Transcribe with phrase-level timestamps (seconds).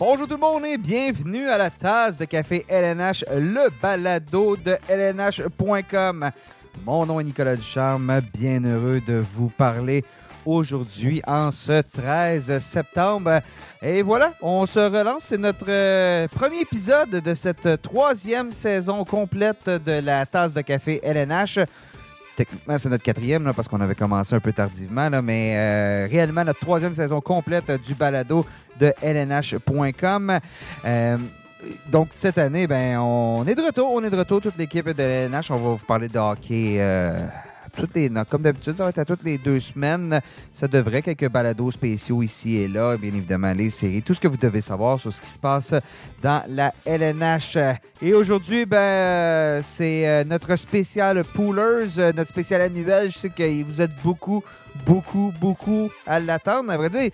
[0.00, 4.78] Bonjour tout le monde et bienvenue à la tasse de café LNH, le balado de
[4.88, 6.30] LNH.com.
[6.86, 10.02] Mon nom est Nicolas Ducharme, bien heureux de vous parler
[10.46, 13.42] aujourd'hui en ce 13 septembre.
[13.82, 15.24] Et voilà, on se relance.
[15.24, 20.98] C'est notre euh, premier épisode de cette troisième saison complète de la tasse de café
[21.02, 21.58] LNH.
[22.40, 26.08] Techniquement, c'est notre quatrième là, parce qu'on avait commencé un peu tardivement, là, mais euh,
[26.10, 28.46] réellement notre troisième saison complète du balado
[28.78, 30.38] de LNH.com.
[30.86, 31.18] Euh,
[31.92, 33.92] donc, cette année, ben, on est de retour.
[33.92, 35.50] On est de retour, toute l'équipe de LNH.
[35.50, 36.76] On va vous parler de hockey.
[36.78, 37.26] euh,
[37.70, 40.20] toutes les, comme d'habitude, ça va être à toutes les deux semaines.
[40.52, 42.96] Ça devrait quelques balados spéciaux ici et là.
[42.96, 44.02] Bien évidemment, les séries.
[44.02, 45.74] Tout ce que vous devez savoir sur ce qui se passe
[46.22, 47.58] dans la LNH.
[48.02, 53.10] Et aujourd'hui, ben, c'est euh, notre spécial Poolers, euh, notre spécial annuel.
[53.10, 54.42] Je sais que vous êtes beaucoup,
[54.86, 56.70] beaucoup, beaucoup à l'attendre.
[56.70, 57.10] À vrai dire,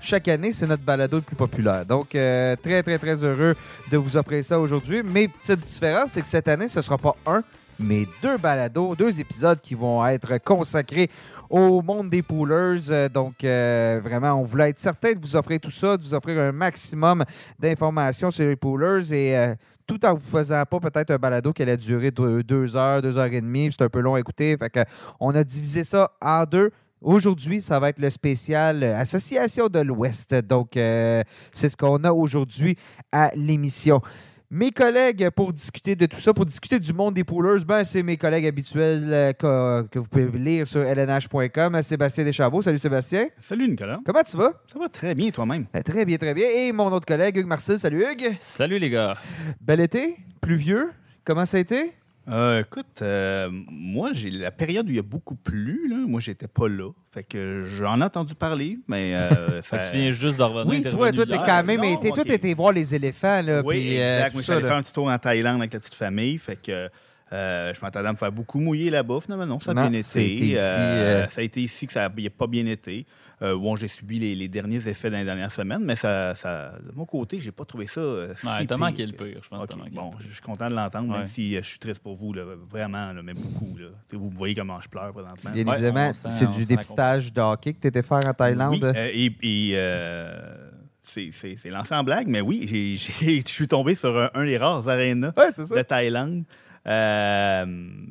[0.00, 1.84] chaque année, c'est notre balado le plus populaire.
[1.84, 3.56] Donc, euh, très, très, très heureux
[3.90, 5.02] de vous offrir ça aujourd'hui.
[5.04, 7.42] Mais petite différence, c'est que cette année, ce ne sera pas un,
[7.78, 11.08] mais deux balados, deux épisodes qui vont être consacrés
[11.48, 12.90] au monde des poolers.
[12.90, 16.14] Euh, Donc, euh, vraiment, on voulait être certain de vous offrir tout ça, de vous
[16.14, 17.24] offrir un maximum
[17.58, 19.54] d'informations sur les poolers et euh,
[19.86, 23.32] tout en vous faisant pas peut-être un balado qui allait durer deux, heures, deux heures
[23.32, 23.70] et demie.
[23.70, 24.56] C'est un peu long à écouter.
[24.58, 24.84] Fait
[25.20, 26.70] on a divisé ça en deux.
[27.00, 30.34] Aujourd'hui, ça va être le spécial Association de l'Ouest.
[30.34, 32.76] Donc, c'est ce qu'on a aujourd'hui
[33.12, 34.02] à l'émission.
[34.50, 38.02] Mes collègues, pour discuter de tout ça, pour discuter du monde des poolers, ben, c'est
[38.02, 41.82] mes collègues habituels euh, que, que vous pouvez lire sur lnh.com.
[41.82, 42.62] Sébastien Deschambault.
[42.62, 43.26] Salut Sébastien.
[43.38, 44.00] Salut Nicolas.
[44.06, 44.54] Comment tu vas?
[44.72, 45.66] Ça va très bien toi-même.
[45.76, 46.46] Euh, Très bien, très bien.
[46.48, 47.78] Et mon autre collègue, Hugues Marcel.
[47.78, 48.36] Salut Hugues.
[48.38, 49.18] Salut les gars.
[49.60, 50.16] Bel été?
[50.40, 50.92] Pluvieux?
[51.24, 51.92] Comment ça a été?
[52.30, 56.20] Euh, écoute, euh, moi, j'ai la période où il y a beaucoup plu, là, moi,
[56.20, 56.90] j'étais pas là.
[57.10, 59.78] Fait que j'en ai entendu parler, mais euh, Fait ça...
[59.78, 60.66] que tu viens juste de revenir.
[60.68, 61.96] Oui, toi, toi, t'es quand même non.
[61.96, 63.62] Toi, t'es été voir les éléphants, là.
[63.64, 64.32] Oui, puis, euh, exact.
[64.34, 64.68] Moi, je suis ça, allé là.
[64.68, 66.36] faire un petit tour en Thaïlande avec la petite famille.
[66.38, 66.88] Fait que
[67.32, 69.20] euh, je m'attendais à me faire beaucoup mouiller là-bas.
[69.20, 70.44] Finalement, non, ça a Non, bien ça a été été.
[70.46, 73.06] ici, Euh, euh, Ça a été ici que ça n'a pas bien été.
[73.40, 76.72] Euh, bon, j'ai subi les, les derniers effets dans les dernières semaines, mais ça, ça,
[76.84, 78.78] de mon côté, j'ai pas trouvé ça euh, si Ouais, t'as pire.
[78.78, 79.60] manqué le pire, je pense.
[79.76, 81.18] manqué bon, je suis content de l'entendre, Ouais.
[81.18, 83.76] même si euh, je suis triste pour vous, là, vraiment, là, mais beaucoup.
[83.78, 83.86] Là.
[84.12, 85.50] Vous voyez comment je pleure présentement.
[85.52, 88.72] Bien évidemment, c'est du dépistage de hockey que tu étais faire en Thaïlande.
[88.72, 90.68] Oui, euh, et, et, euh,
[91.00, 92.66] c'est c'est- c'est lancé en blague, mais oui,
[92.98, 96.42] je suis tombé sur un, un des rares arénas ouais, de Thaïlande.
[96.86, 97.66] Euh,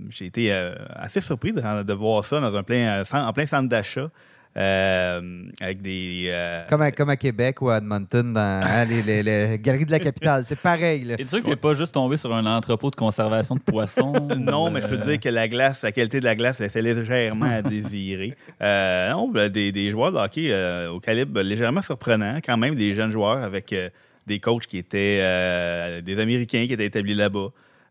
[0.09, 3.67] j'ai été euh, assez surpris de, de voir ça dans un plein, en plein centre
[3.69, 4.09] d'achat.
[4.57, 5.21] Euh,
[5.61, 6.25] avec des.
[6.29, 9.85] euh, Comme à, comme à Québec ou à Edmonton, dans hein, les, les- les galeries
[9.85, 10.43] de la capitale.
[10.45, 11.03] C'est pareil.
[11.03, 11.13] Là.
[11.15, 14.13] Es-tu sûr que t'es pas juste tombé sur un entrepôt de conservation de poissons?
[14.37, 16.59] Non, mais je peux euh, te dire que la glace, la qualité de la glace
[16.59, 18.35] laissait légèrement à désirer.
[18.61, 22.73] Euh, non, ben, des, des joueurs de hockey euh, au calibre légèrement surprenant, quand même
[22.75, 23.89] des jeunes joueurs avec euh,
[24.25, 27.49] des coachs qui étaient euh, des Américains qui étaient établis là-bas.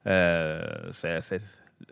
[0.08, 0.62] Euh,
[0.92, 1.36] ça, ça-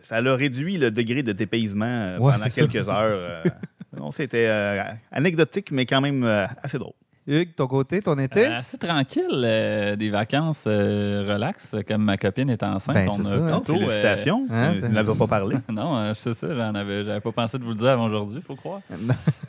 [0.01, 2.49] ça leur réduit le degré de dépaysement euh, Ouais, pendant ça.
[2.49, 2.95] quelques heures.
[2.99, 3.43] euh.
[3.97, 6.93] non, c'était euh, anecdotique, mais quand même euh, assez drôle.
[7.27, 8.45] Hugues, ton côté, ton été?
[8.45, 12.93] euh, assez tranquille, euh, des vacances euh, relax, comme ma copine est enceinte.
[12.93, 13.61] Ben, on c'est a ça, hein.
[13.61, 14.45] Plutôt, euh, félicitations.
[14.51, 15.55] hein, tu n'avais pas parlé.
[15.71, 18.41] non, euh, c'est ça, j'en avais, j'avais pas pensé de vous le dire avant aujourd'hui,
[18.45, 18.81] faut croire.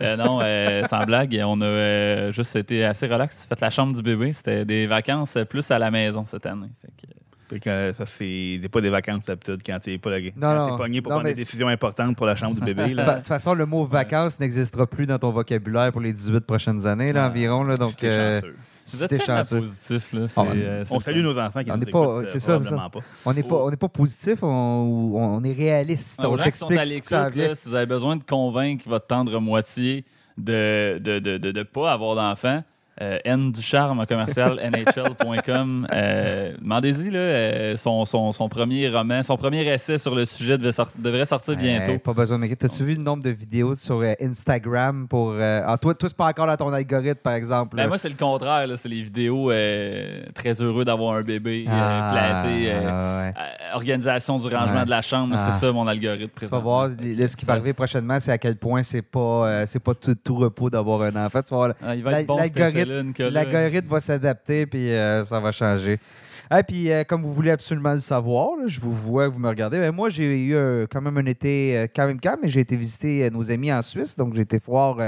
[0.02, 3.94] Euh, non, euh, sans blague, on a euh, juste été assez relax, fait la chambre
[3.96, 4.32] du bébé.
[4.34, 6.68] C'était des vacances plus à la maison cette année.
[6.82, 7.12] Fait que,
[7.48, 10.18] Fait que euh, ça, c'est pas des vacances d'habitude quand tu n'es pas là.
[10.18, 10.70] Non, quand non.
[10.72, 12.88] t'es pogné pour Non, prendre des décisions importantes pour la chambre du bébé.
[12.94, 16.86] De toute façon, le mot vacances n'existera plus dans ton vocabulaire pour les 18 prochaines
[16.86, 17.28] années là, Ah.
[17.30, 17.62] environ.
[17.62, 18.56] Là, donc, C'était euh, chanceux.
[18.84, 19.58] Si t'es tellement chanceux.
[19.60, 20.12] positif.
[20.12, 22.38] Là, c'est, On- euh, On salue nos enfants qui On nous pas- écoutent, euh, c'est
[22.40, 22.88] ça, pas.
[23.24, 26.20] On n'est pas, on n'est pas positif, on, on est réaliste.
[26.24, 28.22] On gens qui sont t'explique à ce que ça là, si vous avez besoin de
[28.24, 30.04] convaincre votre tendre moitié
[30.38, 32.62] de ne de, de, de, de pas avoir d'enfant,
[33.02, 35.86] euh, N du charme commercial nhl.com.
[35.92, 40.58] Euh, Demandez-y là, euh, son, son, son premier roman, son premier essai sur le sujet
[40.58, 41.98] devait devrait sortir bientôt.
[41.98, 42.46] Pas besoin de.
[42.54, 45.32] T'as-tu vu le nombre de vidéos sur euh, Instagram pour.
[45.32, 47.76] euh, Ah, toi, toi c'est pas encore dans ton algorithme, par exemple.
[47.76, 48.66] Ben, moi, c'est le contraire.
[48.76, 49.50] C'est les vidéos
[50.34, 53.34] très heureux d'avoir un bébé, Ah, ouais.
[53.74, 54.84] organisation du rangement Ouais.
[54.84, 55.34] de la chambre.
[55.38, 55.50] Ah.
[55.50, 58.38] C'est ça mon algorithme Tu vas voir, là, ce qui va arriver prochainement, c'est à
[58.38, 61.41] quel point c'est pas, c'est pas tout, tout repos d'avoir un enfant.
[61.42, 62.85] Tu vas voir, Ah, l'algorithme-.
[63.30, 65.98] L'algorithme va s'adapter, puis euh, ça va changer.
[66.56, 69.48] Et puis, euh, comme vous voulez absolument le savoir, là, je vous vois, vous me
[69.48, 69.78] regardez.
[69.78, 72.77] Ben, moi, j'ai eu euh, quand même un été quand même calme, mais j'ai été
[72.77, 74.15] visiter euh, nos amis en Suisse.
[74.15, 74.98] Donc, j'ai été voir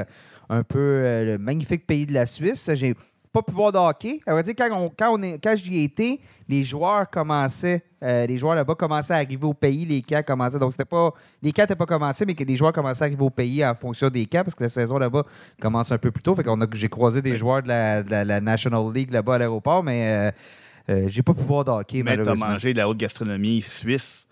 [0.48, 2.70] un peu le magnifique pays de la Suisse.
[2.74, 2.94] J'ai
[3.42, 4.20] pas pu voir de hockey.
[4.26, 6.18] À vrai dire, quand, on- quand, on est, quand j'y étais,
[6.48, 10.58] les joueurs commençaient, euh, les joueurs là-bas commençaient à arriver au pays, les camps commençaient.
[10.58, 11.10] Donc, c'était pas,
[11.42, 13.74] les camps n'étaient pas commencés, mais que les joueurs commençaient à arriver au pays en
[13.74, 15.24] fonction des camps, parce que la saison là-bas
[15.60, 16.34] commence un peu plus tôt.
[16.34, 19.34] Fait qu'on a, j'ai croisé des joueurs de la, de la- la National League là-bas
[19.36, 20.30] à l'aéroport, mais euh,
[20.90, 22.46] euh, j'ai pas pu voir de hockey, Mais tu as malheureusement.
[22.48, 24.24] mangé de la haute gastronomie suisse.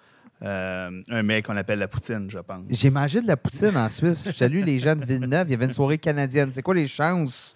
[0.42, 2.60] euh, un mec qu'on appelle la poutine, je pense.
[2.68, 4.24] J'ai mangé de la poutine en Suisse.
[4.26, 5.46] Je salue les gens de Villeneuve.
[5.48, 6.50] Il y avait une soirée canadienne.
[6.52, 7.54] C'est quoi les chances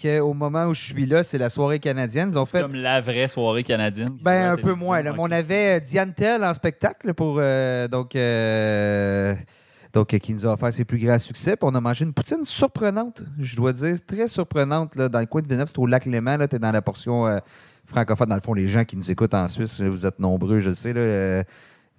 [0.00, 2.30] qu'au moment où je suis là, c'est la soirée canadienne?
[2.32, 4.16] Ils ont fait comme la vraie soirée canadienne.
[4.22, 5.02] ben, un peu moins.
[5.02, 5.14] là.
[5.18, 9.34] On avait euh, Diane Tell en spectacle pour euh, donc, euh,
[9.92, 11.56] donc qui nous a offert ses plus grands succès.
[11.56, 15.26] Puis on a mangé une poutine surprenante, je dois dire, très surprenante là, dans le
[15.26, 15.68] coin de Villeneuve.
[15.68, 16.38] C'est au lac Léman.
[16.48, 17.38] Tu es dans la portion euh,
[17.86, 18.28] francophone.
[18.28, 20.74] Dans le fond, les gens qui nous écoutent en Suisse, vous êtes nombreux, je le
[20.74, 20.92] sais.
[20.92, 21.42] Là,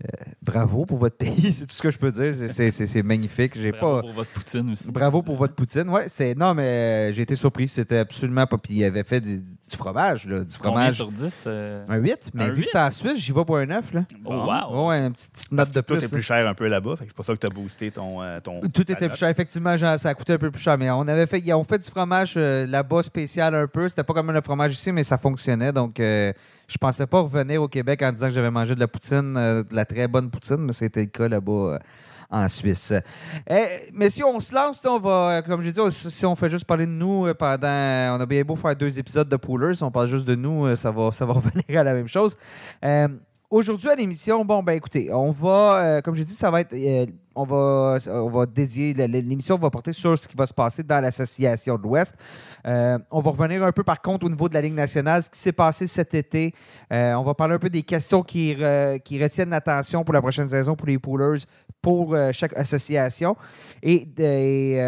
[0.05, 2.33] euh, bravo pour votre pays, c'est tout ce que je peux dire.
[2.35, 3.53] C'est- C'est c'est- c'est magnifique.
[3.59, 4.01] J'ai Bravo pas.
[4.01, 4.91] pour votre poutine aussi.
[4.91, 5.89] Bravo pour votre poutine.
[5.89, 7.67] Ouais, c'est non, mais euh, j'ai été surpris.
[7.67, 8.57] C'était absolument pas.
[8.57, 10.95] Puis il avait fait du, du fromage, là, du fromage.
[10.95, 11.43] sur 10?
[11.47, 11.83] euh?
[11.89, 12.65] Un 8, mais Un vu que huit?
[12.67, 13.93] c'était en Suisse, j'y vais pour un 9.
[13.93, 14.05] Là.
[14.25, 14.87] Oh, wow!
[14.89, 16.05] Ouais, une petite, note que de Tout plus.
[16.05, 17.91] est plus cher un peu là-bas, fait que c'est pour ça que tu as boosté
[17.91, 18.61] ton, euh, ton.
[18.61, 19.29] Tout ta était plus cher.
[19.29, 20.77] Effectivement, genre, ça a coûté un peu plus cher.
[20.77, 23.87] Mais on avait fait, ils ont fait du fromage euh, là-bas spécial un peu.
[23.89, 25.71] C'était pas comme le fromage ici, mais ça fonctionnait.
[25.73, 26.31] Donc, euh,
[26.69, 29.63] je pensais pas revenir au Québec en disant que j'avais mangé de la poutine, euh,
[29.63, 31.79] de la très bonne poutine, mais c'était le cas là-bas euh,
[32.29, 32.93] en Suisse.
[33.49, 36.49] Eh, mais si on se lance, on va, euh, comme j'ai dit, si on fait
[36.49, 38.15] juste parler de nous pendant.
[38.15, 40.75] On a bien beau faire deux épisodes de Poolers, si on parle juste de nous,
[40.75, 42.37] ça va, ça va revenir à la même chose.
[43.49, 46.75] Aujourd'hui à l'émission, bon ben écoutez, on va, comme j'ai dit, ça va être,
[47.39, 50.99] on va, on va dédier l'émission va porter sur ce qui va se passer dans
[50.99, 52.13] l'association de l'Ouest.
[52.67, 55.29] Euh, on va revenir un peu par contre au niveau de la Ligue nationale, ce
[55.29, 56.53] qui s'est passé cet été.
[56.91, 60.21] Euh, on va parler un peu des questions qui, re- qui retiennent l'attention pour la
[60.21, 61.39] prochaine saison pour les poolers,
[61.81, 63.37] pour euh, chaque association.
[63.81, 64.81] Et, et,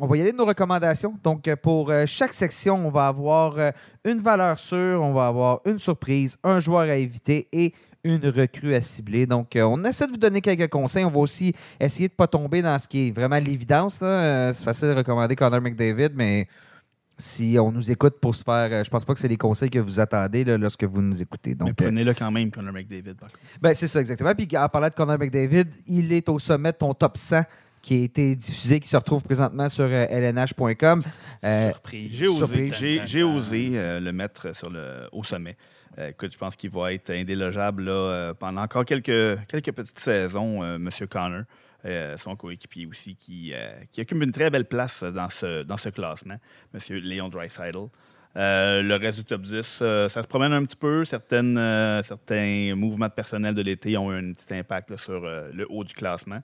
[0.00, 1.14] on va y aller de nos recommandations.
[1.22, 3.56] Donc, pour chaque section, on va avoir
[4.04, 7.72] une valeur sûre, on va avoir une surprise, un joueur à éviter et
[8.04, 9.26] une recrue à cibler.
[9.26, 11.04] Donc, euh, on essaie de vous donner quelques conseils.
[11.04, 13.98] On va aussi essayer de ne pas tomber dans ce qui est vraiment l'évidence.
[14.02, 16.46] Euh, c'est facile de recommander Connor McDavid, mais
[17.16, 18.68] si on nous écoute pour se faire.
[18.70, 21.22] euh, je pense pas que c'est les conseils que vous attendez là, lorsque vous nous
[21.22, 21.54] écoutez.
[21.54, 23.40] Donc, Mais prenez-le quand même, Conor McDavid, par contre.
[23.60, 24.34] ben, c'est ça, exactement.
[24.34, 27.42] Puis en parlant de Connor McDavid, il est au sommet de ton top 100
[27.84, 31.00] qui a été diffusé, qui se retrouve présentement sur euh, lnh.com.
[31.44, 32.08] Euh, Surprise.
[32.12, 32.74] J'ai osé, surprise.
[32.80, 35.56] j'ai, j'ai osé euh, le mettre sur le, au sommet.
[35.98, 40.00] Euh, écoute, je pense qu'il va être indélogeable là, euh, pendant encore quelques, quelques petites
[40.00, 40.90] saisons, euh, M.
[41.08, 41.42] Connor.
[41.86, 45.76] Euh, son coéquipier aussi, qui, euh, qui occupe une très belle place dans ce, dans
[45.76, 46.38] ce classement,
[46.72, 46.80] M.
[47.02, 47.88] Léon Dreisaitl.
[48.36, 51.04] Le reste du top 10, euh, ça se promène un petit peu.
[51.04, 51.56] Certaines,
[52.02, 56.40] certains mouvements de personnel de l'été ont un petit impact sur le haut du classement.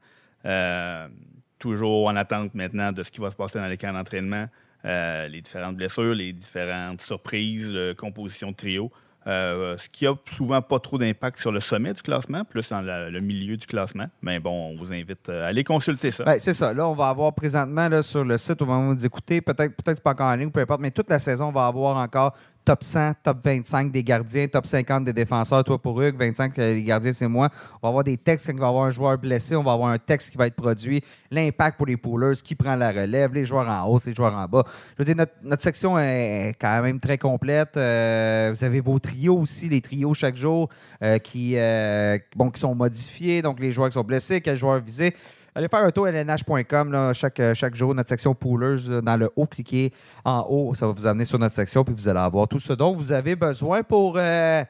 [1.58, 4.46] Toujours en attente maintenant de ce qui va se passer dans les camps d'entraînement,
[4.84, 8.92] les différentes blessures, les différentes surprises, composition de trio.
[9.26, 12.80] Euh, ce qui a souvent pas trop d'impact sur le sommet du classement, plus dans
[12.80, 14.06] le milieu du classement.
[14.22, 16.24] Mais bon, on vous invite euh, à aller consulter ça.
[16.24, 16.72] Ben, c'est ça.
[16.72, 19.76] Là, on va avoir présentement là, sur le site, au moment où vous écoutez, peut-être
[19.76, 22.34] peut-être pas encore en ligne, peu importe, mais toute la saison, on va avoir encore
[22.64, 26.74] top 100, top 25 des gardiens, top 50 des défenseurs, toi pour Hugues, 25 euh,
[26.74, 27.48] les gardiens, c'est moi.
[27.82, 29.72] On va avoir des textes quand il va y avoir un joueur blessé, on va
[29.72, 33.32] avoir un texte qui va être produit, l'impact pour les poolers, qui prend la relève,
[33.34, 34.64] les joueurs en hausse, les joueurs en bas.
[34.66, 37.76] Je veux dire, notre, notre section est quand même très complète.
[37.76, 40.68] Euh, vous avez vos trios aussi, les trios chaque jour
[41.02, 44.80] euh, qui, euh, bon, qui sont modifiés, donc les joueurs qui sont blessés, quels joueurs
[44.80, 45.14] visés.
[45.54, 49.16] Allez faire un tour à lnh.com chaque, euh, chaque jour, notre section Poolers, euh, dans
[49.16, 49.92] le haut, cliquez
[50.24, 52.72] en haut, ça va vous amener sur notre section, puis vous allez avoir tout ce
[52.72, 54.62] dont vous avez besoin pour, euh,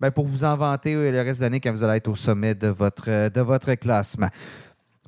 [0.00, 2.14] ben, pour vous en vanter euh, le reste de l'année quand vous allez être au
[2.14, 4.28] sommet de votre, de votre classement.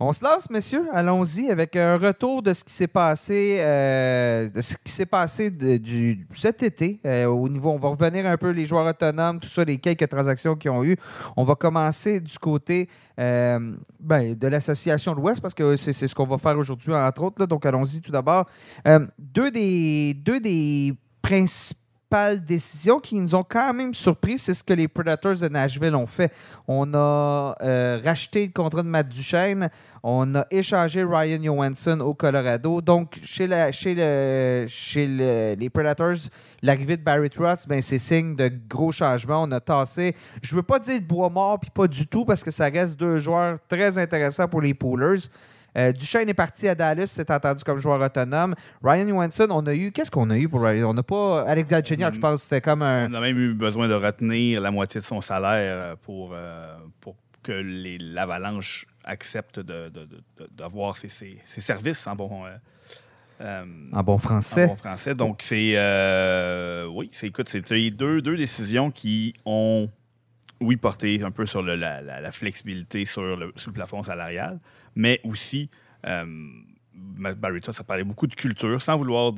[0.00, 0.88] On se lance, messieurs.
[0.92, 5.52] Allons-y avec un retour de ce qui s'est passé, euh, de ce qui s'est passé
[5.52, 6.98] du, cet été.
[7.06, 10.08] euh, au niveau, on va revenir un peu les joueurs autonomes, tout ça, les quelques
[10.08, 10.96] transactions qu'ils ont eu.
[11.36, 12.88] On va commencer du côté
[13.20, 17.22] euh, ben, de l'association de l'Ouest parce que c'est ce qu'on va faire aujourd'hui entre
[17.22, 17.46] autres.
[17.46, 18.46] Donc allons-y tout d'abord.
[19.16, 20.94] Deux des deux des
[22.10, 25.94] principales décisions qui nous ont quand même surpris, c'est ce que les Predators de Nashville
[25.94, 26.32] ont fait.
[26.68, 29.68] On a euh, racheté le contrat de Matt Duchesne.
[30.02, 32.80] On a échangé Ryan Johansson au Colorado.
[32.80, 34.66] Donc, chez, les
[35.72, 36.16] Predators,
[36.62, 39.42] l'arrivée de Barry Trotz, ben, c'est signe de gros changements.
[39.44, 42.44] On a tassé, je veux pas dire le bois mort, puis pas du tout, parce
[42.44, 45.28] que ça reste deux joueurs très intéressants pour les Poolers.
[45.76, 48.54] Euh, Duchesne est parti à Dallas, c'est entendu comme joueur autonome.
[48.82, 49.90] Ryan Johansson, on a eu.
[49.92, 50.90] Qu'est-ce qu'on a eu pour Ryan?
[50.90, 51.42] On n'a pas.
[51.48, 53.10] Alex Galchenyuk, je pense, c'était comme un.
[53.10, 56.76] On a même eu besoin de retenir la moitié de son salaire euh, pour, euh,
[57.00, 57.52] pour que
[58.00, 62.50] l'Avalanche accepte de- de- de- de- d'avoir ses, ses- ses services en bon, euh,
[63.40, 64.64] Euh, En bon français.
[64.64, 65.14] en bon français.
[65.16, 65.72] Donc, c'est.
[65.76, 69.88] euh, oui, c'est écoute, c'est c'est deux, deux décisions qui ont,
[70.64, 74.02] oui, porté un peu sur le- la, la- la flexibilité sur le, sur le plafond
[74.02, 74.58] salarial,
[74.94, 75.70] mais aussi,
[76.06, 76.24] euh,
[77.16, 79.32] Matt Barretta, ça parlait beaucoup de culture, sans vouloir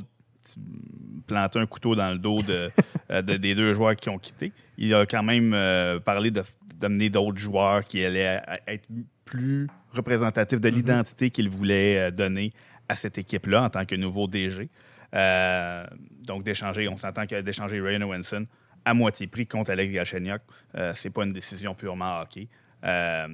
[1.27, 2.69] planter un couteau dans le dos de,
[3.11, 4.53] euh, de- des deux joueurs qui ont quitté.
[4.79, 8.87] Il a quand même euh, parlé d'amener d'autres joueurs qui allaient être
[9.25, 12.53] plus représentatifs de l'identité qu'il voulait euh, donner
[12.89, 14.69] à cette équipe-là en tant que nouveau DG.
[15.15, 15.87] Euh,
[16.25, 18.47] donc, d'échanger, on s'entend que d'échanger Ryan Owenson
[18.87, 20.41] à moitié prix contre Alex Galchenyuk,
[20.77, 22.49] euh, c'est pas une décision purement hockey.
[22.85, 23.27] Euh,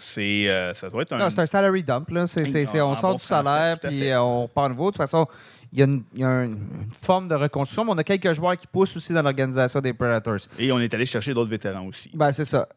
[0.00, 1.18] c'est, euh, ça doit être un.
[1.18, 2.10] Non, c'est un salary dump.
[2.10, 2.26] Là.
[2.26, 4.90] C'est, c'est- c'est- En on sort bon du français, salaire, puis euh, on part nouveau.
[4.90, 5.26] De toute façon,
[5.72, 6.58] il y a, une, il y a un- une
[6.92, 10.38] forme de reconstruction, mais on a quelques joueurs qui poussent aussi dans l'organisation des Predators.
[10.58, 12.10] Et on est allé chercher d'autres vétérans aussi.
[12.14, 12.68] Ben, c'est ça.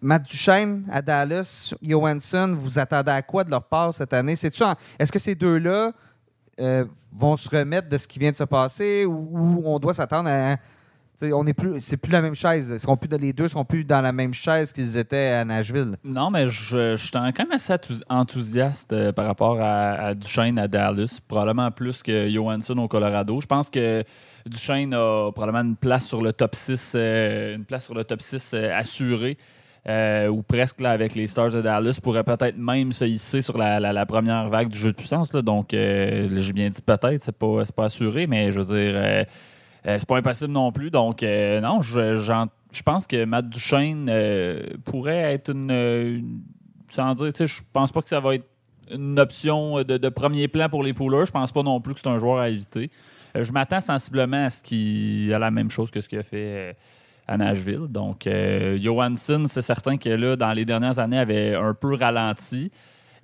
[0.00, 4.36] Matt Duchesne à Dallas, Johansson, vous attendez à quoi de leur part cette année?
[4.36, 5.92] C'est-tu en- Est-ce que ces deux-là
[6.60, 10.28] euh, vont se remettre de ce qui vient de se passer ou, on doit s'attendre
[10.30, 10.56] à.
[11.22, 12.74] On est plus, c'est plus la même chaise.
[13.00, 15.92] Plus, les deux sont plus dans la même chaise qu'ils étaient à Nashville.
[16.02, 20.58] Non, mais je, suis quand même assez enthous- enthousiaste euh, par rapport à, à Duchesne
[20.58, 21.20] à Dallas.
[21.28, 23.40] Probablement plus que Johansson au Colorado.
[23.40, 24.02] Je pense que
[24.44, 28.20] Duchesne a probablement une place sur le top 6, euh, une place sur le top
[28.20, 29.38] 6 euh, assurée.
[29.86, 33.58] Euh, ou presque là, avec les Stars de Dallas, pourrait peut-être même se hisser sur
[33.58, 35.32] la, première vague du jeu de puissance.
[35.32, 35.42] là.
[35.42, 39.24] Donc, euh, j'ai bien dit peut-être, c'est pas, pas assuré, mais je veux dire, euh,
[39.84, 40.90] c'est pas impossible non plus.
[40.90, 44.10] Donc, non, je, pense que Matt Duchesne
[44.84, 46.40] pourrait être une,
[46.88, 48.48] Sans dire, je pense pas que ça va être
[48.90, 51.26] une option de, premier plan pour les poolers.
[51.26, 52.90] Je pense pas non plus que c'est un joueur à éviter.
[53.34, 56.74] Je m'attends sensiblement à ce qu'il a la même chose que ce qu'il a fait
[57.26, 57.86] à Nashville.
[57.88, 62.70] Donc, euh, Johansson, c'est certain que là, dans les dernières années, avait un peu ralenti.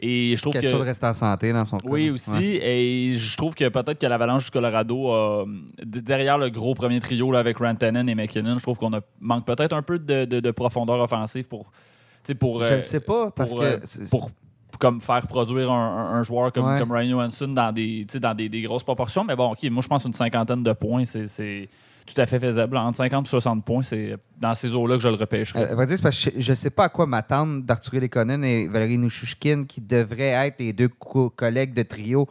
[0.03, 0.83] Et je trouve Question que.
[0.83, 1.87] de rester en santé dans son cas.
[1.91, 2.31] Oui, aussi.
[2.31, 2.61] Ouais.
[2.63, 5.45] Et je trouve que peut-être que l'Avalanche du Colorado, a,
[5.85, 8.91] d- derrière le gros premier trio là, avec Rantanen et McKinnon, je trouve qu'on
[9.21, 11.71] manque peut-être un peu de, de- de profondeur offensive pour.
[12.27, 13.65] Je euh, ne sais pas, parce pour, que.
[13.67, 14.31] euh, c'est- pour
[14.79, 16.79] comme faire produire un, un- un joueur comme, Ouais.
[16.79, 19.25] comme Ryan Johansson dans des, dans des, des grosses proportions.
[19.25, 21.69] Mais bon, OK, moi, je pense une cinquantaine de points, c'est
[22.07, 22.77] tout à fait faisable.
[22.77, 25.71] Entre 50 et 60 points, c'est dans ces eaux-là que je le repêcherais.
[25.71, 25.75] Euh,
[26.39, 30.59] je ne sais pas à quoi m'attendre d'Arthur Lekonen et Valérie Nouchouchkin, qui devraient être
[30.61, 32.29] les deux co- collègues de trio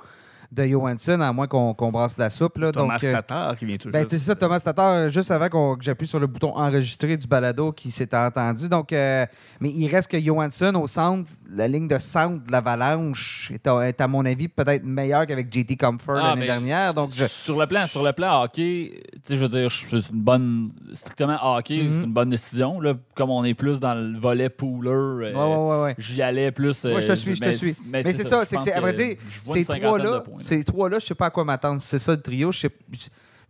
[0.51, 2.57] de Johansson, à moins qu'on brasse la soupe.
[2.57, 2.71] Là.
[2.71, 4.11] Thomas Donc, euh, Tatar qui vient tout Ben, juste.
[4.11, 7.27] c'est ça, Thomas Tatar, euh, juste avant qu'on- que j'appuie sur le bouton enregistrer du
[7.27, 8.67] balado qui s'était entendu.
[8.67, 9.25] Donc, euh,
[9.59, 13.87] mais il reste que Johansson au centre, la ligne de centre de l'Avalanche est, à-
[13.87, 16.93] est, à mon avis, peut-être meilleure qu'avec JT Comfort Ah, l'année mais dernière.
[16.93, 20.09] Donc, je, Sur le plan, sur le plan hockey, tu sais, je veux dire, c'est
[20.11, 21.91] une bonne, strictement hockey, Mhm.
[21.93, 22.79] c'est une bonne décision.
[22.81, 25.95] Là, comme on est plus dans le volet pooler, euh, ouais, ouais, ouais, ouais.
[25.97, 26.85] j'y allais plus.
[26.85, 27.75] Moi, je te suis, je te mais- suis.
[27.85, 30.23] Mais, c'est ça, c'est que, c'est- à vrai dire, ces trois-là.
[30.39, 31.81] Ces trois-là, je sais pas à quoi m'attendre.
[31.81, 32.51] C'est ça le trio.
[32.51, 32.69] Je sais-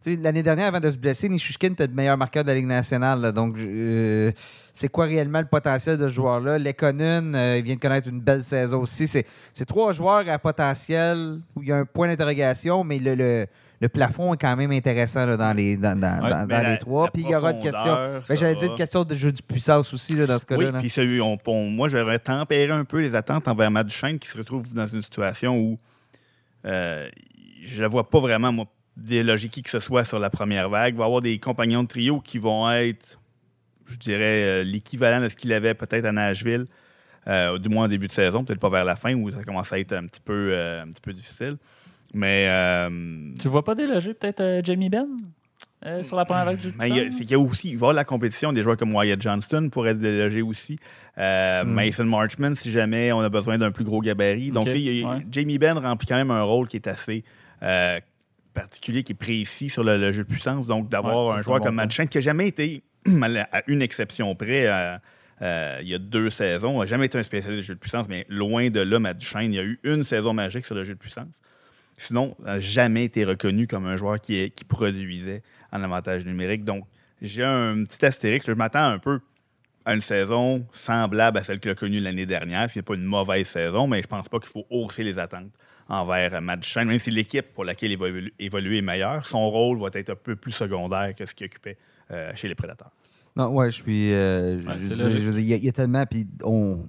[0.06, 3.20] L'année dernière, avant de se blesser, Nishushkin était le meilleur marqueur de la Ligue nationale.
[3.20, 3.32] là.
[3.34, 4.32] donc, euh,
[4.72, 6.58] c'est quoi réellement le potentiel de ce joueur-là?
[6.58, 9.10] Lekonen, euh, il vient de connaître une belle saison aussi.
[9.10, 9.26] C'est
[9.68, 13.46] trois joueurs à potentiel où il y a un point d'interrogation, mais le, le-
[13.82, 16.64] le plafond est quand même intéressant là, dans les, dans, dans- Ouais, dans- mais dans
[16.64, 17.10] la- les trois.
[17.12, 17.94] Puis il y aura une question.
[18.28, 20.60] Ben, J'allais dire une question de jeu de puissance aussi là, dans ce cas-là.
[20.66, 20.90] Oui, puis
[21.70, 25.02] moi, j'aurais tempéré un peu les attentes envers Matt Duchesne qui se retrouve dans une
[25.02, 25.78] situation où
[26.66, 27.10] euh,
[27.64, 28.66] je ne vois pas vraiment, moi,
[28.98, 30.94] déloger qui que ce soit sur la première vague.
[30.94, 33.20] Il va y avoir des compagnons de trio qui vont être,
[33.86, 36.68] je dirais, euh, l'équivalent de ce qu'il avait peut-être à Nashville,
[37.28, 39.72] euh, du moins en début de saison, peut-être pas vers la fin où ça commence
[39.72, 41.58] à être un petit peu, un petit peu difficile.
[42.14, 42.48] Mais
[43.40, 45.18] Tu vois pas déloger peut-être Jamie Benn
[45.86, 47.70] euh, sur la première vague du mais il y a- c'est qu'il y a aussi,
[47.70, 48.52] il va y avoir de la compétition.
[48.52, 50.78] Des joueurs comme Wyatt Johnston pourraient être délogés aussi.
[51.18, 51.70] Euh, Mm.
[51.74, 54.52] Mason Marchman, si jamais on a besoin d'un plus gros gabarit.
[54.52, 55.26] Donc, il a- ouais.
[55.32, 57.24] Jamie Benn remplit quand même un rôle qui est assez
[57.64, 58.00] euh,
[58.54, 60.66] particulier, qui est précis sur le, le jeu de puissance.
[60.68, 61.76] Donc, d'avoir Ouais, un joueur bon comme.
[61.76, 62.84] Matt qui n'a jamais été,
[63.52, 64.98] à une exception près, euh,
[65.42, 68.08] euh, il y a deux saisons, n'a jamais été un spécialiste du jeu de puissance,
[68.10, 70.84] mais loin de là, Matt Duchesne, il y a eu une saison magique sur le
[70.84, 71.42] jeu de puissance.
[72.02, 76.64] Sinon, n'a jamais été reconnu comme un joueur qui, est- qui produisait en avantage numérique.
[76.64, 76.86] Donc,
[77.22, 78.46] j'ai un petit astérix.
[78.48, 79.20] Je m'attends un peu
[79.86, 82.70] à une saison semblable à celle qu'il a connue l'année dernière.
[82.70, 85.52] Ce n'est pas une mauvaise saison, mais je pense pas qu'il faut hausser les attentes
[85.90, 86.88] envers Matt Duchesne.
[86.88, 90.12] Même si l'équipe pour laquelle il va évolu- évoluer est meilleure, son rôle va être
[90.12, 91.78] un peu plus secondaire que ce qu'il occupait
[92.12, 92.92] euh, chez les Prédateurs.
[93.36, 94.14] Non, ouais, je suis.
[94.14, 95.22] euh, Ouais, je- c'est je- logique.
[95.24, 96.06] je veux dire, il y, a- il y a tellement.
[96.06, 96.80] Puis on,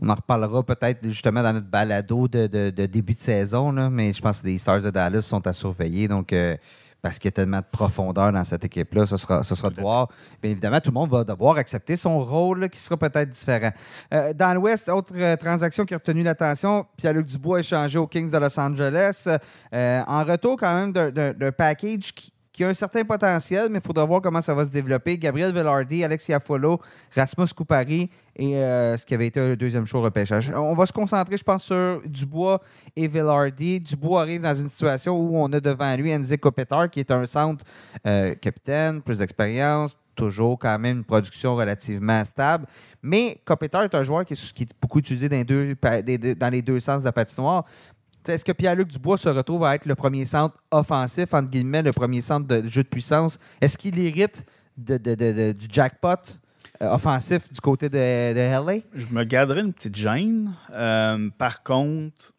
[0.00, 3.88] On en reparlera peut-être justement dans notre balado de, de- de début de saison, là,
[3.90, 6.08] mais je pense que les Stars de Dallas sont à surveiller.
[6.08, 6.56] Donc, euh,
[7.00, 9.78] parce qu'il y a tellement de profondeur dans cette équipe-là, ce sera, ce sera de
[9.80, 10.08] voir.
[10.42, 13.70] Bien évidemment, tout le monde va devoir accepter son rôle là, qui sera peut-être différent.
[14.14, 18.06] Euh, dans l'Ouest, autre euh, transaction qui a retenu l'attention, Pierre-Luc Dubois a échangé aux
[18.06, 19.28] Kings de Los Angeles.
[19.72, 24.04] En retour quand même d'un- package qui, qui a un certain potentiel, mais il faudra
[24.06, 25.18] voir comment ça va se développer.
[25.18, 26.80] Gabriel Velarde, Alexia Follo,
[27.14, 30.52] Rasmus Coupari et euh, ce qui avait été un deuxième show repêchage.
[30.54, 32.60] On va se concentrer, je pense, sur Dubois
[32.96, 33.54] et Velarde.
[33.54, 37.26] Dubois arrive dans une situation où on a devant lui Enzi Kopitar, qui est un
[37.26, 37.64] centre
[38.06, 42.66] euh, capitaine, plus d'expérience, toujours quand même une production relativement stable.
[43.02, 45.76] Mais Kopitar est un joueur qui est, beaucoup utilisé dans les deux,
[46.34, 47.62] dans les deux sens de la patinoire.
[48.26, 51.92] Est-ce que Pierre-Luc Dubois se retrouve à être le premier centre offensif, entre guillemets, le
[51.92, 53.38] premier centre de jeu de puissance?
[53.60, 56.08] Est-ce qu'il hérite du jackpot?
[56.10, 56.43] euh,
[56.92, 57.96] offensif du côté de,
[58.34, 58.80] de LA?
[58.94, 60.52] Je me garderai une petite gêne.
[60.72, 62.32] Euh, par contre,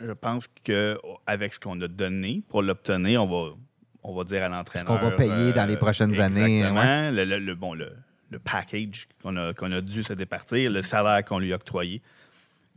[0.00, 3.54] je pense qu'avec ce qu'on a donné pour l'obtenir, on va,
[4.02, 4.86] on va dire à l'entraîneur.
[4.86, 7.10] qu'on va payer dans les prochaines années, Exactement.
[7.10, 7.90] Le, le- le- bon, le,
[8.30, 12.02] le package qu'on a, qu'on a dû se départir, le salaire qu'on lui a octroyé.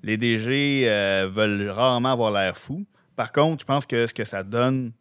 [0.04, 2.86] Les DG euh, veulent rarement avoir l'air fou.
[3.16, 4.92] Par contre, je pense que ce que ça donne,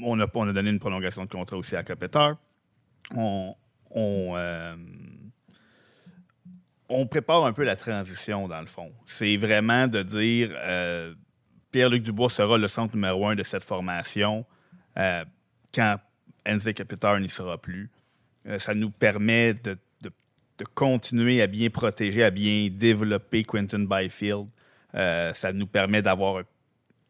[0.00, 2.36] on a, on a donné une prolongation de contrat aussi à Kopitar.
[3.16, 3.54] On,
[3.94, 4.74] on, euh,
[6.88, 8.92] on prépare un peu la transition, dans le fond.
[9.06, 11.14] C'est vraiment de dire euh,
[11.70, 14.44] Pierre-Luc Dubois sera le centre numéro un de cette formation
[14.98, 15.24] euh,
[15.72, 15.96] quand
[16.46, 17.90] Enze Kopitar n'y sera plus.
[18.58, 19.78] Ça nous permet de,
[20.74, 24.48] continuer à bien protéger, à bien développer Quentin Byfield.
[24.92, 26.42] Ça nous permet d'avoir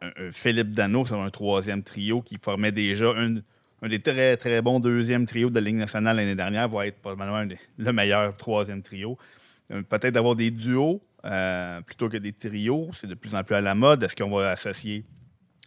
[0.01, 3.41] un, Philippe Dano sur un troisième trio qui formait déjà un,
[3.85, 7.01] un des très, très bons deuxième trios de la Ligue nationale l'année dernière, va être
[7.01, 9.19] probablement un des- le meilleur troisième trio.
[9.71, 13.55] Euh, Peut-être d'avoir des duos euh, plutôt que des trios, c'est de plus en plus
[13.55, 14.03] à la mode.
[14.03, 15.05] Est-ce qu'on va associer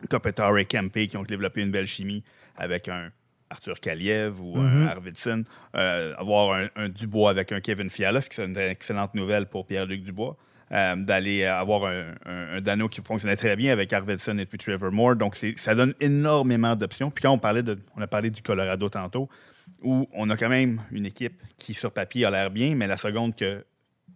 [0.09, 2.23] Kopitar et Kempe qui ont développé une belle chimie
[2.55, 3.11] avec un
[3.49, 5.43] Arthur Kaliev ou un Arvidsson,
[5.75, 9.45] euh, avoir un, un Dubois avec un Kevin Fiala, ce qui serait une excellente nouvelle
[9.47, 10.37] pour Pierre-Luc Dubois,
[10.71, 14.57] euh, d'aller avoir un, un- un Dano qui fonctionnait très bien avec Arvidsson et puis
[14.57, 15.15] Trevor Moore.
[15.15, 17.09] Donc, ça donne énormément d'options.
[17.11, 19.29] Puis quand on parlait de, on a parlé du Colorado tantôt,
[19.81, 22.97] où on a quand même une équipe qui, sur papier, a l'air bien, mais la
[22.97, 23.65] seconde que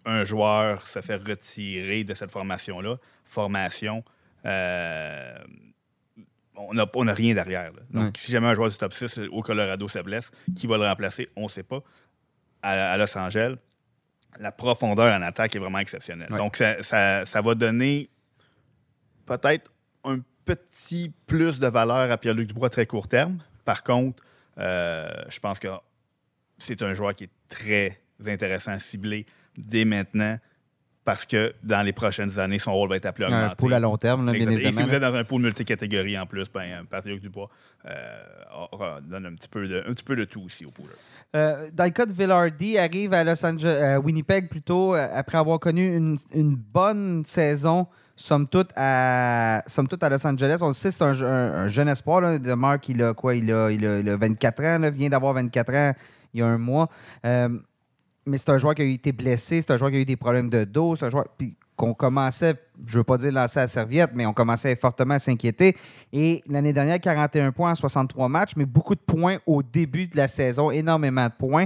[0.06, 4.04] un joueur se fait retirer de cette formation-là, formation,
[4.46, 5.36] euh,
[6.56, 7.72] on n'a on a rien derrière.
[7.72, 7.80] là.
[7.92, 10.86] Donc, si jamais un joueur du top 6 au Colorado se blesse, qui va le
[10.86, 11.82] remplacer, on ne sait pas.
[12.64, 13.56] À, à Los Angeles,
[14.40, 16.28] la profondeur en attaque est vraiment exceptionnelle.
[16.32, 16.38] Ouais.
[16.38, 18.10] Donc, ça, ça- ça va donner
[19.26, 19.72] peut-être
[20.04, 23.40] un petit plus de valeur à Pierre-Luc Dubois à très court terme.
[23.66, 24.24] Par contre,
[24.58, 25.68] euh, je pense que
[26.58, 29.26] c'est un joueur qui est très intéressant à cibler
[29.58, 30.38] dès maintenant
[31.04, 33.80] parce que dans les prochaines années, son rôle va être appelé à Un pool à
[33.80, 34.70] long terme, là, bien Exact.
[34.70, 37.50] Et si vous êtes dans un pool multicatégorie en plus, ben, Patrick Dubois
[37.86, 40.88] euh, donne un petit, peu de, un petit peu de tout aussi au pool.
[41.36, 45.38] Euh, dans le cas de Villardy, arrive à Los Angeles, à Winnipeg plutôt, euh, après
[45.38, 50.60] avoir connu une, une bonne saison, somme toute, à, somme toute à Los Angeles.
[50.62, 52.22] On le sait, c'est un, je- un- un jeune espoir.
[52.22, 52.38] Là.
[52.38, 53.36] De Mark, il a quoi?
[53.36, 55.94] Il a, il a- il a 24 ans, là, vient d'avoir 24 ans
[56.34, 56.88] il y a un mois.
[57.26, 57.50] Euh,
[58.26, 60.16] mais c'est un joueur qui a été blessé, c'est un joueur qui a eu des
[60.16, 61.26] problèmes de dos, c'est un joueur
[61.76, 62.56] qu'on commençait,
[62.86, 65.76] je veux pas dire lancer la serviette, mais on commençait fortement à s'inquiéter.
[66.14, 70.16] Et l'année dernière, 41 points en 63 matchs, mais beaucoup de points au début de
[70.16, 71.66] la saison, énormément de points.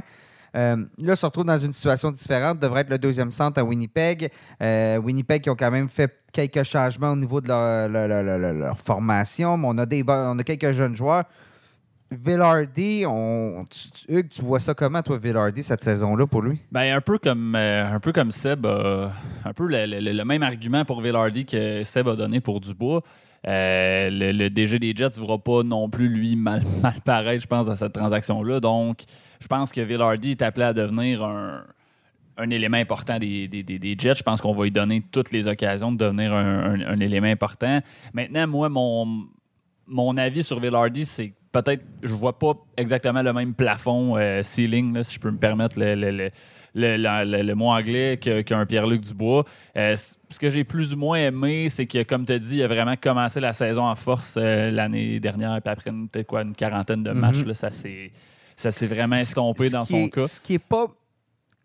[0.55, 3.63] Euh, là, il se retrouve dans une situation différente, devrait être le deuxième centre à
[3.63, 4.29] Winnipeg.
[4.63, 9.67] Euh, Winnipeg qui ont quand même fait quelques changements au niveau de leur, formation, mais
[9.67, 11.25] on a, des, on a quelques jeunes joueurs.
[12.11, 13.03] Villardy,
[13.69, 16.59] tu, Hugues, tu vois ça comment, toi, Villardy, cette saison-là, pour lui?
[16.71, 20.85] Ben, un peu comme euh, un peu comme Seb, un peu le, le- même argument
[20.85, 23.01] pour Villardy que Seb a donné pour Dubois.
[23.47, 27.47] Euh, le, DG des Jets ne voudra pas non plus lui mal, mal paraître, je
[27.47, 28.59] pense, dans cette transaction-là.
[28.59, 29.01] Donc,
[29.39, 31.63] je pense que Villardy est appelé à devenir un,
[32.37, 34.15] un élément important des, des- des- des Jets.
[34.15, 37.79] Je pense qu'on va lui donner toutes les occasions de devenir un, un- élément important.
[38.13, 39.25] Maintenant, moi, mon,
[39.87, 44.93] mon avis sur Villardy, c'est peut-être je vois pas exactement le même plafond euh, ceiling,
[44.93, 46.11] là, si je peux me permettre le, le,
[46.75, 49.45] le, le- mot anglais qu'un Pierre-Luc Dubois.
[49.77, 52.63] Euh, ce que j'ai plus ou moins aimé, c'est que, comme tu as dit, il
[52.63, 56.53] a vraiment commencé la saison en force euh, l'année dernière, puis après peut-être quoi, une
[56.55, 57.47] quarantaine de matchs, Mhm.
[57.47, 58.11] là, ça s'est
[58.57, 60.25] ça s'est vraiment estompé dans son est- cas.
[60.27, 60.87] Ce qui n'est pas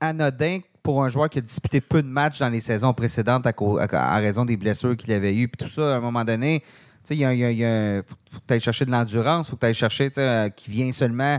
[0.01, 3.51] anodin pour un joueur qui a disputé peu de matchs dans les saisons précédentes à,
[3.51, 5.49] à- en raison des blessures qu'il avait eues.
[5.49, 6.63] Puis tout ça, à un moment donné,
[7.09, 9.67] il y a, y a- faut, que tu ailles chercher de l'endurance, faut que tu
[9.67, 11.39] ailles chercher, euh, qui vient seulement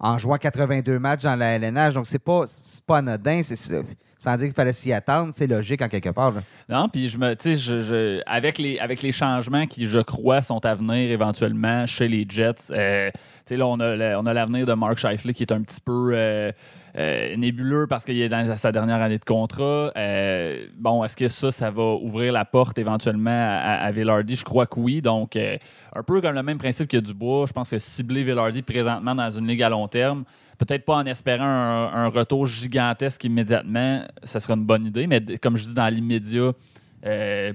[0.00, 1.94] en jouant 82 matchs dans la LNH.
[1.94, 2.44] Donc, c'est pas,
[2.86, 3.40] pas anodin.
[3.42, 3.82] C'est,
[4.20, 5.32] sans dire qu'il fallait s'y attendre.
[5.32, 6.34] C'est logique en quelque part.
[6.68, 10.64] Non, puis je me, tu sais, avec les avec les changements qui, je crois, sont
[10.66, 12.70] à venir éventuellement chez les Jets.
[12.72, 13.10] euh,
[13.50, 16.50] là, on a on a l'avenir de Mark Scheifele qui est un petit peu euh,
[16.96, 19.92] euh, nébuleux parce qu'il est dans sa dernière année de contrat.
[19.96, 24.36] Euh, bon, est-ce que ça, ça va ouvrir la porte éventuellement à, à Villardy?
[24.36, 25.02] Je crois que oui.
[25.02, 25.56] Donc, euh,
[25.94, 29.30] un peu comme le même principe que Dubois, je pense que cibler Villardy présentement dans
[29.30, 30.24] une ligue à long terme,
[30.58, 35.06] peut-être pas en espérant un, un retour gigantesque immédiatement, ça serait une bonne idée.
[35.06, 36.52] Mais comme je dis, dans l'immédiat,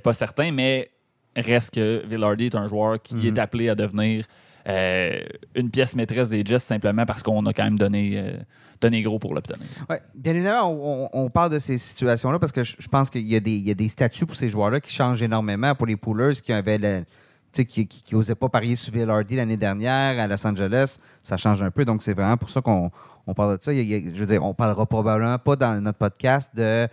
[0.04, 0.90] pas certain, mais
[1.36, 3.26] reste que Villardy est un joueur qui Mhm.
[3.26, 4.26] est appelé à devenir
[4.68, 5.22] euh,
[5.56, 8.38] une pièce maîtresse des Jets simplement parce qu'on a quand même donné, euh,
[8.80, 9.66] donné gros pour l'obtenir.
[9.90, 10.02] Ouais.
[10.16, 13.52] Bien évidemment, on, parle de ces situations-là parce que je, pense qu'il y, a des-
[13.52, 16.54] il y a des statuts pour ces joueurs-là qui changent énormément pour les poolers qui
[16.54, 17.04] avaient le-
[17.52, 20.98] sais, qui n'osaient pas parier sur Villardy l'année dernière à Los Angeles.
[21.22, 21.86] Ça change un peu.
[21.86, 22.92] Donc, c'est vraiment pour ça qu'on
[23.28, 23.74] on parle de ça.
[23.74, 26.88] Je veux dire, on parlera probablement pas dans notre podcast de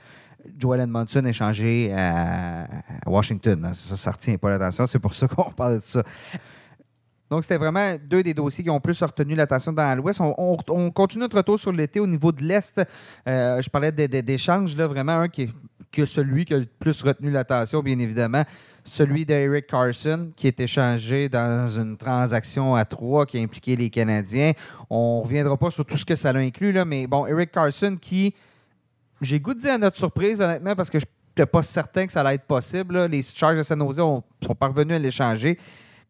[0.59, 3.71] Joel Edmondson échangé à, à Washington.
[3.73, 4.87] Ça, ça ne retient pas l'attention.
[4.87, 6.03] C'est pour ça qu'on parle de ça.
[7.31, 10.21] Donc, c'était vraiment deux des dossiers qui ont plus retenu l'attention dans l'Ouest.
[10.21, 12.81] On, on- on continue notre retour sur l'été au niveau de l'Est.
[13.29, 15.51] Euh, je parlais d'échanges, là, vraiment un qui est
[15.93, 18.45] que celui qui a le plus retenu l'attention, bien évidemment,
[18.85, 23.91] celui d'Eric Carson, qui est échangé dans une transaction à trois qui a impliqué les
[23.91, 24.53] Canadiens.
[24.89, 27.51] On ne reviendra pas sur tout ce que ça a inclus, là, mais bon, Eric
[27.51, 28.33] Carson qui,
[29.21, 32.13] j'ai goût de dire à notre surprise, honnêtement, parce que je n'étais pas certain que
[32.13, 33.07] ça allait être possible.
[33.07, 35.59] Les Chargers de San Jose ont- sont parvenus à l'échanger.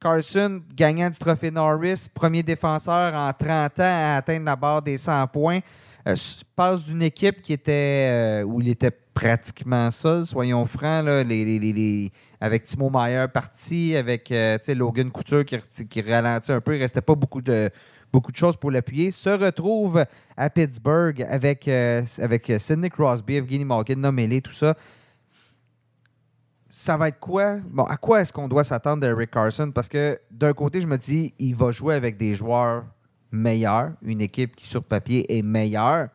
[0.00, 4.96] Carson, gagnant du trophée Norris, premier défenseur en 30 ans à atteindre la barre des
[4.96, 5.60] 100 points,
[6.08, 6.16] euh,
[6.56, 11.22] passe d'une équipe qui était euh, où il était pratiquement seul, soyons francs, là,
[12.40, 17.14] avec Timo Meyer parti, avec euh, Logan Couture qui, ralentit un peu, il restait pas
[17.14, 17.68] beaucoup de,
[18.10, 20.02] beaucoup de choses pour l'appuyer, se retrouve
[20.34, 24.74] à Pittsburgh avec, avec Sidney Crosby, Evgeny Malkin, nommez-les, tout ça
[26.80, 27.58] ça va être quoi?
[27.68, 29.70] Bon, à quoi est-ce qu'on doit s'attendre d'Eric Carson?
[29.70, 32.86] Parce que d'un côté, je me dis, il va jouer avec des joueurs
[33.30, 36.08] meilleurs, une équipe qui sur papier est meilleure,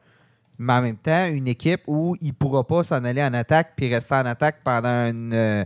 [0.57, 3.73] mais en même temps, une équipe où il ne pourra pas s'en aller en attaque
[3.77, 5.63] puis rester en attaque pendant une, euh,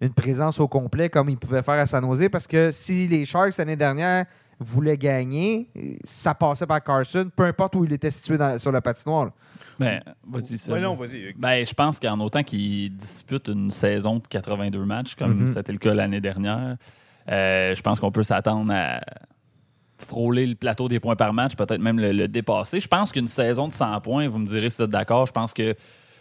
[0.00, 2.28] une présence au complet comme il pouvait faire à San Jose.
[2.28, 4.26] Parce que si les Sharks l'année dernière
[4.58, 5.70] voulaient gagner,
[6.02, 9.30] ça passait par Carson, peu importe où il était situé sur la patinoire.
[9.82, 10.72] Ben, vas-y, ça.
[10.72, 11.32] Ouais, non, vas-y.
[11.36, 15.46] Ben, je pense qu'en autant qu'il dispute une saison de 82 matchs, comme Mhm.
[15.46, 16.76] c'était le cas l'année dernière,
[17.30, 19.00] euh, je pense qu'on peut s'attendre à
[19.98, 22.80] frôler le plateau des points par match, peut-être même le, le dépasser.
[22.80, 25.32] Je pense qu'une saison de 100 points, vous me direz si vous êtes d'accord, je
[25.32, 25.74] pense que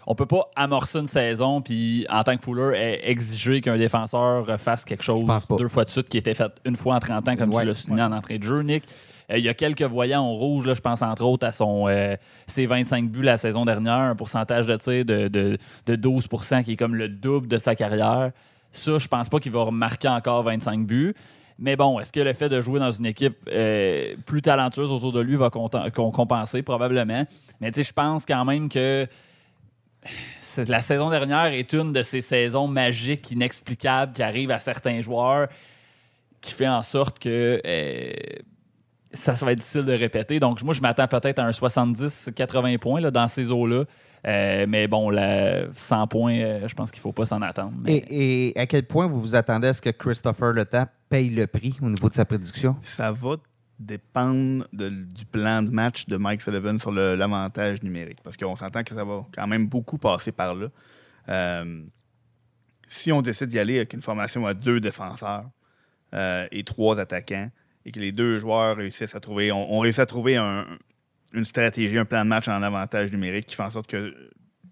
[0.07, 4.59] on peut pas amorcer une saison puis en tant que pooler eh, exiger qu'un défenseur
[4.59, 5.23] fasse quelque chose
[5.57, 7.61] deux fois de suite qui était fait une fois en 30 ans comme Ouais.
[7.61, 8.83] tu l'as souligné en entrée de jeu Nick.
[9.31, 11.87] Euh, il y a quelques voyants en rouge, là, je pense entre autres à son,
[11.87, 12.15] euh,
[12.47, 16.73] ses 25 buts la saison dernière, un pourcentage de tir de, de, de 12% qui
[16.73, 18.31] est comme le double de sa carrière.
[18.71, 21.13] Ça, je pense pas qu'il va remarquer encore 25 buts.
[21.59, 25.11] Mais bon, est-ce que le fait de jouer dans une équipe euh, plus talentueuse autour
[25.11, 26.63] de lui va compenser?
[26.63, 27.25] Probablement.
[27.59, 29.05] Mais je pense quand même que
[30.67, 35.49] la saison dernière est une de ces saisons magiques, inexplicables qui arrivent à certains joueurs
[36.39, 37.61] qui fait en sorte que
[39.13, 40.39] ça, ça va être difficile de répéter.
[40.39, 43.85] Donc, moi, je m'attends peut-être à un 70-80 points là, dans ces eaux-là.
[44.27, 47.73] Euh, mais bon, la 100 points, euh, je pense qu'il ne faut pas s'en attendre.
[47.81, 50.85] Mais- Et, et à quel point vous vous attendez à ce que Christopher Le Temps
[51.09, 52.75] paye le prix au niveau de sa prédiction?
[52.83, 53.37] Ça va
[53.79, 58.19] dépendre de- du plan de match de Mike Sullivan sur l'avantage numérique.
[58.23, 60.67] Parce qu'on s'entend que ça va quand même beaucoup passer par là.
[61.29, 61.81] Euh,
[62.87, 65.45] si on décide d'y aller avec une formation à deux défenseurs
[66.13, 67.47] euh, et trois attaquants,
[67.85, 70.65] et que les deux joueurs réussissent à trouver, on, réussit à trouver un-
[71.33, 74.13] une stratégie, un plan de match en avantage numérique qui fait en sorte que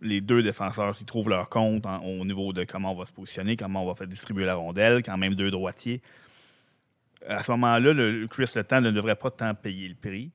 [0.01, 3.57] les deux défenseurs qui trouvent leur compte au niveau de comment on va se positionner,
[3.57, 6.01] comment on va faire distribuer la rondelle, quand même deux droitiers.
[7.27, 10.31] À ce moment-là, le, Chris Le Temps ne devrait pas tant payer le prix.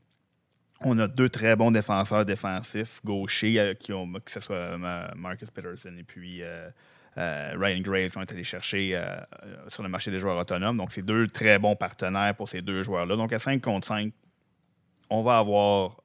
[0.81, 4.77] On a deux très bons défenseurs défensifs gauchers, euh, qui ont, que ce soit
[5.17, 6.69] Marcus Peterson et puis euh,
[7.17, 9.05] Ryan Graves qui ont été allés chercher euh,
[9.45, 10.77] euh, sur le marché des joueurs autonomes.
[10.77, 13.17] Donc, c'est deux très bons partenaires pour ces deux joueurs-là.
[13.17, 14.13] Donc, à 5 contre 5,
[15.11, 15.97] on va avoir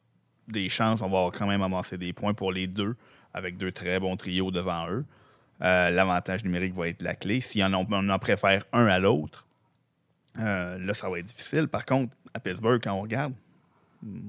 [0.47, 2.95] des chances, on va quand même amasser des points pour les deux,
[3.33, 5.05] avec deux très bons trios devant eux.
[5.61, 7.41] Euh, L'avantage numérique va être la clé.
[7.41, 9.47] Si on en, on en préfère un à l'autre,
[10.39, 11.67] euh, là, ça va être difficile.
[11.67, 13.33] Par contre, à Pittsburgh, quand on regarde,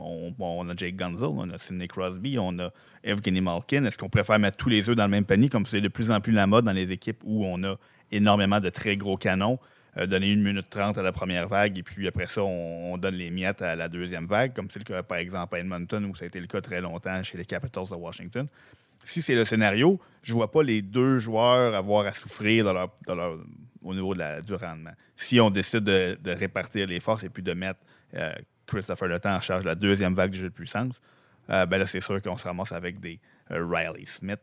[0.00, 2.70] on, a Jake Gunzel, on a Sidney Crosby, on a
[3.04, 3.84] Evgeny Malkin.
[3.84, 6.10] Est-ce qu'on préfère mettre tous les œufs dans le même panier, comme c'est de plus
[6.10, 7.76] en plus la mode dans les équipes où on a
[8.10, 9.58] énormément de très gros canons,
[9.96, 12.98] euh, donner une minute trente à la première vague, et puis après ça, on, on
[12.98, 16.04] donne les miettes à la deuxième vague, comme c'est le cas, par exemple, à Edmonton,
[16.06, 18.46] où ça a été le cas très longtemps chez les Capitals de Washington.
[19.04, 22.66] si c'est le scénario, je vois pas les deux joueurs avoir à souffrir
[23.82, 24.92] au niveau du rendement.
[25.16, 27.80] Si on décide de, de répartir les forces et puis de mettre
[28.14, 28.32] euh,
[28.70, 31.00] Christopher Le en charge de la deuxième vague du jeu de puissance,
[31.50, 33.18] euh, ben là, c'est sûr qu'on se ramasse avec des
[33.50, 34.40] euh, Riley Smith,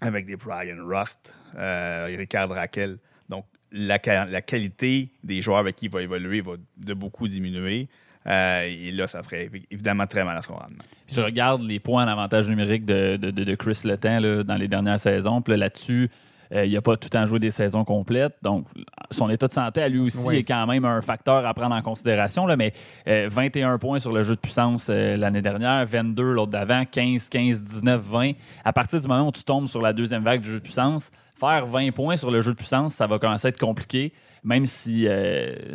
[0.00, 2.96] avec des Brian Rust, euh, Ricard Raquel.
[3.28, 7.88] Donc, la, la qualité des joueurs avec qui il va évoluer va de beaucoup diminuer.
[8.24, 10.84] Et là, ça ferait évi- évidemment très mal à son rendement.
[11.08, 14.68] Je regarde les points en avantage numérique de, de, de- Chris Letang là, dans les
[14.68, 15.42] dernières saisons.
[15.42, 16.08] Puis là, là-dessus,
[16.54, 18.34] euh, il n'a pas tout le temps joué des saisons complètes.
[18.42, 18.66] Donc,
[19.10, 20.36] son état de santé à lui aussi Oui.
[20.36, 22.46] est quand même un facteur à prendre en considération.
[22.46, 22.72] Là, mais
[23.08, 27.28] euh, 21 points sur le jeu de puissance euh, l'année dernière, 22 l'autre d'avant, 15,
[27.28, 28.32] 15, 19, 20.
[28.64, 31.10] À partir du moment où tu tombes sur la deuxième vague du jeu de puissance,
[31.38, 34.12] faire 20 points sur le jeu de puissance, ça va commencer à être compliqué,
[34.44, 35.06] même si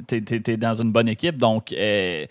[0.08, 0.16] tu
[0.52, 1.38] es, dans une bonne équipe.
[1.38, 2.26] Donc, euh,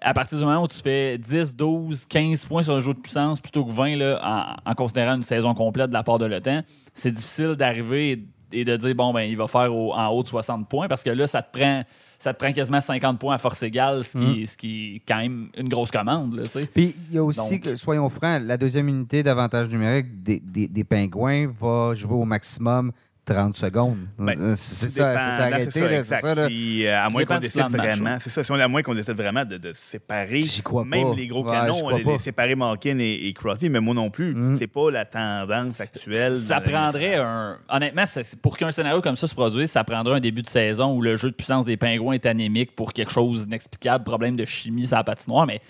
[0.00, 2.98] à partir du moment où tu fais 10, 12, 15 points sur un jeu de
[2.98, 6.26] puissance plutôt que 20 là, en, en considérant une saison complète de la part de
[6.26, 6.62] Le Temps,
[6.94, 10.28] c'est difficile d'arriver et, de dire bon ben il va faire au- en haut de
[10.28, 11.82] 60 points parce que là ça te prend
[12.18, 15.16] ça te prend quasiment 50 points à force égale, ce qui, ce qui est quand
[15.18, 16.36] même une grosse commande.
[16.36, 16.42] Là.
[16.72, 20.38] Puis il y a aussi, Donc- que, soyons francs, la deuxième unité d'avantage numérique des,
[20.38, 22.92] des, des Pingouins va jouer au maximum
[23.24, 23.98] 30 secondes.
[24.18, 26.20] Ben, Euh, c'est ça, dépend- c'est ça, là, arrêté, ça, là, c'est exact.
[26.22, 26.34] ça.
[26.34, 26.48] là.
[26.48, 28.18] Si, euh, à moins qu'on décide vraiment, là.
[28.20, 28.42] c'est ça.
[28.42, 31.14] Si on- à moins qu'on décide vraiment de, séparer, J'y crois même pas.
[31.14, 32.12] les gros Ouais, canons, les, pas.
[32.12, 34.34] les séparer Malkin et, et Crosby, mais moi non plus.
[34.34, 34.56] Mm.
[34.56, 36.34] C'est pas la tendance actuelle.
[36.36, 37.58] Ça prendrait un.
[37.68, 38.04] Honnêtement,
[38.42, 41.16] pour qu'un scénario comme ça se produise, ça prendrait un début de saison où le
[41.16, 44.96] jeu de puissance des pingouins est anémique pour quelque chose d'inexplicable, problème de chimie sur
[44.96, 45.46] la patinoire.
[45.46, 45.60] Mais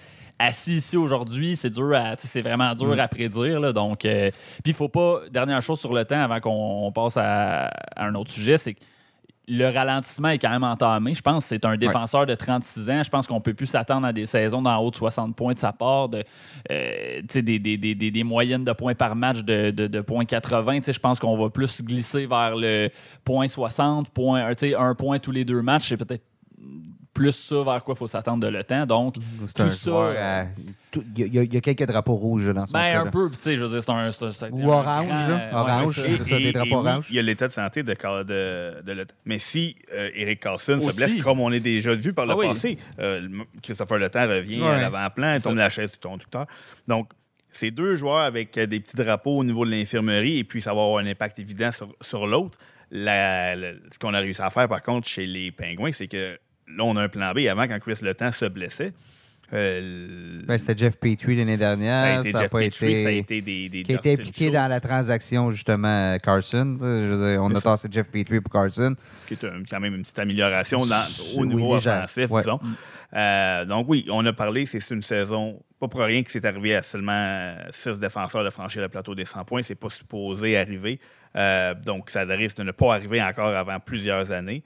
[0.47, 2.15] assis ici aujourd'hui, c'est dur à.
[2.19, 3.61] C'est vraiment dur à prédire.
[3.61, 4.31] Là, donc, euh,
[4.63, 5.21] puis il faut pas.
[5.31, 8.81] Dernière chose sur le temps avant qu'on passe à, à un autre sujet, c'est que
[9.49, 11.15] le ralentissement est quand même entamé.
[11.15, 13.03] Je pense que c'est un défenseur de 36 ans.
[13.03, 15.59] Je pense qu'on peut plus s'attendre à des saisons d'en haut de 60 points de
[15.59, 16.23] sa part, de,
[16.71, 20.25] euh, des, des- des- des- des moyennes de points par match de, de, de points
[20.25, 20.79] 80.
[20.79, 22.89] Tu sais, Je pense qu'on va plus glisser vers le
[23.25, 25.89] point 60, point, un point tous les deux matchs.
[25.89, 26.23] C'est peut-être
[27.15, 28.87] plus ça vers quoi il faut s'attendre de le temps.
[28.87, 30.47] Donc, C'est tout ça,
[30.91, 33.37] tout- Il y, a- y quelques drapeaux rouges dans son ben, cas, un peu, puis
[33.37, 33.91] tu sais, je veux dire, c'est
[34.45, 34.51] un.
[34.51, 35.35] Ou grand- orange, là.
[35.37, 36.39] ouais, Orange, c'est ça.
[36.39, 37.07] des drapeaux oui, oranges.
[37.11, 39.15] il y a l'état de santé de, de, de Le Temps.
[39.27, 42.37] Mais si euh, Eric Carlson se blesse, comme on est déjà vu par le Ah
[42.37, 42.49] oui.
[42.49, 43.29] passé, euh,
[43.63, 44.69] Christopher Le Temps revient Ouais.
[44.69, 46.47] à l'avant-plan, tombe la chaise du conducteur.
[46.89, 47.11] Donc,
[47.51, 50.73] c'est deux joueurs avec euh, des petits drapeaux au niveau de l'infirmerie et puis ça
[50.73, 52.59] va avoir un impact évident sur, sur l'autre.
[52.91, 56.39] La- la- ce qu'on a réussi à faire, par contre, chez les Pingouins, c'est que
[56.69, 57.39] là, on a un plan B.
[57.49, 58.93] Avant, quand Chris Le Temps se blessait,
[59.53, 62.21] euh, Ben, C'était Jeff Petrie l'année ça a dernière.
[62.21, 64.23] été Ça a Jeff pas Petrie, été- ça a été des, des qui été Justin
[64.23, 66.77] impliqué dans la transaction, justement, Carson.
[66.79, 68.95] tu sais, je veux dire, on a tassé Jeff Petrie pour Carson.
[69.29, 72.41] qui est un- quand même une petite amélioration dans- au niveau offensif, Ouais.
[72.43, 72.61] disons.
[73.15, 76.75] Euh, donc oui, on a parlé, c'est une saison, pas pour rien que c'est arrivé
[76.75, 80.99] à seulement six défenseurs de franchir le plateau des 100 points, c'est pas supposé arriver.
[81.37, 84.63] Euh, donc ça risque de ne pas arriver encore avant plusieurs années.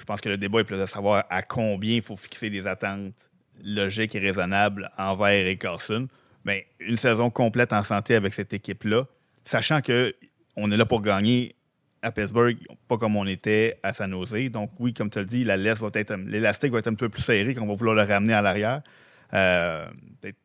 [0.00, 2.66] Je pense que le débat est plus de savoir à combien il faut fixer des
[2.66, 3.30] attentes
[3.62, 6.08] logiques et raisonnables envers Eric Carlson.
[6.44, 9.04] Mais une saison complète en santé avec cette équipe-là,
[9.44, 10.14] sachant que
[10.56, 11.54] on est là pour gagner
[12.02, 12.56] à Pittsburgh,
[12.88, 14.50] pas comme on était à San Jose.
[14.50, 17.10] Donc oui, comme tu le dis, la laisse va être, l'élastique va être un peu
[17.10, 18.80] plus serré quand on va vouloir le ramener à l'arrière.
[19.34, 19.86] Euh,
[20.20, 20.36] peut-être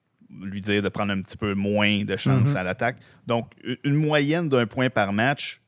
[0.42, 2.58] lui dire de prendre un petit peu moins de chance Mhm.
[2.58, 2.98] à l'attaque.
[3.26, 3.54] Donc
[3.86, 5.62] une moyenne d'un point par match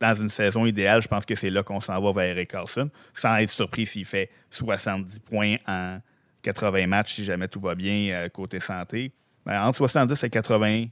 [0.00, 2.90] dans une saison idéale, je pense que c'est là qu'on s'en va vers Eric Carlson,
[3.14, 5.98] sans être surpris s'il fait 70 points en
[6.42, 9.12] 80 matchs, si jamais tout va bien euh, côté santé.
[9.46, 10.86] Ben, entre 70 et 80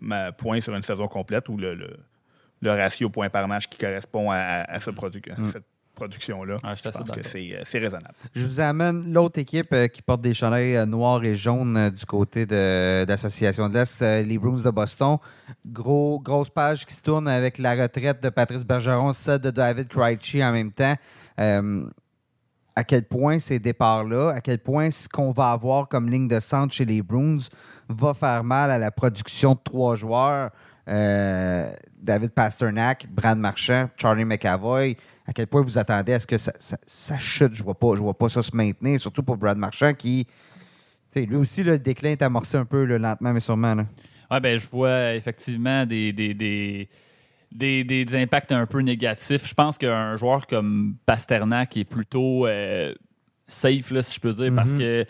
[0.00, 1.96] ma- points sur une saison complète, ou le, le-
[2.60, 5.64] le ratio points par match qui correspond à, à- à ce produ- à cette
[5.94, 8.14] production-là, Ouais, je je pense que c'est euh, c'est raisonnable.
[8.34, 11.90] Je vous amène l'autre équipe euh, qui porte des chandails euh, noirs et jaunes euh,
[11.90, 15.18] du côté de, d'Association de l'Est, euh, les Bruins de Boston.
[15.66, 19.88] Gros, grosse page qui se tourne avec la retraite de Patrice Bergeron, celle de David
[19.88, 20.94] Krejci en même temps.
[21.40, 21.84] Euh,
[22.76, 26.40] à quel point ces départs-là, à quel point ce qu'on va avoir comme ligne de
[26.40, 27.38] centre chez les Bruins
[27.88, 30.50] va faire mal à la production de trois joueurs.
[30.88, 34.96] Euh, David Pasternak, Brad Marchand, Charlie McAvoy.
[35.26, 37.54] À quel point vous attendez à ce que ça, ça- ça chute?
[37.54, 40.26] Je vois pas, je vois pas ça se maintenir, surtout pour Brad Marchand qui.
[41.16, 43.74] lui aussi, là, le déclin est amorcé un peu lentement, mais sûrement.
[43.74, 43.86] là.
[44.30, 46.88] Ouais, ben, je vois effectivement des, des, des,
[47.52, 49.46] des, des- des impacts un peu négatifs.
[49.48, 52.92] Je pense qu'un joueur comme Pasternak est plutôt euh,
[53.46, 54.78] safe, là, si je peux dire, parce Mhm.
[54.78, 55.04] que euh,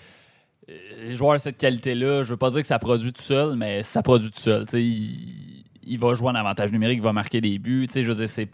[1.05, 3.83] les joueurs de cette qualité-là, je veux pas dire que ça produit tout seul, mais
[3.83, 4.65] ça produit tout seul.
[4.75, 7.89] Il, il va jouer en avantage numérique, il va marquer des buts.
[7.95, 8.49] Je veux dire, c'est.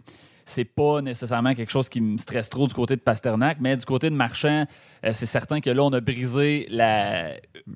[0.50, 3.84] C'est pas nécessairement quelque chose qui me stresse trop du côté de Pasternak, mais du
[3.84, 4.66] côté de Marchand,
[5.04, 7.34] euh, c'est certain que là, on a brisé la,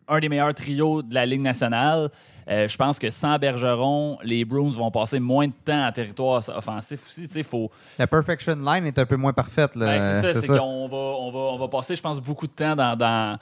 [0.09, 2.11] un des meilleurs trios de la Ligue nationale.
[2.51, 6.43] Euh, je pense que sans Bergeron, les Bruins vont passer moins de temps en territoire
[6.55, 7.43] offensif aussi.
[7.43, 7.71] Faut...
[7.99, 9.77] La perfection line est un peu moins parfaite.
[9.77, 9.87] Là.
[9.87, 12.53] Ben, c'est ça, c'est qu'on va, on va, on va passer, je pense, beaucoup de
[12.53, 13.39] temps dans, dans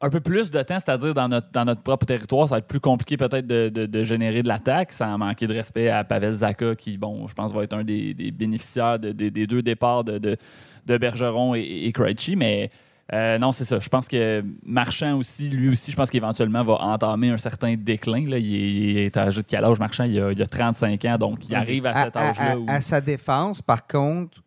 [0.00, 2.66] un peu plus de temps, c'est-à-dire dans notre, dans notre propre territoire, ça va être
[2.66, 6.74] plus compliqué peut-être de, de, générer de l'attaque sans manquer de respect à Pavel Zaka,
[6.74, 10.98] qui, bon, je pense, va être un des, des bénéficiaires des deux départs de, de
[10.98, 12.70] Bergeron et, et Krejci, mais
[13.12, 13.80] euh, non, c'est ça.
[13.80, 18.28] Je pense que Marchand aussi, lui aussi, je pense qu'éventuellement va entamer un certain déclin.
[18.28, 18.38] Là.
[18.38, 20.04] Il, est, âgé de quel âge, Marchand?
[20.04, 22.56] Il a, il a 35 ans, donc il arrive à cet âge-là.
[22.68, 24.38] À, sa défense, par contre,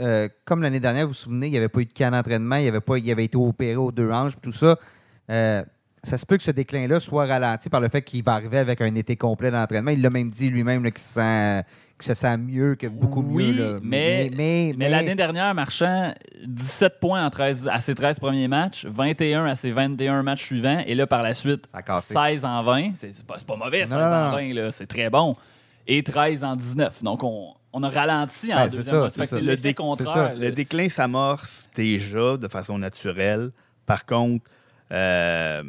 [0.00, 2.56] euh, comme l'année dernière, vous vous souvenez, il n'y avait pas eu de cas d'entraînement,
[2.56, 4.76] il avait, pas, il avait été opéré aux deux hanches, tout ça.
[5.30, 5.62] Euh,
[6.02, 8.80] ça se peut que ce déclin-là soit ralenti par le fait qu'il va arriver avec
[8.80, 9.90] un été complet d'entraînement.
[9.90, 13.80] Il l'a même dit lui-même qu'il se sent mieux, que beaucoup mieux.
[13.82, 16.14] Mais, mais, mais, l'année dernière, Marchand,
[16.46, 20.82] 17 points en 13, à ses 13 premiers matchs, 21 à ses 21 matchs suivants,
[20.86, 21.66] et là, par la suite,
[21.98, 22.92] 16 en 20.
[22.94, 25.36] C'est pas, pas mauvais, 16 en 20, c'est très bon.
[25.86, 27.02] Et 13 en 19.
[27.02, 32.46] Donc, on, on a ralenti en ben, deuxième ça, Le, le déclin s'amorce déjà de
[32.46, 33.50] façon naturelle.
[33.86, 34.44] Par contre,
[34.92, 35.62] euh,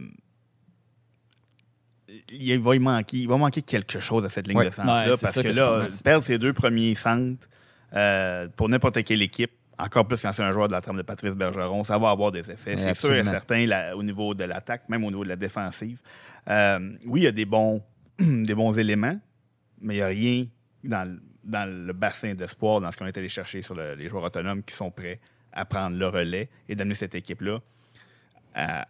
[2.32, 5.48] il va, manquer, il va manquer quelque chose à cette ligne de centre-là parce que,
[5.48, 7.48] là, perdre ses deux premiers centres
[7.94, 11.02] euh, pour n'importe quelle équipe, encore plus quand c'est un joueur de la trame de
[11.04, 12.78] Patrice Bergeron, ça va avoir des effets.
[12.78, 16.02] c'est sûr et certain au niveau de l'attaque, même au niveau de la défensive.
[16.50, 17.82] Euh, oui, il y a des bons,
[18.20, 19.18] des bons éléments,
[19.82, 20.46] mais il n'y a rien
[20.84, 24.64] dans, dans le bassin d'espoir, dans ce qu'on est allé chercher sur les joueurs autonomes
[24.64, 25.20] qui sont prêts
[25.52, 27.60] à prendre le relais et d'amener cette équipe-là
[28.54, 28.88] à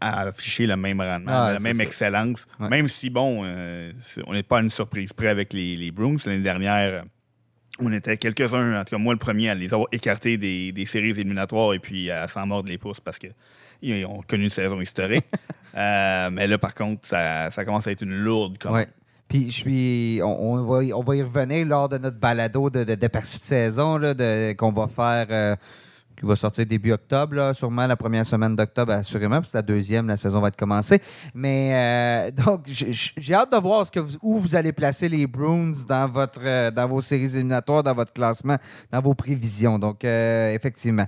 [0.00, 2.46] à afficher le même rendement, ah, la même excellence.
[2.58, 3.92] Même si, bon, euh,
[4.26, 6.16] on n'est pas à une surprise près avec les, les Bruins.
[6.24, 7.04] L'année dernière,
[7.80, 10.86] on était quelques-uns, en tout cas moi le premier, à les avoir écartés des, des
[10.86, 14.80] séries éliminatoires et puis à s'en mordre les pouces parce qu'ils ont connu une saison
[14.80, 15.26] historique.
[15.76, 18.84] Euh, mais là, par contre, ça, ça, commence à être une lourde comme.
[19.28, 20.20] Puis je suis.
[20.20, 24.00] On, va, on va y revenir lors de notre balado de, de, de de saison
[24.58, 25.26] qu'on va faire.
[25.30, 25.54] Euh,
[26.20, 30.06] qui va sortir début octobre, sûrement la première semaine d'octobre, assurément, parce que la deuxième,
[30.06, 31.00] la saison va être commencée.
[31.34, 35.72] Mais euh, donc, j'ai hâte de voir ce que où vous allez placer les Bruins
[35.88, 38.56] dans, votre, euh, dans vos séries éliminatoires, dans votre classement,
[38.92, 39.78] dans vos prévisions.
[39.78, 41.06] Donc, euh, effectivement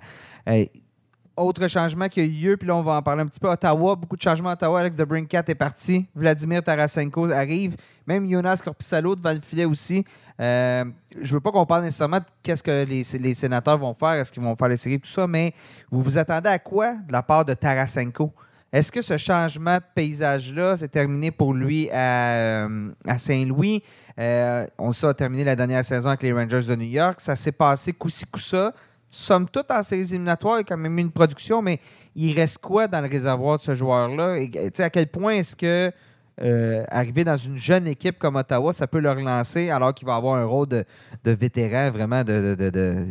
[1.37, 3.49] autre changement qui a eu puis là, on va en parler un petit peu.
[3.49, 4.81] Ottawa, beaucoup de changements à Ottawa.
[4.81, 6.07] Alex de Brinkat est parti.
[6.15, 7.77] Vladimir Tarasenko arrive.
[8.07, 10.05] Même Jonas Corpissalo devant le aussi.
[10.41, 10.85] Euh,
[11.21, 14.43] je veux pas qu'on parle nécessairement de qu'est-ce que les, sénateurs vont faire, est-ce qu'ils
[14.43, 15.53] vont faire les séries, tout ça, mais
[15.91, 18.33] vous vous attendez à quoi de la part de Tarasenko?
[18.73, 23.83] Est-ce que ce changement de paysage-là s'est terminé pour lui à, euh, Saint-Louis?
[24.19, 27.21] Euh, on sait, a terminé la dernière saison avec les Rangers de New York.
[27.21, 28.73] Ça s'est passé coup-ci, coup-ça
[29.13, 31.79] somme toute, en séries éliminatoires, il a quand même une production, mais
[32.17, 34.39] il reste quoi dans le réservoir de ce joueur-là?
[34.79, 35.93] À quel point est-ce que
[36.41, 40.15] euh, arriver dans une jeune équipe comme Ottawa, ça peut le relancer alors qu'il va
[40.15, 40.85] avoir un rôle de,
[41.25, 43.07] vétéran vraiment de,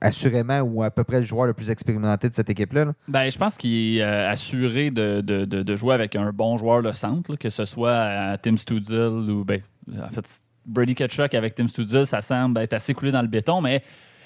[0.00, 2.92] assurément ou à peu près le joueur le plus expérimenté de cette équipe-là?
[3.06, 7.36] Ben, je pense qu'il est euh, assuré de, jouer avec un bon joueur de centre,
[7.36, 9.60] que ce soit Tim Studzil ou ben,
[10.02, 10.28] en fait
[10.66, 13.82] Brady Ketchuk avec Tim Studzil, ça semble être assez coulé dans le béton, mais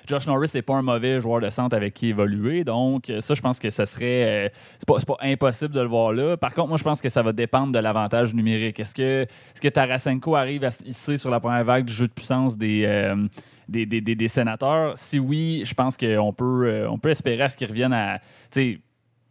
[0.06, 2.64] Josh Norris n'est pas un mauvais joueur de centre avec qui évoluer.
[2.64, 4.46] Donc, ça, je pense que ce serait.
[4.46, 6.36] Euh, c'est pas, pas, impossible de le voir là.
[6.36, 8.78] Par contre, moi, je pense que ça va dépendre de l'avantage numérique.
[8.80, 12.12] Est-ce que, est que Tarasenko arrive à hisser sur la première vague du jeu de
[12.12, 12.84] puissance des.
[12.86, 13.26] Euh,
[13.66, 14.92] des, des, des, sénateurs?
[14.96, 18.20] Si oui, je pense qu'on peut, euh, peut espérer à ce qu'ils reviennent à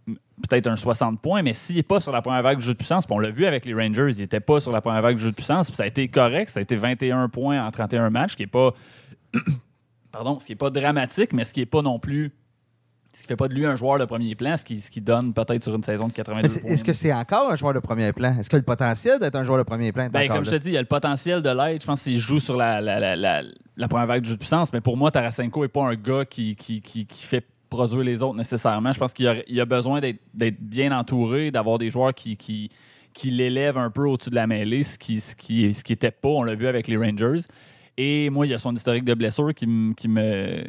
[0.06, 2.78] peut-être un 60 points, mais s'il n'est pas sur la première vague du jeu de
[2.78, 5.18] puissance, puis on l'a vu avec les Rangers, il n'était pas sur la première vague
[5.18, 7.70] du jeu de puissance, puis ça a été correct, ça a été 21 points en
[7.72, 8.74] 31 matchs, qui n'est pas
[10.14, 12.32] pardon, ce qui n'est pas dramatique, mais ce qui n'est pas non plus.
[13.16, 15.00] Ce qui fait pas de lui un joueur de premier plan, ce qui, ce qui
[15.00, 18.12] donne peut-être sur une saison de 92 Est-ce que c'est encore un joueur de premier
[18.12, 18.36] plan?
[18.40, 20.10] Est-ce qu'il a le potentiel d'être un joueur de premier plan?
[20.12, 21.82] Ben, comme je te dis, il a le potentiel de l'être.
[21.82, 23.44] Je pense qu'il joue sur la, la, la,
[23.78, 26.26] la, première vague de jeu de puissance, mais pour moi, Tarasenko n'est pas un gars
[26.26, 28.92] qui, qui, qui, qui fait produire les autres nécessairement.
[28.92, 32.70] Je pense qu'il a, a, besoin d'être bien entouré, d'avoir des joueurs qui, qui,
[33.14, 35.96] qui l'élèvent un peu au-dessus de la mêlée, ce qui n'était ce qui, ce qui
[35.96, 37.42] pas, on l'a vu avec les Rangers.
[37.98, 40.64] Et moi, il y a son historique de blessure qui, me qui me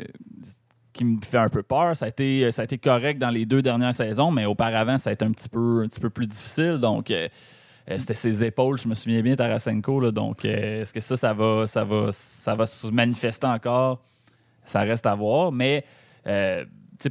[0.94, 1.94] qui me fait un peu peur.
[1.94, 5.10] Ça a, été, ça a été correct dans les deux dernières saisons, mais auparavant, ça
[5.10, 6.78] a été un petit peu, un petit peu plus difficile.
[6.80, 7.28] Donc, euh,
[7.90, 10.12] euh, c'était ses épaules, je me souviens bien, Tarasenko.
[10.12, 14.00] Donc, euh, est-ce que ça, ça va, ça, va, ça va se manifester encore?
[14.62, 15.52] Ça reste à voir.
[15.52, 15.84] Mais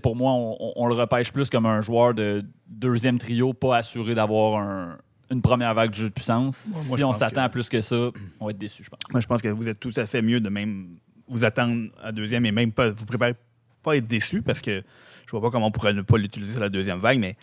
[0.01, 4.15] pour moi, on, on, le repêche plus comme un joueur de deuxième trio, pas assuré
[4.15, 4.97] d'avoir un,
[5.33, 6.55] une première vague de jeu de puissance.
[6.55, 8.99] si on s'attend à plus que ça, on va être déçu, je pense.
[9.11, 10.97] Moi, je pense que vous êtes tout à fait mieux de même
[11.27, 13.35] vous attendre à deuxième et même pas vous préparez
[13.81, 14.83] pas à être déçu parce que
[15.25, 17.35] je vois pas comment on pourrait ne pas l'utiliser sur la deuxième vague, mais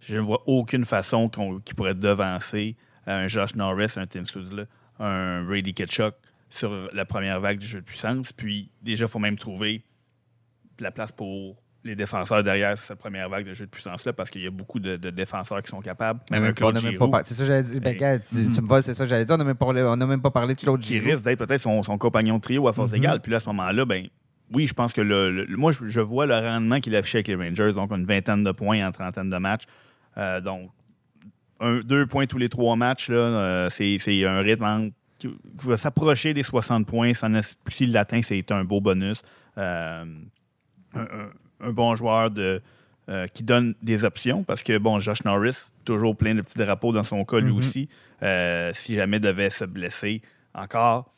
[0.00, 4.64] je ne vois aucune façon qu'on, qu'il pourrait devancer un Josh Norris, un Tim Souza,
[4.98, 6.14] un Brady Ketchuk
[6.50, 8.32] sur la première vague du jeu de puissance.
[8.32, 9.84] Puis déjà, il faut même trouver
[10.78, 14.30] de la place pour les défenseurs derrière cette première vague de jeu de puissance-là parce
[14.30, 16.20] qu'il y a beaucoup de, de défenseurs qui sont capables.
[16.30, 17.80] Même Claude Giroux, C'est ça que j'allais dire.
[17.80, 19.34] Ben, Et- tu, tu me vois, c'est ça que j'allais dire.
[19.34, 21.06] On n'a même, pas parlé- on n'a même pas parlé de Claude qui Giroux.
[21.10, 22.98] risque d'être peut-être son, son compagnon de trio à force Mhm.
[22.98, 23.20] égale.
[23.20, 24.06] Puis là, à ce moment-là, ben
[24.52, 27.28] oui, je pense que le, le- moi, je, je vois le rendement qu'il affichait avec
[27.28, 29.64] les Rangers, donc une vingtaine de points en trentaine de matchs.
[30.18, 30.70] Euh, donc,
[31.58, 35.28] un, deux points tous les trois matchs, là, euh, c'est, c'est un rythme en- qui,
[35.28, 37.12] qui va s'approcher des 60 points.
[37.68, 39.22] S'il l'atteint, c'est un beau bonus.
[39.58, 40.04] Euh,
[40.94, 41.30] un, un-
[41.62, 42.60] un bon joueur de,
[43.08, 46.92] euh, qui donne des options parce que, bon, Josh Norris, toujours plein de petits drapeaux
[46.92, 47.58] dans son cas, lui Mhm.
[47.58, 47.88] aussi.
[48.22, 50.22] Euh, si jamais devait se blesser
[50.54, 51.12] encore,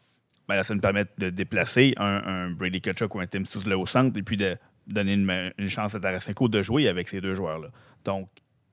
[0.49, 3.76] ben là, ça nous permet de déplacer un, un Brady Kachuk ou un Tim Souza
[3.76, 7.20] au centre et puis de donner une, une chance à Tarasenko de jouer avec ces
[7.20, 7.68] deux joueurs-là.
[8.05, 8.28] Donc,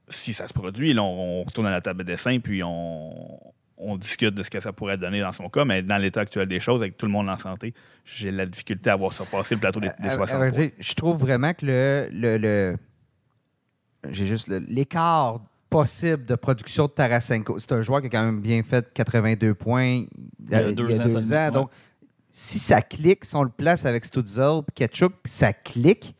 [0.10, 3.14] si ça se produit, là, on, on retourne à la table de dessin puis on,
[3.84, 5.66] on discute de ce que ça pourrait donner dans son cas.
[5.66, 7.74] Mais dans l'état actuel des choses, avec tout le monde en santé,
[8.06, 10.60] j'ai la difficulté à voir surpasser le plateau des, des À- à 60 vrai points.
[10.60, 12.10] dire, je trouve vraiment que le.
[12.12, 12.78] le, le-
[14.10, 17.60] j'ai juste l'écart possible de production de Tarasenko.
[17.60, 20.08] C'est un joueur qui a quand même bien fait 82 points il
[20.50, 21.72] y a, Il y a deux il y a ans, deux Donc,
[22.30, 26.16] si ça clique, si on le place avec Stutzel et Ketchuk, puis ça clique,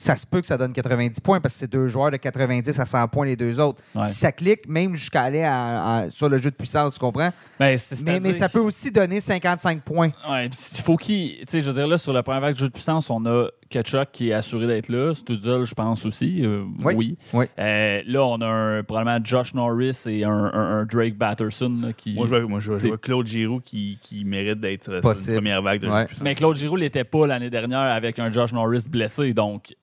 [0.00, 2.78] ça se peut que ça donne 90 points parce que c'est deux joueurs de 90
[2.78, 3.82] à 100 points les deux autres.
[3.94, 4.04] Ouais.
[4.04, 7.30] Si ça clique, même jusqu'à aller à- à- sur le jeu de puissance, tu comprends?
[7.58, 10.10] Ben, c'est- Mais, mais ça peut aussi donner 55 points.
[10.30, 11.38] Ouais, il faut qu'il.
[11.38, 13.24] Tu sais, je veux dire, là, sur le premier vague de jeu de puissance, on
[13.26, 15.12] a Ketchuk qui est assuré d'être là.
[15.12, 16.42] Stutzel, je pense aussi.
[16.46, 16.94] euh, Oui.
[16.96, 17.18] oui.
[17.34, 17.44] Oui.
[17.58, 21.92] Euh, là, on a un- probablement Josh Norris et un, un- un Drake Batterson là,
[21.92, 22.14] qui.
[22.14, 25.00] Moi, je vois, moi, je vois- je vois Claude Giroux qui, qui mérite d'être euh,
[25.14, 26.22] sur une première vague de jeu de puissance.
[26.24, 29.34] Mais Claude Giroux l'était pas l'année dernière avec un Josh Norris blessé.
[29.34, 29.74] Donc,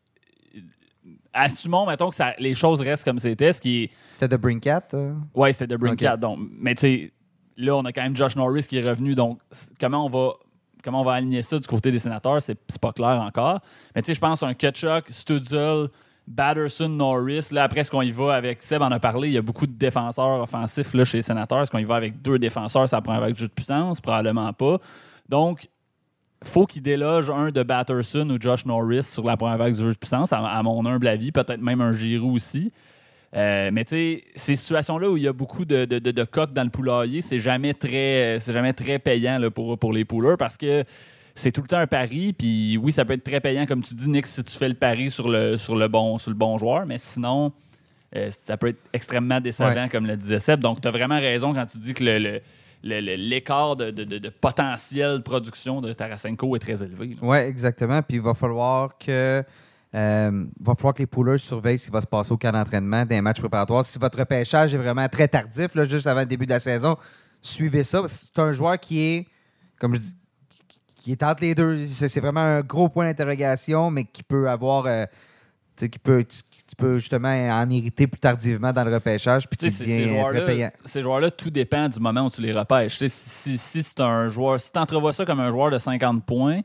[1.36, 3.92] assumons, mettons, que ça, les choses restent comme c'était, ce qui.
[4.10, 4.88] C'était de Brinkat.
[4.96, 5.14] euh?
[5.36, 6.18] Ouais, c'était de Brinkat.
[6.18, 7.14] Donc, mais tu sais,
[7.58, 9.14] là, on a quand même Josh Norris qui est revenu.
[9.14, 9.40] Donc,
[9.80, 10.34] comment on va.
[10.84, 13.60] Comment on va aligner ça du côté des sénateurs, c'est pas clair encore.
[13.96, 15.88] Mais tu sais, je pense un Ketchuk, Stutzel,
[16.28, 17.48] Batterson, Norris.
[17.52, 19.66] Là, après, est-ce qu'on y va avec Seb en a parlé, il y a beaucoup
[19.66, 21.62] de défenseurs offensifs là, chez les sénateurs.
[21.62, 24.00] Est-ce qu'on y va avec deux défenseurs, ça prend avec jeu de puissance?
[24.00, 24.78] Probablement pas.
[25.28, 25.68] Donc,
[26.48, 29.92] faut qu'il déloge un de Batterson ou Josh Norris sur la première vague du jeu
[29.92, 31.32] de puissance, à, à mon humble avis.
[31.32, 32.72] Peut-être même un Giroud aussi.
[33.36, 36.24] Euh, mais tu sais, ces situations-là où il y a beaucoup de, de, de- de
[36.24, 40.06] coques dans le poulailler, c'est jamais très, c'est jamais très payant là, pour, pour les
[40.06, 40.86] pouleurs parce que
[41.34, 42.32] c'est tout le temps un pari.
[42.32, 44.76] Puis oui, ça peut être très payant, comme tu dis, Nick, si tu fais le
[44.76, 47.52] pari sur le, sur le, bon, sur le bon joueur, mais sinon,
[48.16, 49.90] euh, ça peut être extrêmement décevant, Ouais.
[49.90, 50.62] comme le disait Seb.
[50.62, 52.42] Donc, tu as vraiment raison quand tu dis que le- le- le- le-
[52.86, 57.12] l'écart de, potentiel de production de Tarasenko est très élevé.
[57.22, 58.02] Oui, exactement.
[58.02, 59.44] Puis il va falloir que.
[59.96, 63.06] euh, va falloir que les pouleurs surveillent ce qui va se passer au camp d'entraînement
[63.06, 63.84] des matchs préparatoires.
[63.84, 66.96] Si votre repêchage est vraiment très tardif, là, juste avant le début de la saison,
[67.42, 68.02] suivez ça.
[68.08, 69.28] C'est un joueur qui est,
[69.80, 70.18] comme je dis,
[71.00, 71.86] qui- est entre les deux.
[71.86, 74.86] C'est vraiment un gros point d'interrogation, mais qui peut avoir.
[74.86, 75.06] euh,
[75.76, 79.70] qui peut, tu, tu peux justement en hériter plus tardivement dans le repêchage, puis Tu
[79.70, 80.72] ces- ces très joueurs-là, payant.
[80.86, 82.98] ces joueurs-là, tout dépend du moment où tu les repêches.
[82.98, 86.26] Si, si, si c'est un joueur, si tu entrevois ça comme un joueur de 50
[86.26, 86.62] points,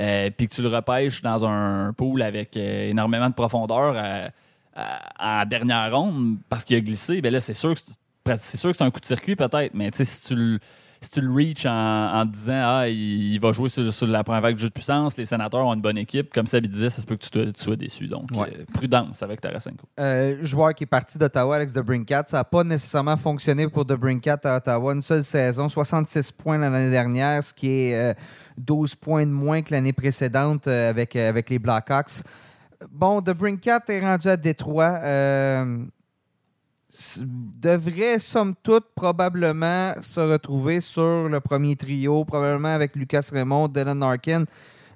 [0.00, 4.30] euh, puis que tu le repêches dans un pool avec euh, énormément de profondeur à,
[4.74, 7.80] à- à dernière ronde parce qu'il a glissé, ben là, c'est sûr que
[8.36, 10.58] c'est sûr que c'est un coup de circuit peut-être, mais si tu le
[11.00, 14.24] si tu le reach en, en disant ah il, il va jouer sur, sur la
[14.24, 16.68] première vague de jeu de puissance, les sénateurs ont une bonne équipe, comme ça il
[16.68, 18.08] disait, ça se peut que tu, te- tu sois déçu.
[18.08, 18.52] Donc Ouais.
[18.58, 19.86] euh, prudence avec Tarasenko.
[20.00, 22.24] Euh, joueur qui est parti d'Ottawa, Alex DeBrincat.
[22.26, 24.92] Ça n'a pas nécessairement fonctionné pour DeBrincat à Ottawa.
[24.94, 28.14] Une seule saison, 66 points l'année dernière, ce qui est euh,
[28.56, 32.22] 12 points de moins que l'année précédente euh, avec, euh, avec les Blackhawks.
[32.90, 34.98] Bon, DeBrincat est rendu à Détroit.
[36.88, 37.24] Euh,
[37.58, 43.98] devrait, somme toute, probablement se retrouver sur le premier trio, probablement avec Lucas Raymond, Dylan
[44.00, 44.44] Larkin.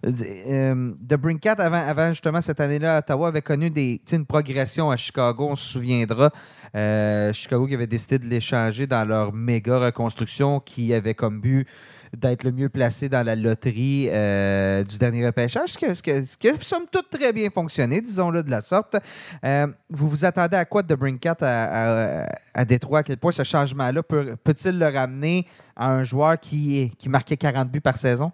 [0.04, 4.90] Euh, de Brinkat, avant, avant justement cette année-là à Ottawa, avait connu des, une progression
[4.90, 6.30] à Chicago, on se souviendra.
[6.74, 11.68] Euh, Chicago qui avait décidé de l'échanger dans leur méga reconstruction qui avait comme but
[12.16, 16.24] d'être le mieux placé dans la loterie euh, du dernier repêchage, ce que, ce, que,
[16.24, 18.96] ce qui a somme toute très bien fonctionné, disons-le de la sorte.
[19.44, 23.00] Euh, vous vous attendez à quoi de Brinkat à, à, à Détroit?
[23.00, 27.36] À quel point ce changement-là peut, peut-il le ramener à un joueur qui, qui marquait
[27.36, 28.30] 40 buts par saison?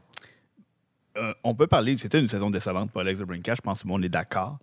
[1.16, 3.88] Euh, on peut parler, c'était une saison décevante pour Alex DeBrincat, je pense que tout
[3.88, 4.58] le monde est d'accord.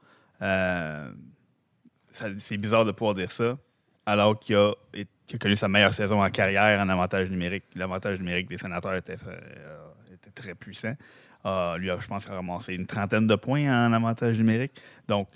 [2.12, 3.58] C'est bizarre de pouvoir dire ça,
[4.06, 4.74] alors qu'il a,
[5.26, 7.64] qu'il a connu sa meilleure saison en carrière en avantage numérique.
[7.76, 9.78] L'avantage numérique des sénateurs était, euh,
[10.34, 10.96] très puissant.
[11.44, 14.74] a, lui, a, je pense, a ramassé une trentaine de points en avantage numérique.
[15.08, 15.28] Donc,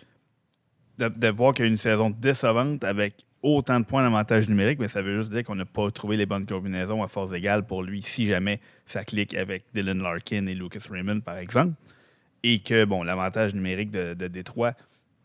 [0.97, 4.89] de, voir qu'il y a une saison décevante avec autant de points d'avantage numérique, mais
[4.89, 7.83] ça veut juste dire qu'on n'a pas trouvé les bonnes combinaisons à force égale pour
[7.83, 11.73] lui si jamais ça clique avec Dylan Larkin et Lucas Raymond, par exemple.
[12.43, 14.73] Et que, bon, l'avantage numérique de, de Détroit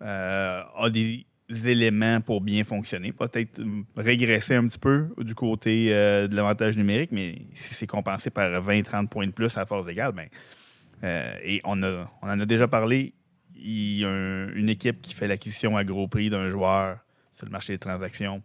[0.02, 3.12] euh, a des éléments pour bien fonctionner.
[3.12, 3.60] Peut-être
[3.96, 8.48] régresser un petit peu du côté euh, de l'avantage numérique, mais si c'est compensé par
[8.62, 10.28] 20-30 points de plus à force égale, ben,
[11.02, 13.12] euh, et on, a, on en a déjà parlé,
[13.56, 16.98] il y a un- une équipe qui fait l'acquisition à gros prix d'un joueur
[17.32, 18.42] sur le marché des transactions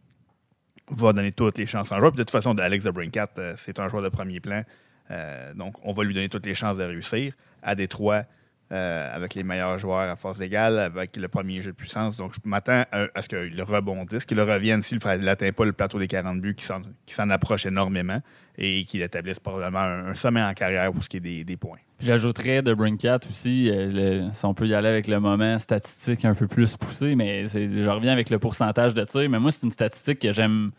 [0.91, 2.11] va donner toutes les chances en joueur.
[2.11, 4.63] Puis de toute façon, Alex de Brincat, euh, c'est un joueur de premier plan.
[5.11, 7.33] Euh, donc, on va lui donner toutes les chances de réussir.
[7.61, 8.23] À Détroit,
[8.71, 12.17] euh, avec les meilleurs joueurs à force égale, avec le premier jeu de puissance.
[12.17, 16.07] Donc, je m'attends à, ce qu'il rebondisse, qu'il revienne s'il n'atteint pas le plateau des
[16.07, 18.19] 40 buts, qu'il s'en- approche énormément
[18.57, 21.79] et qu'il établisse probablement un, sommet en carrière pour ce qui est des, points.
[21.99, 26.35] J'ajouterais de Brinkat aussi, euh, si on peut y aller avec le moment statistique un
[26.35, 29.29] peu plus poussé, mais je reviens avec le pourcentage de tir.
[29.29, 30.71] Mais moi, c'est une statistique que j'aime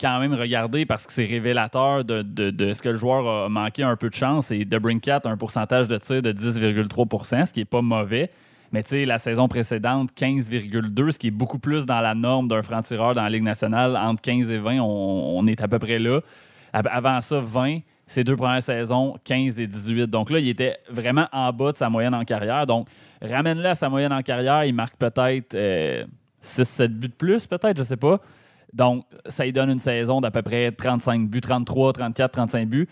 [0.00, 3.82] quand même regarder parce que c'est révélateur de, de- ce que le joueur a manqué
[3.82, 4.50] un peu de chance.
[4.50, 8.30] Et de Brinkat a un pourcentage de tir de 10,3% ce qui est pas mauvais.
[8.72, 12.48] Mais tu sais, la saison précédente, 15,2 ce qui est beaucoup plus dans la norme
[12.48, 13.96] d'un franc-tireur dans la Ligue nationale.
[13.96, 16.20] Entre 15 et 20, on, est à peu près là.
[16.72, 17.80] Avant ça, 20.
[18.06, 20.06] Ses deux premières saisons, 15 et 18.
[20.06, 22.66] Donc là, il était vraiment en bas de sa moyenne en carrière.
[22.66, 22.88] Donc,
[23.22, 24.64] ramène-le à sa moyenne en carrière.
[24.64, 25.56] Il marque peut-être
[26.42, 28.20] 6-7 buts de plus, peut-être, je sais pas.
[28.72, 32.88] Donc, ça lui donne une saison d'à peu près 35 buts, 33, 34, 35 buts.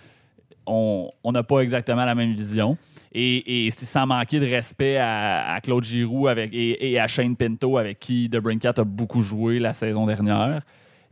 [0.66, 2.76] On n'a pas exactement la même vision.
[3.12, 7.06] Et, et c'est sans manquer de respect à, à Claude Giroux avec, et, et à
[7.06, 10.60] Shane Pinto, avec qui De Brincat a beaucoup joué la saison dernière.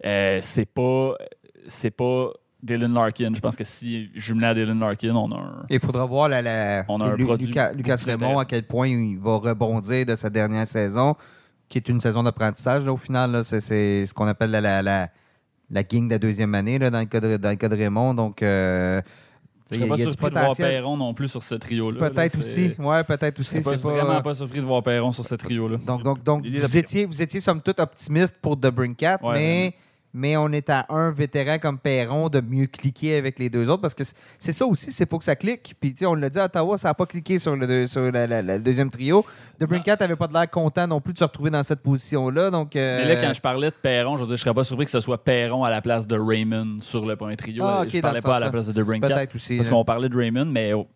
[0.04, 1.14] Euh, c'est pas
[1.68, 2.30] c'est pas
[2.62, 3.32] Dylan Larkin.
[3.34, 5.66] Je pense que si jumelé à Dylan Larkin, on a un.
[5.70, 8.88] Il faudra voir la, la- On a un Lu- Lucas, Lucas Raymond à quel point
[8.88, 11.14] il va rebondir de sa dernière saison,
[11.68, 12.84] qui est une saison d'apprentissage.
[12.84, 13.42] là, Au final, là.
[13.42, 15.08] c'est c'est ce qu'on appelle la, la, la,
[15.70, 17.76] la gang de la deuxième année là, dans, le cas de, dans le cas de
[17.76, 18.14] Raymond.
[18.14, 19.00] Donc, euh,
[19.70, 20.56] Je a, pas y a surpris de voir.
[20.56, 21.98] Perron non plus sur ce trio-là.
[22.00, 22.10] là.
[22.10, 22.72] Peut-être aussi.
[22.78, 23.58] Ouais, peut-être aussi.
[23.58, 25.78] Je pas- pas- vraiment pas surpris de voir Perron sur ce trio-là.
[25.84, 29.74] Donc, donc, donc vous, étiez, vous étiez somme toute optimiste pour The Brincat, Ouais, mais,
[30.16, 33.82] mais on est à un vétéran comme Perron de mieux cliquer avec les deux autres
[33.82, 34.02] parce que
[34.38, 35.74] c'est- ça aussi, c'est faut que ça clique.
[35.78, 38.26] Puis, on l'a dit à Ottawa, ça n'a pas cliqué sur le, deux- sur la-
[38.26, 39.24] la- la- le deuxième trio.
[39.60, 42.50] The Brincat n'avait pas de l'air content non plus de se retrouver dans cette position-là.
[42.50, 44.90] Donc, euh, Mais là, quand je parlais de Perron, je je serais pas surpris que
[44.90, 47.62] ce soit Perron à la place de Raymond sur le point trio.
[47.64, 49.08] Ah, Euh, ok, je dans parlais pas à la place de DeBrincat.
[49.08, 49.56] peut-être aussi.
[49.56, 49.74] Parce là.
[49.76, 50.86] qu'on parlait de Raymond, mais oh,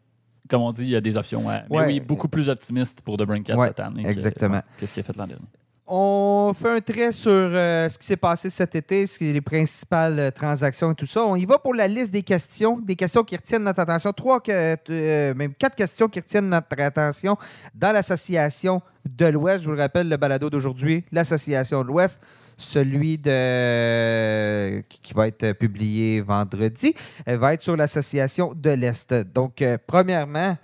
[0.49, 1.43] comme on dit, il y a des options.
[1.47, 1.87] Mais Ouais.
[1.87, 4.03] oui, beaucoup plus optimiste pour DeBrincat Ouais, cette année.
[4.07, 4.57] exactement.
[4.57, 5.45] ouais, Qu'est-ce qu'il a fait l'an dernier?
[5.93, 9.33] On fait un trait sur euh, ce qui s'est passé cet été, ce qui est
[9.33, 11.25] les principales euh, transactions et tout ça.
[11.25, 14.13] On y va pour la liste des questions, des questions qui retiennent notre attention.
[14.13, 17.37] Trois, euh, même quatre questions qui retiennent notre attention
[17.75, 19.63] dans l'association de l'Ouest.
[19.63, 22.21] Je vous le rappelle, le balado d'aujourd'hui, l'association de l'Ouest,
[22.57, 26.95] celui qui va être publié vendredi,
[27.27, 29.13] va être sur l'association de l'Est.
[29.35, 30.57] Donc, premièrement,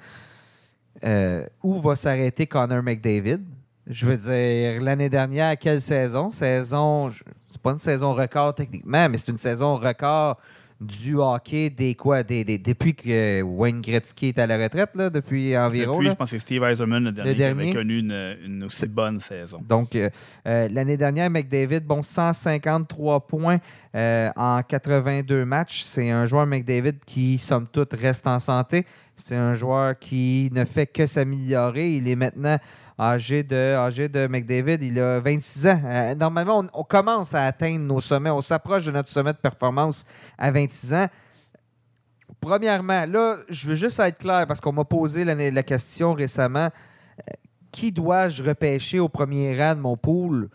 [1.64, 3.40] où va s'arrêter Connor McDavid?
[3.88, 6.30] Je veux dire, l'année dernière, quelle saison?
[6.30, 7.10] Saison,
[7.48, 10.38] c'est pas une saison record techniquement, mais c'est une saison record
[10.80, 12.22] du hockey des quoi?
[12.22, 15.92] Des, des- depuis que Wayne Gretzky est à la retraite, là, depuis environ.
[15.94, 16.10] Depuis, là?
[16.10, 17.62] je pense que c'est Steve Eiserman, le dernier, qui dernier.
[17.62, 19.58] avait connu une, une aussi bonne saison.
[19.66, 20.10] Donc, euh,
[20.46, 23.58] euh, l'année dernière, McDavid, bon, 153 points
[23.94, 25.82] euh, en 82 matchs.
[25.84, 28.84] C'est un joueur McDavid qui, somme toute, reste en santé.
[29.14, 31.92] C'est un joueur qui ne fait que s'améliorer.
[31.92, 32.58] Il est maintenant
[32.98, 34.82] âgé de, âgé de McDavid.
[34.82, 35.80] Il a 26 ans.
[35.84, 38.30] Euh, normalement, on, commence à atteindre nos sommets.
[38.30, 40.04] On s'approche de notre sommet de performance
[40.38, 41.06] à 26 ans.
[42.40, 46.68] Premièrement, là, je veux juste être clair parce qu'on m'a posé la, question récemment
[47.76, 50.48] qui dois-je repêcher au premier rang de mon pool?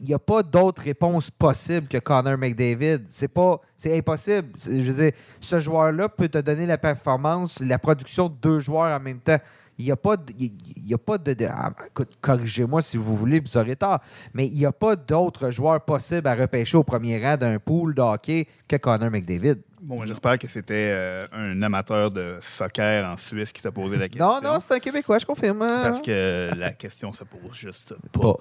[0.00, 3.04] Il n'y a pas d'autre réponse possible que Connor McDavid.
[3.08, 4.48] C'est pas, c'est impossible.
[4.54, 8.96] Je veux dire, ce joueur-là peut te donner la performance, la production de deux joueurs
[8.96, 9.38] en même temps.
[9.78, 10.32] Il n'y a pas de.
[10.36, 14.00] y a pas de, de- ah, écoute, corrigez-moi si vous voulez, vous aurez tort.
[14.34, 17.94] Mais il n'y a pas d'autres joueurs possibles à repêcher au premier rang d'un pool
[17.94, 19.58] de hockey que Connor McDavid.
[19.80, 24.08] Bon, j'espère que c'était euh, un amateur de soccer en Suisse qui t'a posé la
[24.08, 24.26] question.
[24.26, 25.62] Non, non, c'est un Québécois, je confirme.
[25.62, 25.68] hein.
[25.84, 28.34] Parce que la question se pose juste pas.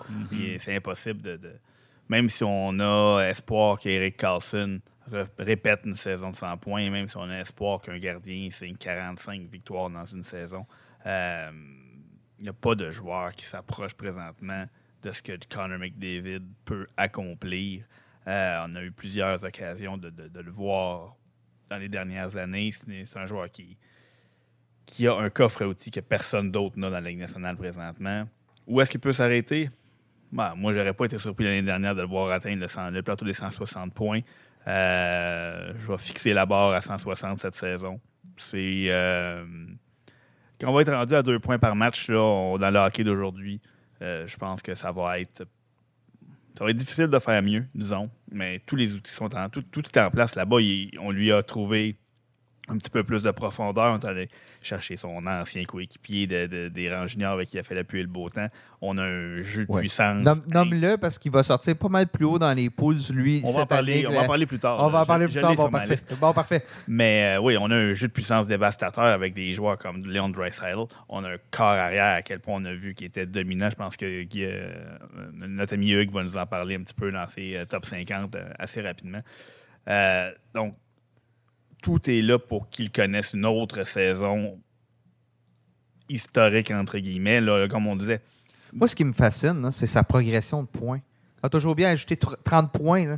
[0.59, 1.53] C'est impossible de, de-
[2.09, 4.79] Même si on a espoir qu'Eric Carlson
[5.37, 9.41] répète une saison de 100 points, même si on a espoir qu'un gardien signe 45
[9.51, 10.65] victoires dans une saison,
[11.05, 11.51] euh,
[12.39, 14.65] il n'y a pas de joueur qui s'approche présentement
[15.01, 17.83] de ce que Connor McDavid peut accomplir.
[18.27, 21.15] Euh, on a eu plusieurs occasions de, le voir
[21.69, 22.71] dans les dernières années.
[22.71, 23.77] C'est un joueur qui,
[24.85, 28.27] qui a un coffre à outils que personne d'autre n'a dans la Ligue nationale présentement.
[28.65, 29.69] Où est-ce qu'il peut s'arrêter?
[30.31, 33.01] Ben, moi, j'aurais pas été surpris l'année dernière de le voir atteindre le, 100 le
[33.01, 34.19] plateau des 160 points.
[34.67, 38.01] Euh, je vais fixer la barre à 160 cette saison.
[38.35, 38.87] C'est.
[38.89, 39.45] euh,
[40.59, 43.61] quand on va être rendu à deux points par match là, dans le hockey d'aujourd'hui,
[44.01, 45.45] euh, je pense que ça va être.
[46.57, 48.09] Ça va être difficile de faire mieux, disons.
[48.31, 49.49] Mais tous les outils sont en.
[49.49, 50.57] Tout, tout est en place là-bas.
[50.99, 51.95] On lui a trouvé
[52.67, 53.99] un petit peu plus de profondeur.
[54.67, 57.99] Chercher son ancien coéquipier de, de- des rangs juniors avec qui il a fait l'appui
[57.99, 58.47] et le beau temps.
[58.81, 59.79] On a un jeu de Ouais.
[59.79, 60.21] puissance.
[60.23, 63.51] Nomme- Nomme-le parce qu'il va sortir pas mal plus haut dans les poules, lui, on
[63.53, 64.07] va, en parler, année.
[64.07, 64.77] on va en parler plus tard.
[64.79, 65.55] On va en parler Je- plus je tard.
[65.55, 65.89] Bon, parfait.
[65.89, 66.15] liste.
[66.19, 66.63] Bon, parfait.
[66.87, 70.29] Mais euh, oui, on a un jeu de puissance dévastateur avec des joueurs comme Leon
[70.29, 70.85] Draisaitl.
[71.09, 73.69] On a un corps arrière à quel point on a vu qu'il était dominant.
[73.69, 74.05] Je pense que
[74.37, 74.73] euh,
[75.33, 78.35] notre ami Hugues va nous en parler un petit peu dans ses euh, top 50
[78.35, 79.21] euh, assez rapidement.
[79.89, 80.75] Euh, donc,
[81.81, 84.59] tout est là pour qu'il connaisse une autre saison
[86.09, 88.21] historique, entre guillemets, là, comme on disait.
[88.73, 91.01] Moi, ce qui me fascine, c'est sa progression de points.
[91.43, 93.17] Il a toujours bien ajouté tr- 30 points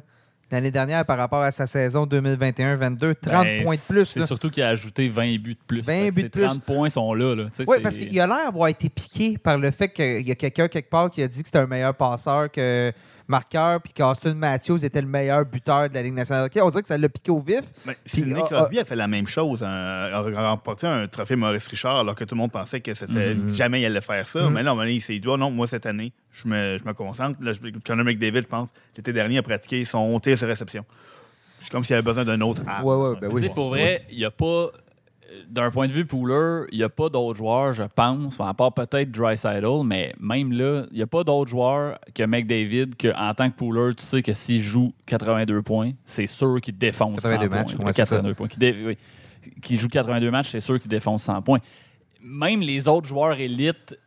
[0.51, 3.15] l'année dernière par rapport à sa saison 2021-22.
[3.15, 4.05] 30 Ben, points de plus.
[4.05, 5.81] C'est surtout qu'il a ajouté 20 buts de plus.
[5.81, 6.45] 20 Fait que buts de plus.
[6.45, 7.35] 30 points sont là.
[7.35, 7.45] là.
[7.67, 10.67] Oui, parce qu'il a l'air d'avoir été piqué par le fait qu'il y a quelqu'un
[10.67, 12.91] quelque part qui a dit que c'était un meilleur passeur que
[13.29, 16.45] marqueur, puis qu'Austin Matthews était le meilleur buteur de la Ligue nationale.
[16.47, 17.61] OK, on dirait que ça l'a piqué au vif.
[17.85, 21.67] Ben, Sidney ah, Crosby a fait la même chose, un- a remporté un trophée Maurice
[21.67, 23.49] Richard alors que tout le monde pensait que c'était Mhm.
[23.49, 24.49] jamais il allait faire ça.
[24.49, 26.47] Mais là, à un moment donné, il s'est dit, Ah non, moi cette année, je
[26.47, 27.37] me, je me concentre.
[27.41, 30.83] Là, je- Connor McDavid, je pense, l'été dernier, a pratiqué son tir sur réception.
[31.61, 32.83] C'est comme s'il avait besoin d'un autre app.
[32.83, 33.41] Ouais, ouais, ben Tu oui.
[33.43, 34.71] sais, pour vrai, il n'y a pas.
[35.49, 38.73] D'un point de vue pooler, il n'y a pas d'autres joueurs, je pense, à part
[38.73, 43.33] peut-être Drysaddle, mais même là, il n'y a pas d'autres joueurs que McDavid que en
[43.33, 47.45] tant que pooler, tu sais que s'il joue 82 points, c'est sûr qu'il défonce 82
[47.45, 47.85] 100 matchs, points.
[47.85, 48.15] ouais, c'est ça.
[48.17, 48.47] 82 points.
[48.87, 48.97] Oui.
[49.61, 51.59] Qu'il joue 82 matchs, c'est sûr qu'il défonce 100 points.
[52.21, 53.97] Même les autres joueurs élites,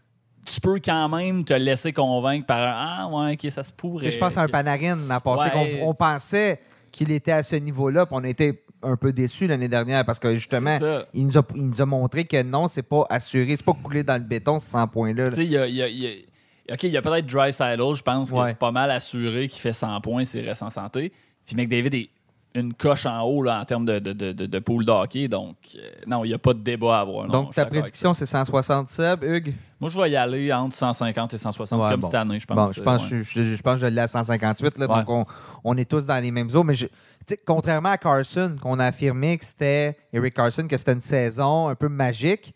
[0.44, 4.10] tu peux quand même te laisser convaincre par un Ah, ouais, ok, ça se pourrait.
[4.10, 5.78] je pense à un Panarin l'an passé, Ouais.
[5.80, 6.60] qu'on on pensait
[6.90, 10.32] qu'il était à ce niveau-là, puis on était un peu déçus l'année dernière parce que
[10.34, 10.78] justement,
[11.14, 14.02] il nous, a, il nous a montré que non, c'est pas assuré, c'est pas coulé
[14.04, 15.24] dans le béton, ces 100 points-là.
[15.24, 15.30] là.
[15.30, 17.26] Tu sais, il y a, y a- il y a- OK, il y a peut-être
[17.26, 18.48] Dry je pense que Ouais.
[18.48, 21.12] c'est pas mal assuré qu'il fait 100 points s'il reste en santé.
[21.44, 22.10] Puis McDavid est
[22.54, 25.26] une coche en haut là, en termes de, de, de, de, pool de hockey.
[25.28, 27.26] Donc, euh, non, il n'y a pas de débat à avoir.
[27.26, 29.54] non, Donc, ta prédiction, c'est 160 Seb, Hugues?
[29.80, 32.06] Moi, je vais y aller entre 150 et 160, Ouais, comme bon.
[32.08, 32.56] cette année, je pense.
[32.56, 33.22] Bon, je pense, Ouais.
[33.22, 34.96] je, je- je pense que je l'ai à 158, là, Ouais.
[35.04, 35.24] donc on,
[35.64, 36.62] on est tous dans les mêmes eaux.
[36.62, 36.92] Mais je- tu
[37.26, 41.68] sais, contrairement à Carson, qu'on a affirmé que c'était Eric Carson, que c'était une saison
[41.68, 42.54] un peu magique,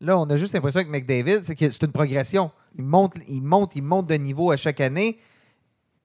[0.00, 2.50] là, on a juste l'impression que McDavid, c'est que c'est une progression.
[2.76, 5.18] Il monte, il monte, il monte de niveau à chaque année.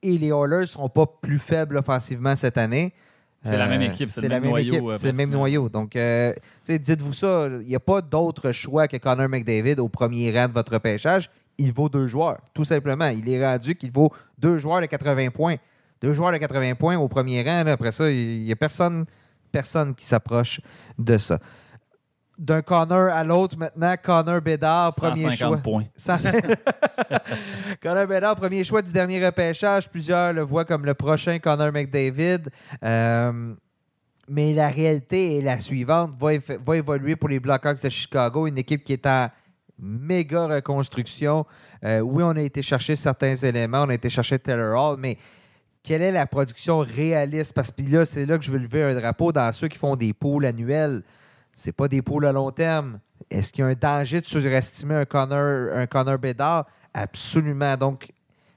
[0.01, 2.93] Et les Oilers ne seront pas plus faibles offensivement cette année.
[3.43, 5.69] C'est la même équipe, c'est le même noyau, C'est le même noyau.
[5.69, 6.33] Donc, euh,
[6.67, 10.53] dites-vous ça, il n'y a pas d'autre choix que Connor McDavid au premier rang de
[10.53, 11.29] votre repêchage.
[11.57, 13.07] Il vaut deux joueurs, tout simplement.
[13.07, 15.55] Il est rendu qu'il vaut deux joueurs de 80 points.
[16.01, 17.63] Deux joueurs de 80 points au premier rang.
[17.63, 17.73] là.
[17.73, 19.05] après ça, il n'y a personne,
[19.51, 20.59] personne qui s'approche
[20.97, 21.39] de ça.
[22.39, 25.57] D'un Connor à l'autre, maintenant, Connor Bédard, premier 150 choix.
[25.57, 25.83] points.
[25.97, 26.17] 100
[27.83, 29.89] Connor Bedard, premier choix du dernier repêchage.
[29.89, 32.49] Plusieurs le voient comme le prochain Connor McDavid.
[32.81, 33.53] Euh,
[34.29, 36.11] mais la réalité est la suivante.
[36.17, 39.27] Va, évoluer pour les Blackhawks de Chicago, une équipe qui est en
[39.77, 41.45] méga reconstruction.
[41.83, 43.83] Euh, oui, on a été chercher certains éléments.
[43.83, 45.17] On a été chercher Taylor Hall, mais
[45.83, 47.53] quelle est la production réaliste?
[47.53, 49.95] Parce que là, c'est là que je veux lever un drapeau dans ceux qui font
[49.95, 51.01] des pools annuels.
[51.59, 52.99] C'est pas des pools à long terme.
[53.29, 56.65] Est-ce qu'il y a un danger de surestimer un Connor, un Bedard?
[56.93, 57.75] Absolument.
[57.75, 58.07] Donc,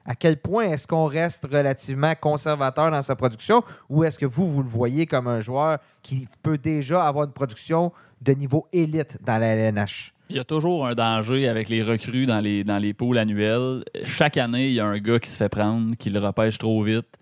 [0.06, 4.46] à quel point est-ce qu'on reste relativement conservateur dans sa production ou est-ce que vous,
[4.46, 7.90] vous le voyez comme un joueur qui peut déjà avoir une production
[8.20, 10.14] de niveau élite dans la LNH?
[10.30, 13.82] Il y a toujours un danger avec les recrues dans les, dans les pools annuels.
[14.04, 16.80] Chaque année, il y a un gars qui se fait prendre, qui le repêche trop
[16.84, 17.18] vite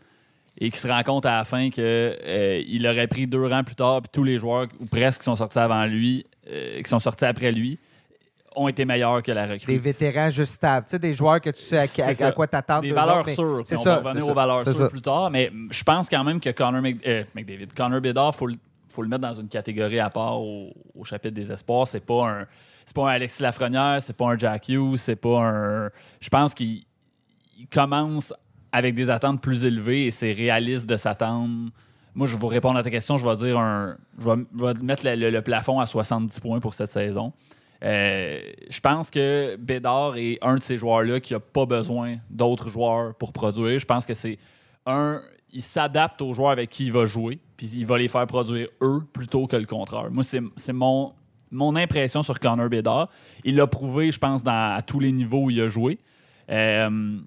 [0.60, 4.02] et qui se rend compte à la fin qu'il aurait pris deux rangs plus tard,
[4.02, 7.24] puis tous les joueurs, ou presque, qui sont sortis avant lui, euh, qui sont sortis
[7.24, 7.78] après lui,
[8.56, 9.66] ont été meilleurs que la recrue.
[9.72, 12.82] Des vétérans juste stables, tu sais, des joueurs que tu sais à, quoi t'attendre.
[12.82, 13.62] Des valeurs autres, sûres.
[13.64, 14.00] C'est puis ça.
[14.00, 14.88] On va revenir aux valeurs sûres ça.
[14.88, 18.36] plus tard, mais je pense quand même que Connor Mc- euh, McDavid, Connor Bedard, il
[18.38, 18.54] faut, le-
[18.88, 21.86] faut le mettre dans une catégorie à part au, au chapitre des espoirs.
[21.86, 22.46] C'est pas un
[22.84, 25.90] c'est pas un Alexis Lafrenière, c'est pas un Jack Hughes, c'est pas un.
[26.20, 26.82] Je pense qu'il
[27.56, 28.34] il commence
[28.72, 31.70] avec des attentes plus élevées et c'est réaliste de s'attendre.
[32.14, 33.18] Moi, je vais vous répondre à ta question.
[33.18, 33.96] Je vais dire un.
[34.18, 37.32] Je vais, mettre le, plafond à 70 points pour cette saison.
[37.82, 42.68] Euh, je pense que Bédard est un de ces joueurs-là qui n'a pas besoin d'autres
[42.68, 43.78] joueurs pour produire.
[43.78, 44.38] Je pense que c'est
[44.86, 45.20] un.
[45.52, 48.68] Il s'adapte aux joueurs avec qui il va jouer, puis il va les faire produire
[48.82, 50.08] eux plutôt que le contraire.
[50.10, 51.12] Moi, c'est mon,
[51.50, 53.08] mon impression sur Connor Bedard.
[53.44, 55.98] Il l'a prouvé, je pense, dans, à tous les niveaux où il a joué.
[56.50, 57.18] Euh,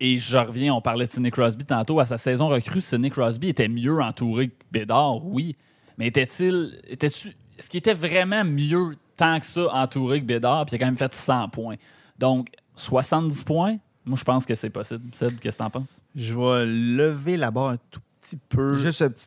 [0.00, 2.00] et je reviens, on parlait de Sidney Crosby tantôt.
[2.00, 5.56] À sa saison recrue, Sidney Crosby était mieux entouré que Bédard, oui.
[5.98, 6.80] Mais était-il.
[6.88, 10.64] Était est-ce qu'il était vraiment mieux tant que ça entouré que Bédard?
[10.66, 11.76] Puis il a quand même fait 100 points.
[12.18, 13.76] Donc, 70 points,
[14.06, 15.14] moi, je pense que c'est possible.
[15.14, 16.02] Seb, qu'est-ce que t'en penses?
[16.14, 18.76] Je vais lever la barre un tout petit peu.
[18.78, 19.26] Juste, un petit-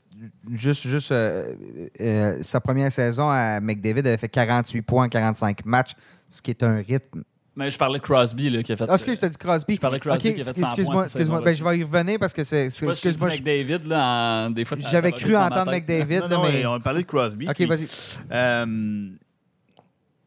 [0.51, 1.53] juste, juste euh,
[2.01, 5.91] euh, sa première saison à McDavid avait fait 48 points en 45 matchs,
[6.29, 7.23] ce qui est un rythme.
[7.55, 8.85] Mais je parlais de Crosby là, qui a fait.
[8.89, 9.75] Ah, excuse, tu as dit Crosby.
[9.75, 11.41] Je parlais de Crosby Ok, qui a fait 100 excuse-moi, excuse-moi.
[11.41, 12.69] Ben, je vais y revenir parce que c'est.
[12.71, 15.71] Si Excuse-moi, dit je- McDavid, là, en- des fois, ça- j'avais cru entendre.
[15.71, 16.65] McDavid, non, là, non, mais.
[16.65, 17.47] on parlait de Crosby.
[17.47, 17.87] Ok, qui- vas-y.
[18.31, 19.09] Euh,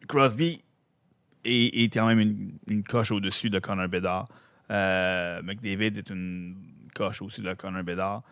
[0.09, 0.63] Crosby
[1.45, 4.27] est, est quand même une, une coche au-dessus de Connor Bedard.
[4.71, 6.57] Euh, McDavid est une
[6.95, 8.23] coche au-dessus de Connor Bedard.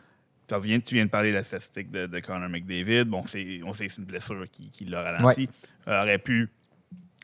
[0.47, 3.05] Tu viens, tu viens de parler de la statistique de, de Connor McDavid.
[3.05, 5.49] Bon, c'est- on sait que c'est une blessure qui, qui l'a ralenti.
[5.89, 6.49] Euh, aurait pu,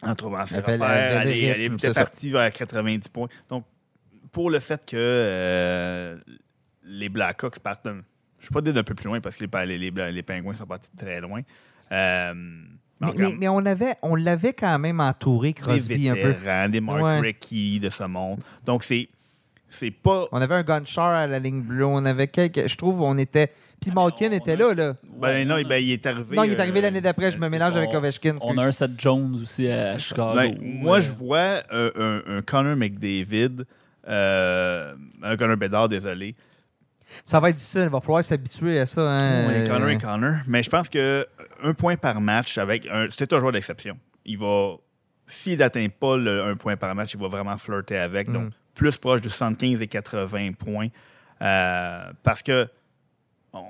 [0.03, 2.01] en trouvant ses repères, appelle aller, le aller rythme, était c'est ça.
[2.05, 3.28] parti vers 90 points.
[3.48, 3.64] Donc,
[4.32, 6.16] pour le fait que euh,
[6.84, 7.88] les Blackhawks partent
[8.38, 10.55] je ne pas dire d'un peu plus loin parce que les, les, les, les Pingouins
[10.55, 11.42] sont partis de très loin.
[11.92, 12.32] Euh,
[13.01, 16.32] Mais, mais- mais on avait, on l'avait quand même entouré, Crosby, des un peu.
[16.70, 17.34] des Mark Ouais.
[17.80, 18.40] De ce monde.
[18.64, 19.09] Donc, c'est
[19.70, 20.26] c'est pas...
[20.32, 21.86] On avait un Gunshar à la ligne bleue.
[21.86, 22.68] On avait quelques.
[22.68, 23.46] Je trouve on était.
[23.80, 24.94] Puis Ah, Malkin était a- là, là.
[25.20, 26.36] Ben non, ben, il est arrivé...
[26.36, 27.30] Non, il est arrivé euh, l'année d'après.
[27.30, 28.36] Je me mélange avec Ovechkin.
[28.42, 30.34] On a un Seth Jones aussi à Chicago.
[30.34, 33.64] Ben, moi, Euh, je vois un, un- un Connor McDavid,
[34.08, 36.34] euh, un Connor Bedard, désolé.
[37.24, 37.82] Ça va être difficile.
[37.84, 39.00] Il va falloir s'habituer à ça.
[39.02, 39.48] Hein.
[39.48, 40.34] Ouais, Connor et Connor.
[40.46, 41.26] Mais je pense que
[41.62, 43.96] un point par match, avec un, c'est un joueur d'exception.
[44.24, 44.74] Il va...
[45.26, 48.28] S'il n'atteint pas le, un point par match, il va vraiment flirter avec.
[48.28, 48.32] Mm.
[48.32, 50.88] Donc, plus proche de 75 et 80 points.
[51.42, 52.68] Euh, parce que
[53.52, 53.64] on,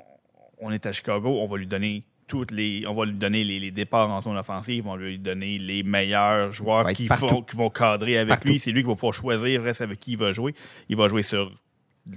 [0.59, 2.84] on est à Chicago, on va lui donner toutes les.
[2.86, 5.82] On va lui donner les, les départs en zone offensive, on va lui donner les
[5.82, 8.48] meilleurs joueurs qui, font, qui vont cadrer avec Partout.
[8.48, 8.59] lui.
[8.59, 10.55] C'est lui qui va pouvoir choisir reste avec qui il va jouer.
[10.88, 11.53] Il va jouer sur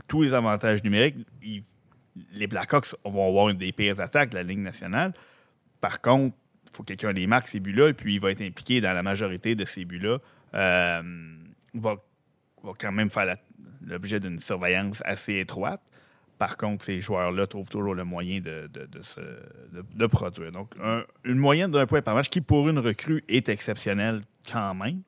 [0.07, 1.15] tous les avantages numériques.
[1.41, 1.61] Il-
[2.35, 5.13] les Blackhawks vont avoir une des pires attaques de la Ligue nationale.
[5.81, 8.41] Par contre, il faut que quelqu'un les marque ces buts-là, et puis il va être
[8.41, 10.19] impliqué dans la majorité de ces buts-là.
[10.53, 11.01] Euh,
[11.73, 11.95] il va,
[12.63, 13.37] va quand même faire
[13.85, 15.81] l'objet d'une surveillance assez étroite.
[16.39, 18.69] Par contre, ces joueurs-là trouvent toujours le moyen de,
[19.03, 19.19] se-
[20.07, 20.51] produire.
[20.51, 24.73] Donc, un- une moyenne d'un point par match qui, pour une recrue, est exceptionnelle quand
[24.73, 25.01] même.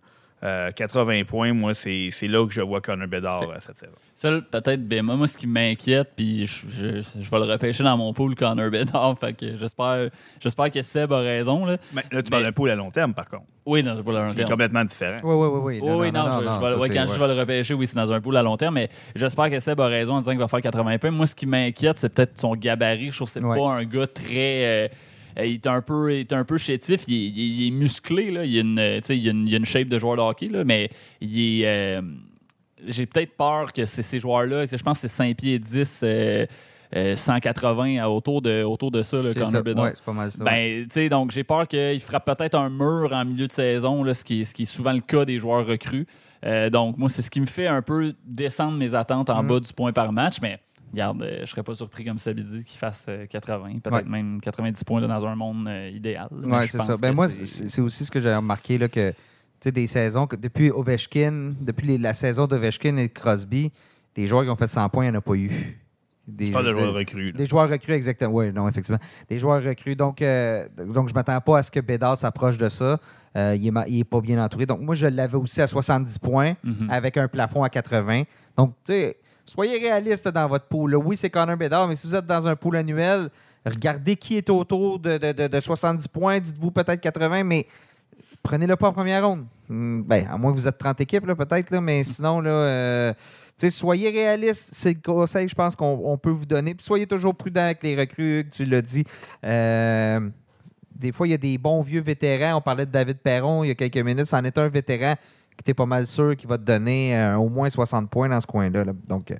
[0.45, 3.91] Euh, 80 points, moi, c'est c'est là que je vois Connor Bedard euh, cette saison.
[4.13, 6.67] Seul, peut-être, ben, moi, moi, ce qui m'inquiète, puis je,
[7.01, 9.17] je- je vais le repêcher dans mon pool, Connor Bedard.
[9.19, 11.65] Fait que j'espère, j'espère que Seb a raison.
[11.65, 11.77] Là.
[11.93, 13.45] Mais là, tu Mais- parles d'un pool à long terme, par contre.
[13.65, 14.49] Oui, dans un pool à long C'est terme.
[14.51, 15.17] complètement différent.
[15.23, 15.59] Oui, oui, oui.
[15.63, 15.79] oui.
[15.81, 17.15] Oui, oui, non, je- je vais- ça, ouais, c'est- quand ouais.
[17.15, 19.59] je vais le repêcher, oui, c'est dans un pool à long terme, mais j'espère que
[19.59, 21.09] Seb a raison en disant qu'il va faire 80 points.
[21.11, 23.09] Moi, ce qui m'inquiète, c'est peut-être son gabarit.
[23.09, 23.57] Je trouve que c'est Ouais.
[23.57, 24.35] pas un gars très.
[24.65, 24.87] euh, euh,
[25.43, 27.71] il est un peu, il est un peu chétif, il est, il est- il est
[27.71, 28.45] musclé, là.
[28.45, 30.15] Il, a une, euh, tu sais, il, a une, il a une shape de joueur
[30.17, 30.89] de hockey, là, mais
[31.21, 31.67] il est.
[31.67, 32.01] euh,
[32.87, 36.45] J'ai peut-être peur que ces joueurs-là, je pense que c'est 5 pieds 10, euh,
[36.95, 39.63] euh, 180 à- autour de, autour de ça, le Connor.
[39.63, 39.85] Bedard.
[39.85, 40.43] Ouais, c'est pas mal ça.
[40.43, 44.03] Ben, tu sais, donc j'ai peur qu'il frappe peut-être un mur en milieu de saison,
[44.03, 46.05] là, ce, qui est, ce qui est souvent le cas des joueurs recrues.
[46.45, 49.49] Euh, donc, moi, c'est ce qui me fait un peu descendre mes attentes en Mhm.
[49.49, 50.59] bas du point par match, mais
[50.95, 54.03] regarde, euh, je serais pas surpris, comme Sabi dit, qu'il fasse euh, 80, peut-être Ouais.
[54.03, 56.27] même 90 points là, dans un monde euh, idéal.
[56.31, 56.97] Oui, c'est ça.
[56.97, 59.15] Ben moi, c'est- aussi ce que j'ai remarqué, là, que tu
[59.59, 63.71] sais, des saisons, que depuis Ovechkin, depuis les- la saison d'Ovechkin et de Crosby,
[64.15, 65.51] des joueurs qui ont fait 100 points, il n'y en a pas eu.
[66.27, 67.25] Des, Pas de je veux joueur dire, recru.
[67.27, 67.31] là.
[67.37, 68.33] Des joueurs recrues, exactement.
[68.33, 68.97] Oui, non, effectivement.
[69.29, 69.95] Des joueurs recrues.
[69.95, 72.99] Donc, euh, donc je ne m'attends pas à ce que Bédard s'approche de ça.
[73.37, 74.65] Euh, il n'est pas bien entouré.
[74.65, 76.89] Donc, moi, je l'avais aussi à 70 points Mhm.
[76.89, 78.23] avec un plafond à 80.
[78.57, 80.95] Donc, tu sais, soyez réaliste dans votre pool.
[80.95, 83.29] Oui, c'est Connor Bédard, mais si vous êtes dans un pool annuel,
[83.65, 86.39] regardez qui est autour de, de- de- de 70 points.
[86.39, 87.65] Dites-vous peut-être 80, mais
[88.43, 89.45] prenez-le pas en première ronde.
[89.69, 93.13] Hmm, Ben, à moins que vous êtes 30 équipes, peut-être, là, mais sinon, là, euh,
[93.69, 94.69] soyez réaliste.
[94.73, 96.75] C'est le conseil, je pense, qu'on on peut vous donner.
[96.79, 99.03] Soyez toujours prudent avec les recrues, tu l'as dit.
[99.43, 100.19] Euh,
[100.95, 102.57] des fois, il y a des bons vieux vétérans.
[102.57, 104.27] On parlait de David Perron il y a quelques minutes.
[104.27, 105.15] C'en est un vétéran
[105.57, 108.39] que tu pas mal sûr qu'il va te donner euh, au moins 60 points dans
[108.39, 108.83] ce coin-là.
[109.31, 109.35] euh,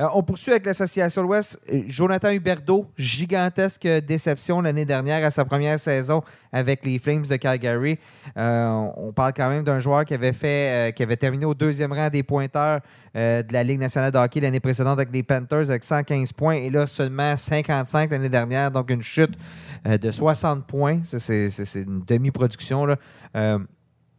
[0.00, 1.60] euh, on poursuit avec l'Association de l'Ouest.
[1.86, 6.22] Jonathan Huberdeau, gigantesque déception l'année dernière à sa première saison
[6.52, 7.98] avec les Flames de Calgary.
[8.34, 12.08] On parle quand même d'un joueur qui avait fait, qui avait terminé au deuxième rang
[12.08, 12.80] des pointeurs
[13.14, 16.68] de la Ligue nationale de hockey l'année précédente avec les Panthers avec 115 points et
[16.68, 19.38] là seulement 55 l'année dernière, donc une chute
[19.86, 21.00] de 60 points.
[21.04, 22.88] C'est une demi-production.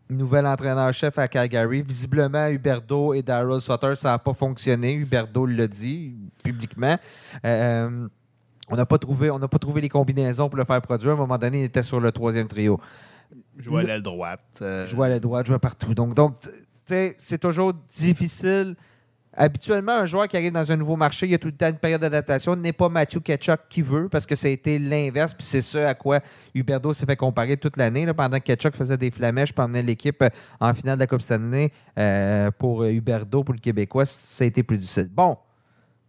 [0.09, 1.81] Nouvel entraîneur-chef à Calgary.
[1.81, 4.93] Visiblement, Huberdeau et Daryl Sutter, ça n'a pas fonctionné.
[4.93, 6.97] Huberdeau l'a dit publiquement.
[7.45, 8.07] Euh,
[8.69, 11.11] On n'a pas, trouvé, on n'a pas trouvé les combinaisons pour le faire produire.
[11.11, 12.79] À un moment donné, il était sur le troisième trio.
[13.57, 14.41] Jouer à l'aile droite.
[14.61, 15.93] euh, Jouer à la droite, jouer partout.
[15.93, 16.49] Donc, donc tu
[16.85, 18.75] sais, c'est toujours difficile.
[19.39, 21.69] Habituellement, un joueur qui arrive dans un nouveau marché, il y a tout le temps
[21.69, 22.55] une période d'adaptation.
[22.55, 25.35] N'est pas Matthew Ketchuk qui veut, parce que ça a été l'inverse.
[25.35, 26.21] Puis c'est ce à quoi
[26.55, 28.11] Huberdo s'est fait comparer toute l'année.
[28.13, 30.29] Pendant que Ketchuk faisait des flamèches, puis emmenait l'équipe euh,
[30.59, 34.63] en finale de la Coupe Stanley euh, pour Huberdo, pour le Québécois, ça a été
[34.63, 35.09] plus difficile.
[35.13, 35.37] Bon,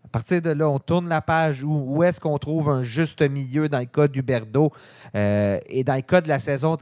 [0.09, 3.69] à partir de là, on tourne la page où, est-ce qu'on trouve un juste milieu
[3.69, 4.73] dans le cas d'Huberdo
[5.15, 6.79] euh, et dans le cas de la saison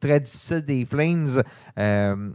[0.00, 1.42] très difficile des Flames.
[1.78, 2.30] euh,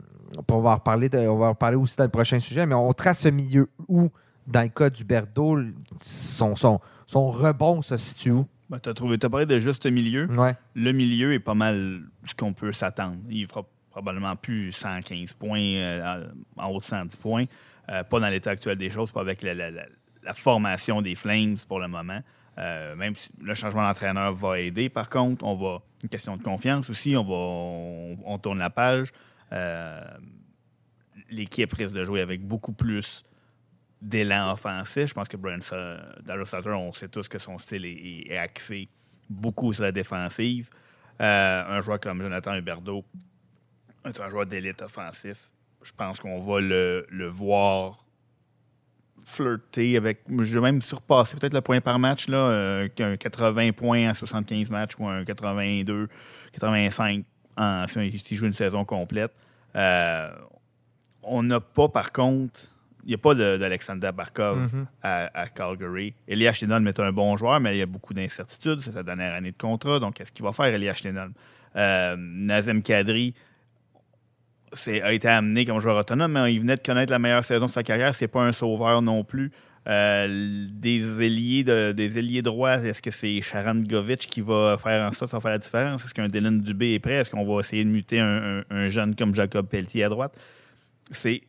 [0.52, 2.76] on va en reparler, de- on va en reparler aussi dans le prochain sujet, mais
[2.76, 4.10] on trace ce milieu où,
[4.48, 5.60] dans le cas d'Huberdo,
[6.02, 8.48] son, son, son rebond se situe où?
[8.70, 10.28] ben, trouvé, t'as parlé de juste milieu.
[10.38, 10.56] Ouais.
[10.76, 13.18] Le milieu est pas mal ce qu'on peut s'attendre.
[13.30, 16.26] Il fera probablement plus 115 points, euh,
[16.58, 17.46] en haut de 110 points.
[17.90, 19.86] Euh, pas dans l'état actuel des choses, pas avec la, la- la-
[20.24, 22.20] la formation des Flames pour le moment.
[22.58, 25.82] Euh, même si le changement d'entraîneur va aider, par contre, on va.
[26.04, 27.34] Une question de confiance aussi, on va.
[27.34, 29.12] On, on tourne la page.
[29.54, 30.18] Euh,
[31.30, 33.24] L'équipe risque de jouer avec beaucoup plus
[34.02, 35.08] d'élan offensif.
[35.08, 38.90] Je pense que Brian Sutter, on sait tous que son style est, axé
[39.30, 40.70] beaucoup sur la défensive.
[41.22, 43.06] Euh, un joueur comme Jonathan Huberdeau
[44.04, 45.52] un joueur d'élite offensif.
[45.84, 48.06] Je pense qu'on va le, voir
[49.26, 53.72] flirter avec, je vais même surpasser peut-être le point par match, là, euh, qu'un 80
[53.74, 56.08] points en 75 matchs ou un 82,
[56.54, 57.24] 85
[57.58, 59.32] en, si joue une saison complète.
[59.76, 60.30] Euh,
[61.24, 62.60] on n'a pas, par contre,
[63.04, 64.86] il n'y a pas de- d'Alexander Barkov Mhm.
[65.02, 66.14] à, à Calgary.
[66.28, 68.80] Elias Chenol est un bon joueur, mais il y a beaucoup d'incertitudes.
[68.82, 70.00] C'est sa dernière année de contrat.
[70.00, 71.32] Donc, qu'est-ce qu'il va faire, Elias Chenol?
[71.76, 73.34] Euh, Nazem Kadri
[75.04, 77.72] a été amené comme joueur autonome, mais il venait de connaître la meilleure saison de
[77.72, 78.16] sa carrière.
[78.16, 79.52] C'est pas un sauveur non plus.
[79.88, 85.12] Euh, des ailiers de, des droits, est-ce que c'est Sharon Govic qui va faire en
[85.12, 86.06] sorte ça faire la différence?
[86.06, 87.14] Est-ce qu'un Dylan Dubé est prêt?
[87.16, 90.38] Est-ce qu'on va essayer de muter un, un- un jeune comme Jacob Pelletier à droite?
[91.10, 91.42] C'est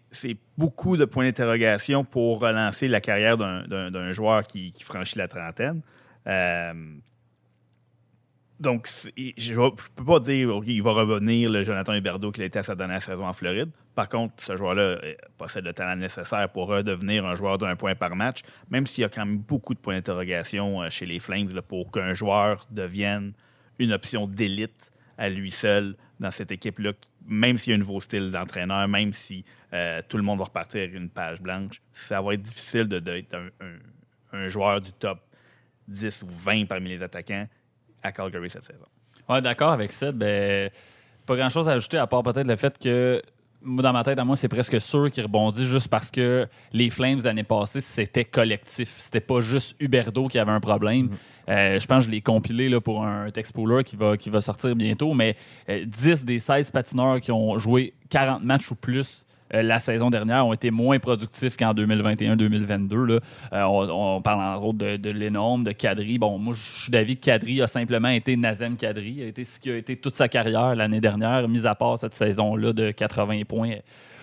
[0.59, 5.83] beaucoup de points d'interrogation pour relancer la carrière d'un- joueur qui, qui franchit la trentaine.
[6.27, 6.73] Euh,
[8.63, 12.59] donc, je ne peux pas dire OK, il va revenir le Jonathan Huberdeau qu'il été
[12.59, 13.71] à sa dernière saison en Floride.
[13.95, 17.95] Par contre, ce joueur-là euh, possède le talent nécessaire pour redevenir un joueur d'un point
[17.95, 18.41] par match,
[18.71, 21.91] même s'il y a quand même beaucoup de points d'interrogation euh, chez les Flames pour
[21.91, 23.33] qu'un joueur devienne
[23.79, 26.93] une option d'élite à lui seul dans cette équipe-là,
[27.27, 30.45] même s'il y a un nouveau style d'entraîneur, même si euh, tout le monde va
[30.45, 34.93] repartir avec une page blanche, ça va être difficile d'être un, un- un joueur du
[34.93, 35.19] top
[35.89, 37.47] 10 ou 20 parmi les attaquants
[38.03, 38.87] à Calgary cette saison.
[39.29, 40.13] Ouais, d'accord avec ça.
[40.13, 40.71] Ben,
[41.27, 43.23] pas grand chose à ajouter à part peut-être le fait que
[43.65, 46.91] moi, dans ma tête, à moi, c'est presque sûr qu'il rebondit juste parce que les
[46.91, 48.95] Flames l'année passée, c'était collectif.
[48.99, 51.11] C'était pas juste Huberdo qui avait un problème.
[51.49, 54.31] Euh, je pense que je l'ai compilé là, pour un text pooler qui va, qui
[54.31, 55.37] va sortir bientôt, mais
[55.69, 60.47] euh, 10 des 16 patineurs qui ont joué 40 matchs ou plus la saison dernière
[60.47, 63.05] ont été moins productifs qu'en 2021-2022.
[63.05, 63.21] là.
[63.53, 66.19] Euh, on, parle en autres de, Lennon, de Kadri.
[66.19, 69.23] Bon, moi, je suis d'avis que Kadri a simplement été Nazem Kadri.
[69.23, 72.15] A été ce qui a été toute sa carrière l'année dernière, mis à part cette
[72.15, 73.75] saison-là de 80 points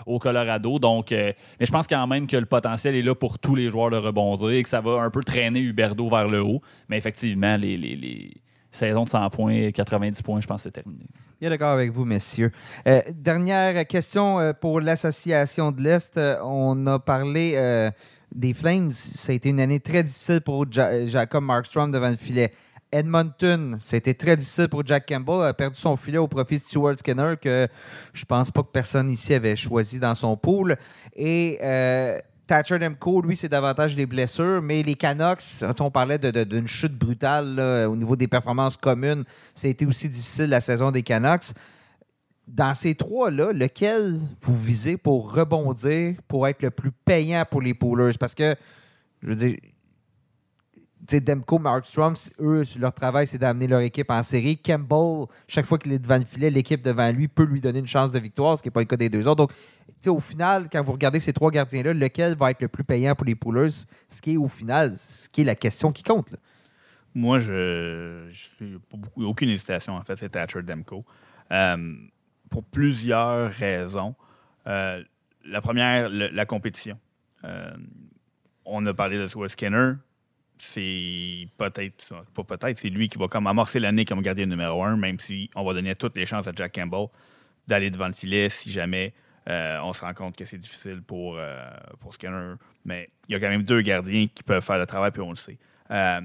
[0.05, 0.80] au Colorado.
[0.80, 3.69] Donc, euh, mais je pense quand même que le potentiel est là pour tous les
[3.69, 6.61] joueurs de rebondir et que ça va un peu traîner Huberdo vers le haut.
[6.88, 8.34] Mais effectivement, les, les, les
[8.71, 11.05] saisons de 100 points, 90 points, je pense que c'est terminé.
[11.40, 12.52] Bien d'accord avec vous, messieurs.
[12.88, 16.18] Euh, dernière question euh, pour l'Association de l'Est.
[16.18, 17.90] Euh, on a parlé
[18.36, 18.90] des Flames.
[18.92, 22.52] Ça a été une année très difficile pour Ja- Jacob Markstrom devant le filet.
[22.92, 25.44] Edmonton, c'était très difficile pour Jack Campbell.
[25.48, 27.68] a perdu son filet au profit de Stuart Skinner, que
[28.14, 30.76] je pense pas que personne ici avait choisi dans son pool.
[31.16, 31.60] Et
[32.50, 37.60] Thatcher Demko, lui, c'est davantage des blessures, mais les Canucks, on parlait d'une chute brutale
[37.88, 39.24] au niveau des performances communes.
[39.54, 41.54] Ça a été aussi difficile la saison des Canucks.
[42.47, 47.76] Dans ces trois-là, lequel vous visez pour rebondir, pour être le plus payant pour les
[47.76, 48.18] poolers?
[48.20, 48.56] Parce que,
[49.22, 49.56] je veux dire,
[51.18, 54.57] Demko, Markstrom, eux, leur travail, c'est d'amener leur équipe en série.
[54.57, 57.88] Campbell, chaque fois qu'il est devant le filet, l'équipe devant lui peut lui donner une
[57.88, 59.47] chance de victoire, ce qui n'est pas le cas des deux autres.
[59.47, 59.51] Donc,
[60.07, 63.26] au final, quand vous regardez ces trois gardiens-là, lequel va être le plus payant pour
[63.26, 63.70] les poolers?
[64.07, 66.36] Ce qui est, au final, ce qui est la question qui compte.
[67.16, 71.03] Moi, je, je beaucoup, aucune hésitation, en fait, c'est Thatcher Demko.
[71.51, 71.95] Euh,
[72.49, 74.16] pour plusieurs raisons.
[74.68, 75.03] Euh,
[75.45, 76.99] la première, la compétition.
[77.43, 77.72] Euh,
[78.66, 79.93] on a parlé de Stuart Skinner.
[80.62, 84.97] C'est peut-être, pas peut-être, c'est lui qui va comme amorcer l'année comme gardien numéro un,
[84.97, 87.07] même si on va donner toutes les chances à Jack Campbell
[87.66, 89.14] d'aller devant le filet si jamais
[89.49, 91.70] euh, on se rend compte que c'est difficile pour, euh,
[92.12, 92.55] Skinner.
[92.86, 95.32] Mais il y a quand même deux gardiens qui peuvent faire le travail, puis on
[95.32, 95.57] le sait.
[95.91, 96.22] Euh,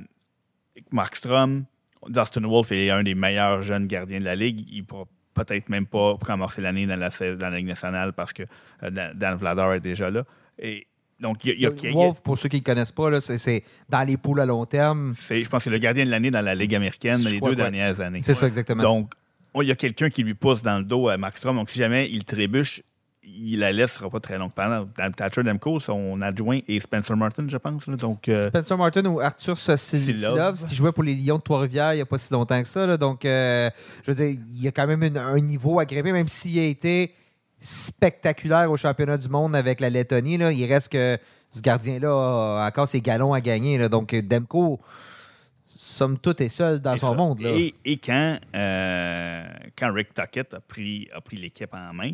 [0.91, 1.65] Markstrom,
[2.09, 4.67] Dustin Wolf est un des meilleurs jeunes gardiens de la Ligue.
[4.71, 8.43] Il pourra peut-être même pas amorcer l'année dans la, dans la Ligue nationale parce que
[8.83, 10.25] Dan Dan Vladar est déjà là.
[10.59, 10.87] Et
[11.25, 12.61] donc, il y a- il y a- il y a- Wolf, pour ceux qui ne
[12.61, 15.13] le connaissent pas, là, c'est- dans les poules à long terme.
[15.17, 17.51] c'est- je pense que c'est le gardien de l'année dans la Ligue américaine les crois
[17.51, 17.63] deux ouais.
[17.71, 18.21] dernières années.
[18.23, 18.83] C'est ça, exactement.
[18.83, 19.11] Donc,
[19.55, 21.57] oh, il y a quelqu'un qui lui pousse dans le dos à Markstrom.
[21.57, 22.83] Donc, si jamais il trébuche,
[23.27, 24.53] il, la laisse sera pas très longue.
[24.53, 27.87] Pendant dans Thatcher Demko, son adjoint et Spencer Martin, je pense.
[27.87, 27.97] là.
[27.97, 30.65] donc, euh, Spencer Martin ou Arthur Sosilov, Silov.
[30.67, 32.87] qui jouait pour les Lions de Trois-Rivières il n'y a pas si longtemps que ça.
[32.87, 32.97] là.
[32.99, 33.71] donc, euh,
[34.05, 36.59] je veux dire, il y a quand même une- un niveau à grimper, même s'il
[36.59, 37.13] a été
[37.65, 40.37] spectaculaire au championnat du monde avec la Lettonie.
[40.37, 41.19] là, il reste que
[41.51, 43.79] ce gardien-là a encore ses galons à gagner.
[43.79, 43.89] là.
[43.89, 44.81] donc, Demko,
[45.67, 47.15] somme toute, est seul dans et son ça.
[47.15, 47.41] monde.
[47.41, 47.51] Là.
[47.53, 49.45] Et, et quand, euh,
[49.79, 52.13] quand Rick Tuckett a pris, a pris l'équipe en main,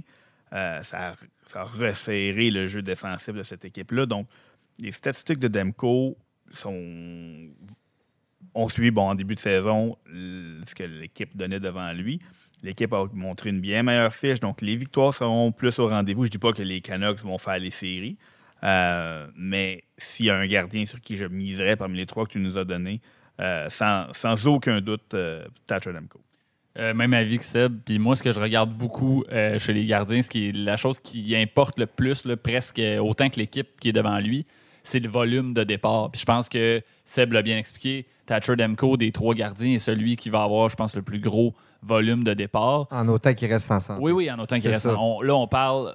[0.52, 1.14] euh, ça, a,
[1.48, 4.06] ça a resserré le jeu défensif de cette équipe-là.
[4.06, 4.28] Donc,
[4.78, 6.16] les statistiques de Demko
[6.52, 7.48] sont,
[8.54, 12.20] ont suivi, bon, en début de saison, ce que l'équipe donnait devant lui.
[12.62, 16.26] L'équipe a montré une bien meilleure fiche, donc les victoires seront plus au rendez-vous.
[16.26, 18.18] Je dis pas que les Canucks vont faire les séries,
[18.64, 22.32] euh, mais s'il y a un gardien sur qui je miserais parmi les trois que
[22.32, 23.00] tu nous as donnés,
[23.40, 26.20] euh, sans, aucun doute, euh, Thatcher Demko.
[26.78, 27.80] Euh, même avis que Seb.
[27.84, 31.00] Puis moi, ce que je regarde beaucoup chez les gardiens, ce qui est la chose
[31.00, 34.46] qui importe le plus, presque autant que l'équipe qui est devant lui,
[34.82, 36.10] c'est le volume de départ.
[36.10, 38.06] Puis je pense que Seb l'a bien expliqué.
[38.26, 41.54] Thatcher Demko, des trois gardiens, est celui qui va avoir, je pense, le plus gros
[41.82, 42.86] volume de départ.
[42.90, 44.00] En autant qu'il reste ensemble.
[44.02, 44.82] Oui, oui, en autant qu'il C'est reste.
[44.82, 44.96] ça.
[44.98, 45.94] on- là, on parle.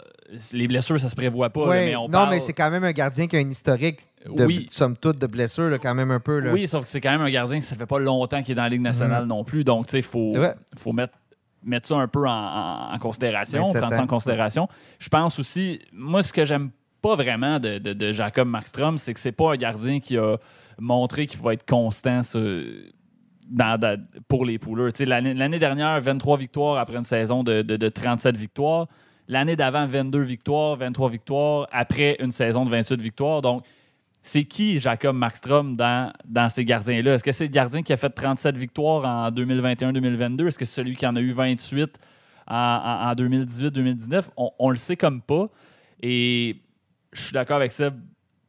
[0.51, 1.67] Les blessures, ça se prévoit pas.
[1.67, 3.99] là, mais on non, parle- mais c'est quand même un gardien qui a un historique,
[4.27, 4.65] de, Oui.
[4.71, 6.39] somme toute, de blessures, là, quand même un peu.
[6.39, 6.51] Là.
[6.51, 8.63] Oui, sauf que c'est quand même un gardien ça fait pas longtemps qu'il est dans
[8.63, 9.63] la Ligue nationale non plus.
[9.63, 10.31] Donc, tu sais, il faut,
[10.77, 11.13] faut mettre,
[11.63, 14.67] mettre ça un peu en, en- en considération, 27 prendre ça en considération.
[14.99, 16.71] Je pense aussi, moi, ce que j'aime
[17.05, 20.37] pas vraiment de, de- Jacob Markstrom, c'est que c'est pas un gardien qui a
[20.79, 22.21] montré qu'il va être constant
[24.27, 24.91] pour les pouleurs.
[25.05, 28.87] L'année dernière, 23 victoires après une saison de, de- de 37 victoires.
[29.27, 33.41] L'année d'avant, 22 victoires, 23 victoires après une saison de 28 victoires.
[33.41, 33.63] Donc,
[34.21, 37.13] c'est qui Jacob Markstrom dans, dans ces gardiens-là?
[37.13, 40.47] Est-ce que c'est le gardien qui a fait 37 victoires en 2021-2022?
[40.47, 41.99] Est-ce que c'est celui qui en a eu 28
[42.47, 44.29] en, en- en 2018-2019?
[44.37, 45.47] On, on le sait comme pas.
[46.01, 46.57] Et
[47.15, 47.89] je suis d'accord avec ça.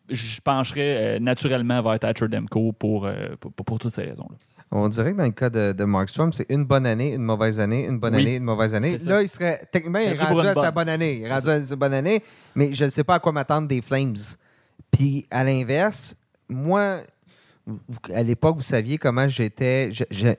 [0.08, 4.36] Je pencherais euh, naturellement vers Thatcher Demko pour, euh, pour, pour- toutes ces raisons-là.
[4.70, 7.60] On dirait que dans le cas de, de Markstrom, c'est une bonne année, une mauvaise
[7.60, 8.22] année, une bonne Oui.
[8.22, 8.98] année, une mauvaise année.
[8.98, 10.88] Là, il serait techniquement il est rendu à sa bonne?
[10.88, 11.18] année.
[11.18, 12.22] Il est rendu à sa bonne année,
[12.54, 14.14] mais je ne sais pas à quoi m'attendre des Flames.
[14.90, 16.16] Puis à l'inverse,
[16.48, 17.00] moi,
[18.14, 19.90] à l'époque, vous saviez comment j'étais.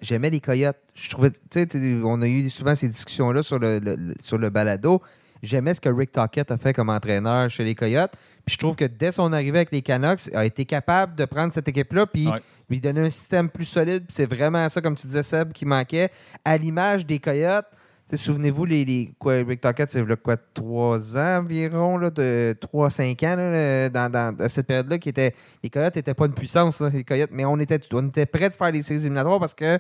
[0.01, 0.78] J'aimais les coyotes.
[0.93, 3.82] Je trouvais, tu sais, tu- on a eu souvent ces discussions-là sur le-
[4.21, 5.01] sur le balado.
[5.43, 8.11] J'aimais ce que Rick Tockett a fait comme entraîneur chez les Coyotes.
[8.45, 11.25] Puis je trouve que dès son arrivée avec les Canucks, il a été capable de
[11.25, 12.39] prendre cette équipe-là puis Ouais.
[12.69, 14.05] lui donner un système plus solide.
[14.05, 16.09] Puis c'est vraiment ça, comme tu disais, Seb, qui manquait.
[16.45, 17.65] À l'image des Coyotes,
[18.13, 23.35] souvenez-vous, les, les- quoi, Rick Tockett, c'est quoi, trois ans environ, là, de 3-5 ans,
[23.35, 25.33] là, dans, dans- dans cette période-là, qui était.
[25.61, 28.49] Les Coyotes n'étaient pas une puissance, là, les Coyotes, mais on était, on était prêts
[28.49, 29.77] de faire les séries éliminatoires parce que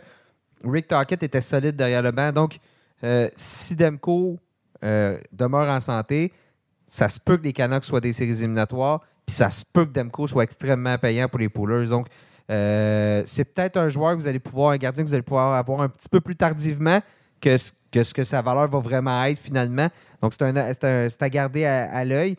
[0.65, 2.31] Rick Tockett était solide derrière le banc.
[2.33, 2.57] Donc,
[3.05, 4.39] euh, si Demko
[4.83, 6.31] euh, demeure en santé,
[6.85, 9.91] ça se peut que les Canucks soient des séries éliminatoires, puis ça se peut que
[9.91, 11.87] Demko soit extrêmement payant pour les poolers.
[11.87, 12.07] Donc,
[12.49, 15.53] euh, c'est peut-être un joueur que vous allez pouvoir, un gardien que vous allez pouvoir
[15.53, 17.01] avoir un petit peu plus tardivement
[17.41, 19.87] que ce que, ce que sa valeur va vraiment être finalement.
[20.21, 22.35] Donc, c'est à garder à, l'œil.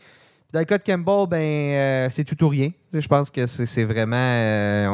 [0.53, 2.70] Dans le cas de Campbell, ben, euh, c'est tout ou rien.
[2.93, 4.16] Je pense que c'est vraiment.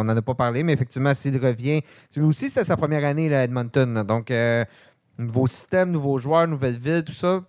[0.00, 1.80] on n'en a pas parlé, mais effectivement, s'il revient.
[2.18, 4.02] Aussi, c'était sa première année là, à Edmonton.
[4.02, 4.32] Donc,
[5.18, 7.42] nouveau système, nouveau joueur, nouvelle ville, tout ça.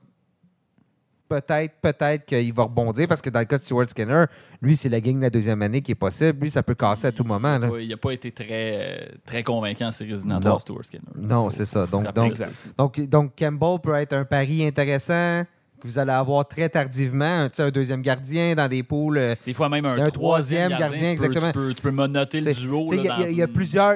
[1.27, 4.25] Peut-être, peut-être qu'il va rebondir parce que dans le cas de Stuart Skinner,
[4.61, 6.39] lui, c'est la gang de la deuxième année qui est possible.
[6.43, 7.57] Lui, ça peut casser à tout moment.
[7.57, 7.67] là.
[7.79, 10.17] Il n'a pas été très, très convaincant en séries Non.
[10.17, 11.01] éliminatoires, Stuart Skinner.
[11.17, 11.87] Non, c'est ça.
[11.87, 12.33] Donc, donc,
[12.77, 15.43] donc, donc, Campbell peut être un pari intéressant
[15.81, 17.25] que vous allez avoir très tardivement.
[17.25, 19.17] Un, un deuxième gardien dans des poules.
[19.17, 21.51] euh, Des fois même un, Un troisième troisième gardien, gardien, tu peux- exactement.
[21.51, 22.87] Tu peux, tu peux monoter le duo.
[22.93, 23.35] Il y, une-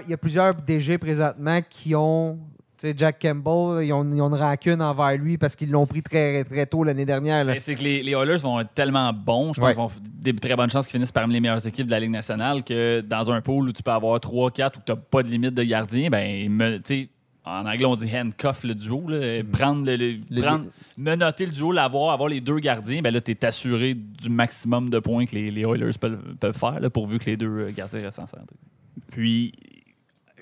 [0.10, 2.40] y a plusieurs DG présentement qui ont.
[2.80, 5.86] Tu sais, Jack Campbell, ils ont, ils ont une rancune envers lui parce qu'ils l'ont
[5.86, 7.44] pris très, très tôt l'année dernière.
[7.44, 7.60] là.
[7.60, 9.74] C'est que les, les Oilers vont être tellement bons, je pense Ouais.
[9.74, 12.12] qu'ils vont des très bonnes chances qu'ils finissent parmi les meilleures équipes de la Ligue
[12.12, 15.24] nationale que dans un pool où tu peux avoir 3, 4 où tu n'as pas
[15.24, 16.80] de limite de gardien, ben, me-
[17.46, 20.20] en anglais on dit handcuff le duo, là, prendre le, le-.
[20.30, 20.66] Le- prendre-
[20.98, 24.90] menotter le duo, l'avoir, avoir les deux gardiens, ben là tu es assuré du maximum
[24.90, 27.72] de points que les, les Oilers peuvent, peuvent faire là, pourvu que les deux euh,
[27.72, 28.54] gardiens restent en centre.
[29.12, 29.54] Puis,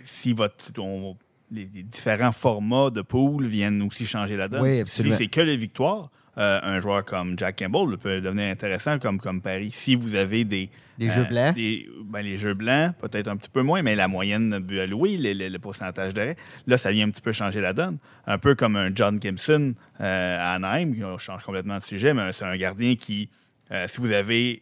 [0.03, 1.15] si votre, on-
[1.51, 5.41] les, les différents formats de pool viennent aussi changer la donne, Oui, si c'est que
[5.41, 9.95] les victoires, euh, un joueur comme Jack Campbell peut devenir intéressant comme, comme pari si
[9.95, 10.69] vous avez des.
[10.99, 11.53] Des jeux blancs?
[11.55, 14.79] des- ben, les jeux blancs, peut-être un petit peu moins, mais la moyenne de buts
[14.79, 16.35] alloués, le, le- le pourcentage d'arrêt,
[16.65, 17.97] là, ça vient un petit peu changer la donne.
[18.25, 22.33] Un peu comme un John Gibson euh, à Anaheim, on change complètement de sujet, mais
[22.33, 23.29] c'est un gardien qui,
[23.71, 24.61] euh, si vous avez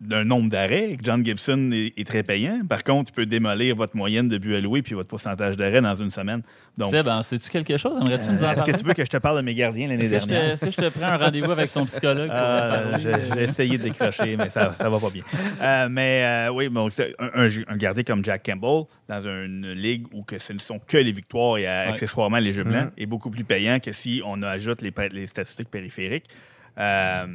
[0.00, 2.60] d'un nombre d'arrêts, John Gibson est, est très payant.
[2.68, 5.94] Par contre, il peut démolir votre moyenne de buts alloués puis votre pourcentage d'arrêt dans
[5.94, 6.42] une semaine.
[6.78, 7.98] Donc, Seb, en sais-tu quelque chose?
[7.98, 8.72] Aimerais-tu nous en euh, est-ce parler?
[8.72, 10.58] que tu veux que je te parle de mes gardiens l'année que, je te, dernière?
[10.60, 12.28] que je te prends un rendez-vous avec ton psychologue?
[12.32, 13.04] Ah, parler?
[13.34, 15.22] j'ai essayé de décrocher, mais ça, ça va pas bien.
[15.60, 16.88] Euh, mais euh, oui, bon,
[17.18, 20.78] un, un, un gardien comme Jack Campbell, dans une ligue où que ce ne sont
[20.78, 21.88] que les victoires et euh, Ouais.
[21.92, 22.90] accessoirement les jeux blancs, Mhm.
[23.02, 26.26] est beaucoup plus payant que si on ajoute les, statistiques périphériques.
[26.78, 27.26] Euh,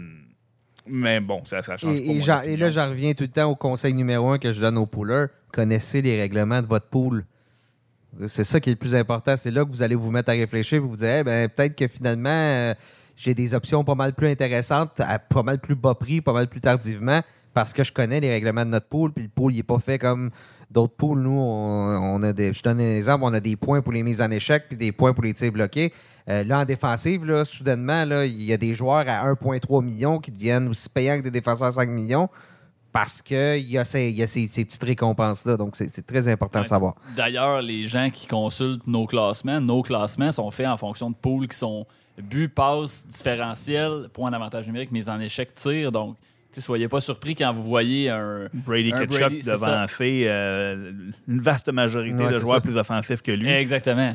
[0.88, 2.01] mais bon, ça, ça change pas.
[2.13, 4.61] Et, j'en- et là, j'en reviens tout le temps au conseil numéro un que je
[4.61, 5.27] donne aux poolers.
[5.51, 7.25] Connaissez les règlements de votre pool.
[8.27, 9.36] C'est ça qui est le plus important.
[9.36, 11.75] C'est là que vous allez vous mettre à réfléchir et vous dire Eh ben, peut-être
[11.75, 12.73] que finalement, euh,
[13.17, 16.47] j'ai des options pas mal plus intéressantes, à pas mal plus bas prix, pas mal
[16.47, 17.21] plus tardivement,
[17.53, 19.11] parce que je connais les règlements de notre pool.
[19.11, 20.31] Puis le pool, il n'est pas fait comme
[20.72, 21.20] d'autres pools.
[21.20, 24.03] Nous, on, on a des, je donne un exemple on a des points pour les
[24.03, 25.93] mises en échec puis des points pour les tirs bloqués.
[26.28, 30.20] Euh, là, en défensive, là, soudainement, là, il y a des joueurs à 1,3 million
[30.20, 32.30] qui deviennent aussi payants que des défenseurs à 5 millions
[32.91, 35.57] parce qu'il y a ces, y a ces, ces petites récompenses-là.
[35.57, 36.95] Donc, c'est très important de savoir.
[37.13, 41.47] D'ailleurs, les gens qui consultent nos classements, nos classements sont faits en fonction de pools
[41.49, 41.86] qui sont
[42.18, 45.91] but, passe, différentiel, point d'avantage numérique, mise en échec, tir.
[45.91, 46.16] Donc,
[46.61, 48.47] soyez pas surpris quand vous voyez un.
[48.53, 50.91] Brady un Ketchup Brady, devancer euh,
[51.27, 52.61] une vaste majorité Ouais, de joueurs ça.
[52.61, 53.49] plus offensifs que lui.
[53.51, 54.13] Exactement.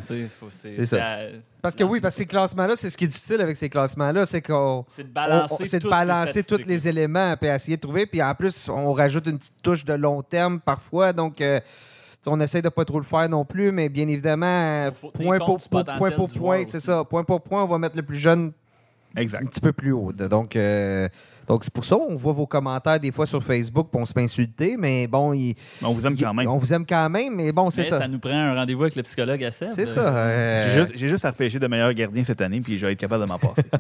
[0.85, 1.05] ça.
[1.05, 1.19] à-
[1.63, 4.25] Parce que oui, parce que ces classements-là, c'est ce qui est difficile avec ces classements-là,
[4.25, 4.85] c'est qu'on.
[4.89, 8.07] c'est de balancer, on- de toutes balancer tous les éléments puis essayer de trouver.
[8.07, 11.13] Puis en plus, on rajoute une petite touche de long terme parfois.
[11.13, 11.61] Donc, euh,
[12.27, 15.59] on essaie de pas trop le faire non plus, mais bien évidemment, Faut point pour,
[15.59, 16.31] point pour
[16.67, 17.05] c'est ça.
[17.05, 18.53] Point pour point, on va mettre le plus jeune
[19.17, 20.13] un petit peu plus haut.
[20.13, 21.09] Donc, euh,
[21.47, 24.13] donc c'est pour ça on voit vos commentaires des fois sur Facebook, puis on se
[24.13, 26.49] fait insulter, mais bon, il- On vous aime il- quand même.
[26.49, 27.99] on vous aime quand même, mais bon, c'est ça.
[27.99, 28.09] ça.
[28.09, 29.69] nous prend un rendez-vous avec le psychologue à Seb.
[29.75, 30.01] C'est ça.
[30.09, 32.93] euh, J'ai juste, j'ai juste à repêcher de meilleurs gardiens cette année, puis je vais
[32.93, 33.63] être capable de m'en passer.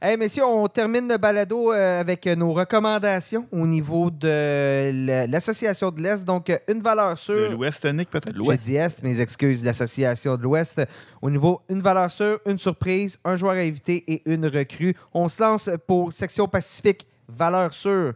[0.00, 5.90] Hey, messieurs, on termine le balado euh, avec nos recommandations au niveau de la- l'Association
[5.90, 6.24] de l'Est.
[6.24, 7.50] Donc, euh, une valeur De sûre.
[7.52, 8.32] l'Ouest, Nick, peut-être?
[8.36, 10.80] Je dis Est, mes excuses, l'Association de l'Ouest.
[11.22, 14.94] Au niveau une valeur sûre, une surprise, un joueur à éviter et une recrue.
[15.12, 16.46] On se lance pour section
[16.82, 18.14] Pacifique, valeur sûre.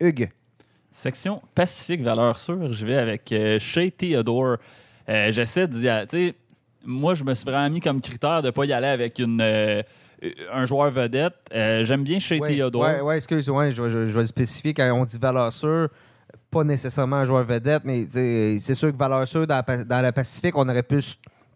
[0.00, 0.28] Hugues.
[0.90, 4.56] Section Pacifique, valeur sûre, je vais avec euh, Shea Theodore.
[5.08, 6.34] Euh, J'essaie de dire, tu sais,
[6.84, 9.40] moi, je me suis vraiment mis comme critère de ne pas y aller avec une,
[9.40, 9.82] euh,
[10.52, 11.34] un joueur vedette.
[11.54, 12.82] Euh, J'aime bien Shea Ouais, Theodore.
[12.82, 15.52] Ouais, ouais, excuse, ouais, je, je vais- je vais le spécifier quand on dit valeur
[15.52, 15.88] sûre.
[16.50, 18.06] Pas nécessairement un joueur vedette, mais
[18.58, 20.98] c'est sûr que valeur sûre, dans, la dans le Pacifique, on aurait pu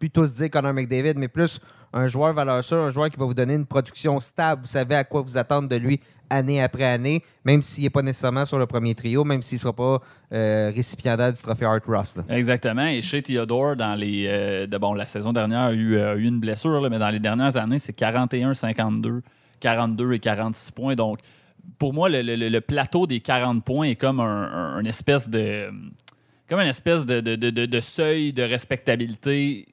[0.05, 1.59] plutôt se dire Connor McDavid, mais plus
[1.93, 4.63] un joueur valeur sûre, un joueur qui va vous donner une production stable.
[4.63, 5.99] Vous savez à quoi vous attendre de lui
[6.29, 9.61] année après année, même s'il n'est pas nécessairement sur le premier trio, même s'il ne
[9.61, 9.99] sera pas
[10.33, 12.17] euh, récipiendaire du trophée Art Ross.
[12.29, 12.87] Exactement.
[12.87, 16.25] Et chez Theodore, dans les, euh, de- bon, la saison dernière, a eu, euh, eu
[16.27, 19.23] une blessure, mais dans les dernières années, c'est 41-52,
[19.61, 20.95] 42 et 46 points.
[20.95, 21.21] Donc,
[21.79, 25.71] pour moi, le, plateau des 40 points est comme un, espèce de.
[26.49, 27.37] Comme une espèce de- de-
[27.67, 29.67] de seuil de respectabilité.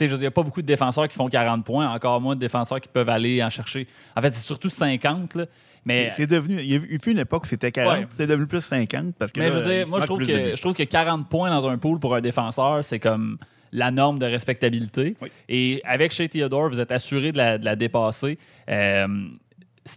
[0.00, 2.80] Il n'y a pas beaucoup de défenseurs qui font 40 points, encore moins de défenseurs
[2.80, 3.86] qui peuvent aller en chercher.
[4.16, 5.46] En fait, c'est surtout 50, là.
[5.86, 6.60] Mais, C'est devenu.
[6.60, 8.06] Il y a eu une époque où c'était 40, Ouais.
[8.10, 9.14] c'est devenu plus 50.
[9.18, 10.82] Parce que Mais là, je veux dire, moi, je trouve, de que, je trouve que
[10.82, 13.36] 40 points dans un pool pour un défenseur, c'est comme
[13.70, 15.14] la norme de respectabilité.
[15.20, 15.28] Oui.
[15.48, 18.38] Et avec chez Theodore, vous êtes assuré de la, de la dépasser.
[18.70, 19.06] Euh,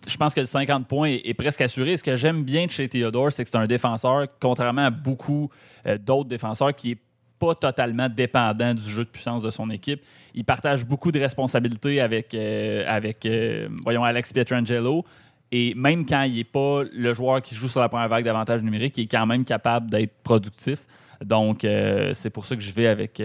[0.07, 1.95] je pense que le 50 points est, est presque assuré.
[1.95, 5.49] Ce que j'aime bien de chez Theodore, c'est que c'est un défenseur, contrairement à beaucoup
[5.85, 6.97] euh, d'autres défenseurs, qui est
[7.39, 10.01] pas totalement dépendant du jeu de puissance de son équipe.
[10.33, 15.05] Il partage beaucoup de responsabilités avec, euh, avec euh, voyons, Alex Pietrangelo.
[15.51, 18.61] Et même quand il n'est pas le joueur qui joue sur la première vague d'avantage
[18.61, 20.85] numérique, il est quand même capable d'être productif.
[21.23, 23.23] Donc, euh, c'est pour ça que je vais avec,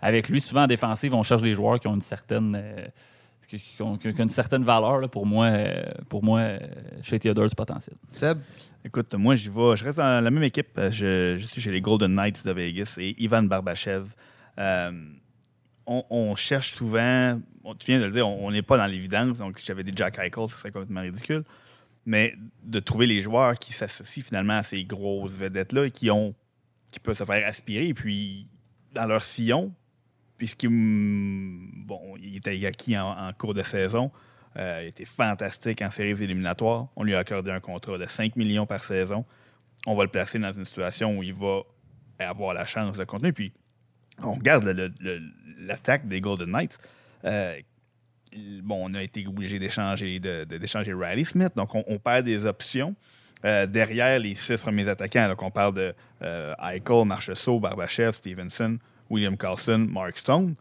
[0.00, 0.40] avec lui.
[0.40, 2.60] Souvent, en défensive, on cherche des joueurs qui ont une certaine,
[3.80, 4.98] ont, une certaine valeur.
[4.98, 5.08] là.
[5.08, 5.50] Pour moi,
[6.08, 6.42] pour moi
[7.02, 7.96] chez Theodore, potentiel.
[8.08, 8.38] Seb?
[8.84, 9.76] Écoute, moi, j'y vais.
[9.76, 10.76] Je reste dans la même équipe.
[10.76, 14.14] Euh, Je, suis chez les Golden Knights de Vegas et Ivan Barbachev.
[14.58, 14.90] Euh,
[15.86, 17.40] on, cherche souvent,
[17.78, 19.38] tu viens de le dire, on n'est pas dans l'évidence.
[19.38, 21.44] Donc, si j'avais des Jack Eichel, ce serait complètement ridicule.
[22.06, 22.34] Mais
[22.64, 26.34] de trouver les joueurs qui s'associent finalement à ces grosses vedettes-là et qui ont
[26.90, 28.46] qui peuvent se faire aspirer, et puis
[28.92, 29.72] dans leur sillon,
[30.36, 34.10] puisqu'il bon, il était acquis en cours de saison,
[34.56, 36.88] euh, il était fantastique en séries éliminatoires.
[36.96, 39.24] On lui a accordé un contrat de 5 millions par saison.
[39.86, 41.62] On va le placer dans une situation où il va
[42.18, 43.32] avoir la chance de continuer.
[43.32, 43.52] Puis,
[44.22, 44.64] on regarde
[45.58, 46.78] l'attaque des Golden Knights.
[47.24, 47.58] Euh,
[48.62, 52.94] bon, on a été obligé d'échanger d'échanger Riley Smith, donc on, on perd des options.
[53.44, 58.78] euh, derrière les six premiers attaquants, donc on parle de euh, Eichel, Marchessault, Barbachev, Stevenson,
[59.10, 60.54] William Carlson, Mark Stone.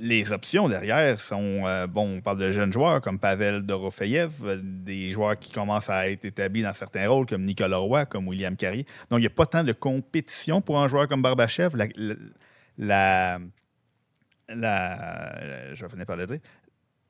[0.00, 4.60] Les options derrière sont, euh, bon, on parle de jeunes joueurs comme Pavel Dorofeyev, euh,
[4.62, 8.56] des joueurs qui commencent à être établis dans certains rôles comme Nicolas Roy, comme William
[8.56, 8.86] Carrier.
[9.10, 11.76] Donc, il n'y a pas tant de compétition pour un joueur comme Barbachev.
[12.78, 13.38] La,
[14.48, 16.38] la, je vais finir par le dire.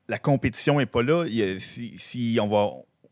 [0.09, 1.25] La compétition n'est pas là.
[1.59, 2.71] Si, si on va,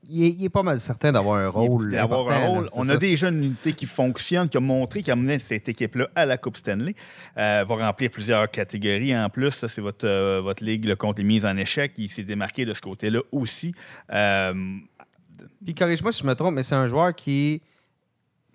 [0.10, 1.92] Il est, il est pas mal certain d'avoir un rôle.
[1.92, 2.64] d'avoir un important, rôle.
[2.64, 2.94] là, c'est On ça.
[2.94, 6.26] a déjà une unité qui fonctionne, qui a montré, qui a mené cette équipe-là à
[6.26, 6.96] la Coupe Stanley.
[7.38, 9.52] Euh, va remplir plusieurs catégories en plus.
[9.52, 11.94] Ça, c'est votre, euh, votre ligue le compte est mise en échec.
[11.98, 13.74] Il s'est démarqué de ce côté-là aussi.
[14.12, 14.54] Euh,
[15.64, 17.62] Puis corrige-moi si je me trompe, mais c'est un joueur qui.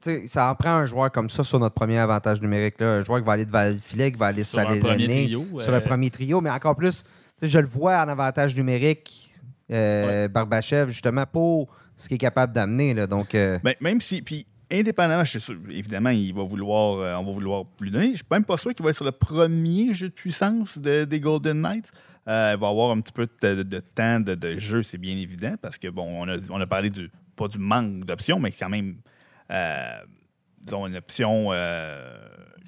[0.03, 2.81] tu sais, ça en prend un joueur comme ça sur notre premier avantage numérique.
[2.81, 2.87] Là.
[2.97, 4.81] Un joueur qui va aller devant le filet, qui va aller Sur un saler le
[4.83, 7.05] premier nez, trio, Sur euh, un premier trio, mais encore plus,
[7.41, 9.26] je le vois en avantage numérique,
[9.71, 12.95] euh, Barbachev, justement, pour ce qu'il est capable d'amener.
[12.95, 13.07] là.
[13.07, 14.23] Donc, euh, ben, même si.
[14.23, 18.11] Puis, indépendamment, je suis sûr, évidemment, il va vouloir, euh, on va vouloir lui donner.
[18.13, 21.05] Je suis même pas sûr qu'il va être sur le premier jeu de puissance de-
[21.05, 21.91] des Golden Knights.
[22.29, 25.55] Il va avoir un petit peu de, de- de temps de, jeu, c'est bien évident,
[25.63, 28.69] parce que, bon, on a, on a parlé du, pas du manque d'options, mais quand
[28.69, 28.97] même,
[30.61, 31.53] disons, une option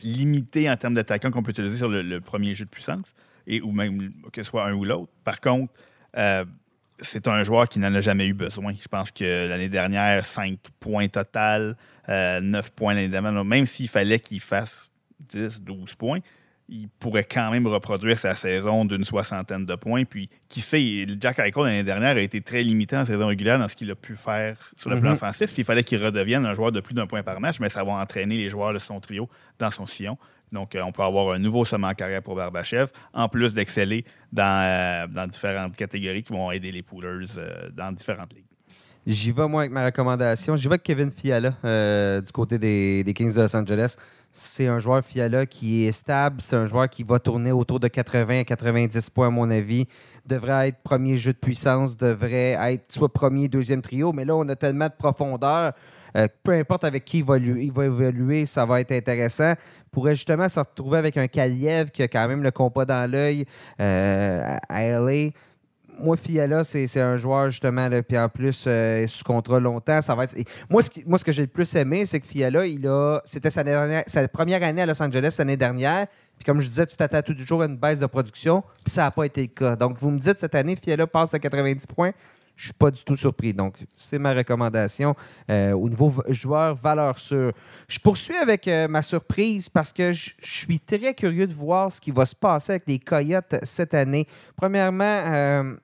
[0.03, 3.13] limitée en termes d'attaquants qu'on peut utiliser sur le, le premier jeu de puissance,
[3.47, 5.11] et, ou même que ce soit un ou l'autre.
[5.25, 5.73] Par contre,
[6.17, 6.45] euh,
[7.01, 8.73] c'est un joueur qui n'en a jamais eu besoin.
[8.81, 11.77] Je pense que l'année dernière, 5 points total,
[12.09, 13.45] euh, 9 points l'année dernière.
[13.45, 16.19] Même s'il fallait qu'il fasse 10, 12 points,
[16.71, 20.05] il pourrait quand même reproduire sa saison d'une soixantaine de points.
[20.05, 23.69] Puis, qui sait, Jack Eichel l'année dernière a été très limité en saison régulière dans
[23.69, 25.15] ce qu'il a pu faire sur le plan Mhm.
[25.17, 25.49] offensif.
[25.49, 27.93] S'il fallait qu'il redevienne un joueur de plus d'un point par match, mais ça va
[27.93, 30.19] entraîner les joueurs de son trio dans son sillon.
[30.53, 34.05] Donc, euh, on peut avoir un nouveau sommet en carrière pour Barbachev, en plus d'exceller
[34.33, 38.45] dans, euh, dans différentes catégories qui vont aider les poolers euh, dans différentes ligues.
[39.07, 40.57] J'y vais, moi, avec ma recommandation.
[40.57, 43.97] J'y vais avec Kevin Fiala du côté des, des Kings de Los Angeles.
[44.31, 46.43] C'est un joueur Fiala qui est stable.
[46.43, 49.87] C'est un joueur qui va tourner autour de 80 à 90 points, à mon avis.
[50.27, 54.13] Devrait être premier jeu de puissance, devrait être soit premier, deuxième trio.
[54.13, 55.73] Mais là, on a tellement de profondeur.
[56.17, 59.53] Euh, peu importe avec qui il va, lu- il va évoluer, ça va être intéressant.
[59.91, 63.45] Pourrait justement se retrouver avec un Kaliev qui a quand même le compas dans l'œil
[63.81, 65.31] euh, à- LA
[66.01, 70.01] moi, Fiala, c'est un joueur, justement, puis en plus, euh, sous contrat longtemps.
[70.01, 70.37] Ça va être...
[70.71, 73.19] Moi, ce, moi, ce que j'ai le plus aimé, c'est que Fiala, il a...
[73.25, 73.65] c'était sa,
[74.07, 76.07] sa première année à Los Angeles l'année dernière.
[76.37, 79.11] Puis comme je disais, tu t'attends toujours à une baisse de production, puis ça n'a
[79.11, 79.75] pas été le cas.
[79.75, 82.13] Donc, vous me dites, cette année, Fiala passe à 90 points.
[82.59, 83.55] Je suis pas du tout surpris.
[83.55, 85.15] Donc, c'est ma recommandation
[85.49, 87.53] euh, au niveau joueur valeur sûre.
[87.87, 92.01] Je poursuis avec euh, ma surprise parce que je suis très curieux de voir ce
[92.01, 94.27] qui va se passer avec les Coyotes cette année.
[94.57, 95.77] Premièrement, euh,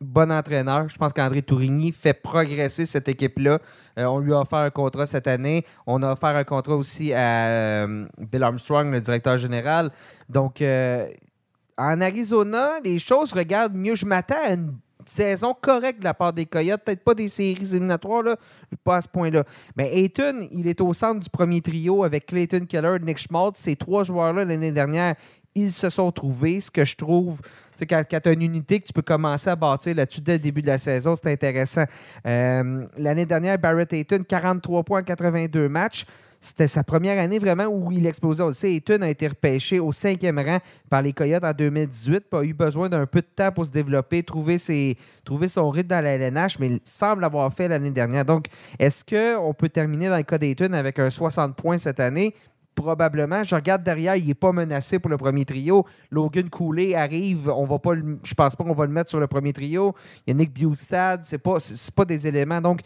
[0.00, 0.88] bon entraîneur.
[0.88, 3.58] Je pense qu'André Tourigny fait progresser cette équipe-là.
[3.96, 5.66] On lui a offert un contrat cette année.
[5.84, 7.88] On a offert un contrat aussi à
[8.18, 9.90] Bill Armstrong, le directeur général.
[10.28, 13.96] Donc, en Arizona, les choses regardent mieux.
[13.96, 14.78] Je m'attends à une
[15.10, 16.82] saison correcte de la part des Coyotes.
[16.84, 18.36] Peut-être pas des séries éliminatoires, là,
[18.84, 19.44] pas à ce point-là.
[19.76, 23.58] Mais Ayton, il est au centre du premier trio avec Clayton Keller, Nick Schmaltz.
[23.60, 25.14] Ces trois joueurs-là, l'année dernière,
[25.54, 26.60] ils se sont trouvés.
[26.60, 27.40] Ce que je trouve,
[27.76, 30.34] c'est quand, quand tu as une unité que tu peux commencer à bâtir là-dessus dès
[30.34, 31.84] le début de la saison, c'est intéressant.
[32.26, 36.06] Euh, l'année dernière, Barrett Ayton, 43 points en 82 matchs.
[36.42, 38.42] C'était sa première année vraiment où il explosait.
[38.42, 40.58] On le sait, a été repêché au cinquième rang
[40.88, 43.70] par les Coyotes en 2018, puis a eu besoin d'un peu de temps pour se
[43.70, 47.90] développer, trouver, ses, trouver son rythme dans la LNH, mais il semble l'avoir fait l'année
[47.90, 48.24] dernière.
[48.24, 48.46] Donc,
[48.78, 52.34] est-ce qu'on peut terminer dans le cas d'Ayton avec un 60 points cette année?
[52.74, 53.42] Probablement.
[53.42, 55.84] Je regarde derrière, il n'est pas menacé pour le premier trio.
[56.10, 57.90] Logan Cooley arrive, on va pas
[58.22, 59.94] je pense pas qu'on va le mettre sur le premier trio.
[60.26, 62.60] Il y a Nick Bustad, c'est pas, c'est pas des éléments.
[62.62, 62.80] Donc,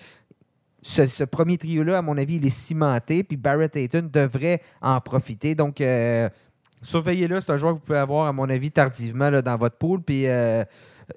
[0.85, 3.25] ce, premier trio-là, à mon avis, il est cimenté.
[3.25, 5.55] Puis Barrett Hayton devrait en profiter.
[5.55, 6.29] Donc, euh,
[6.83, 7.41] surveillez-le.
[7.41, 10.03] C'est un joueur que vous pouvez avoir, à mon avis, tardivement là, dans votre pool.
[10.03, 10.63] Puis, euh,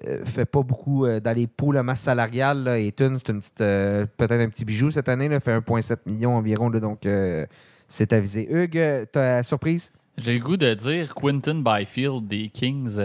[0.06, 2.62] euh, fait pas beaucoup euh, dans les poules à masse salariale.
[2.62, 2.76] Là.
[2.76, 5.28] C'est une petite, euh, peut-être un petit bijou cette année.
[5.28, 6.70] Là, fait 1,7 million environ.
[6.70, 7.06] donc,
[7.88, 8.46] c'est avisé.
[8.50, 9.92] Hugues, ta surprise?
[10.18, 12.98] J'ai le goût de dire Quinton Byfield des Kings.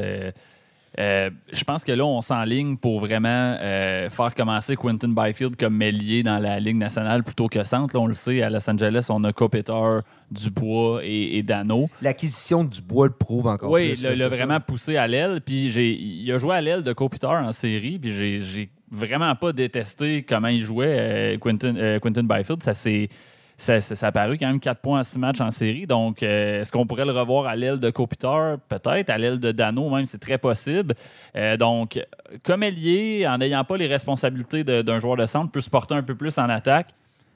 [1.00, 5.76] Euh, je pense que là, on s'enligne pour vraiment euh, faire commencer Quinton Byfield comme
[5.76, 7.96] mêlier dans la Ligue nationale plutôt que centre.
[7.96, 11.90] Là, on le sait, à Los Angeles, on a Kopitar, Dubois et, et Dano.
[12.02, 14.02] L'acquisition du bois le prouve encore Oui, plus.
[14.02, 14.60] il là, l'a vraiment ça.
[14.60, 15.42] poussé à l'aile.
[15.44, 17.98] Puis j'ai, il a joué à l'aile de Kopitar en série.
[17.98, 22.62] Puis j'ai, vraiment pas détesté comment il jouait, euh, Quinton, euh, Quinton Byfield.
[22.62, 23.10] Ça s'est
[23.58, 25.86] ça, ça, a paru quand même 4 points à 6 matchs en série.
[25.88, 28.58] Donc, euh, est-ce qu'on pourrait le revoir à l'aile de Kopitar?
[28.68, 29.10] Peut-être.
[29.10, 30.96] À l'aile de Dano, même, c'est très possible.
[31.36, 32.00] Euh, donc,
[32.44, 36.04] comme ailier, en n'ayant pas les responsabilités d'un joueur de centre, peut se porter un
[36.04, 36.88] peu plus en attaque.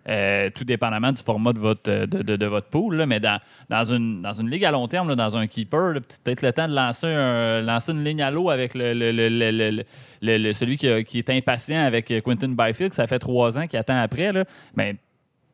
[0.10, 2.96] euh, tout dépendamment du format de votre, de, votre pool.
[2.96, 3.06] là.
[3.06, 3.40] mais dans,
[3.70, 6.74] dans, une, dans une ligue à long terme, dans un keeper, peut-être le temps de
[6.74, 7.14] lancer,
[7.66, 9.84] lancer une ligne à l'eau avec le, le- le-
[10.22, 14.00] le- celui qui, qui est impatient avec Quentin Byfield, ça fait trois ans qu'il attend
[14.02, 14.32] après.
[14.32, 14.46] Là.
[14.78, 14.96] Mais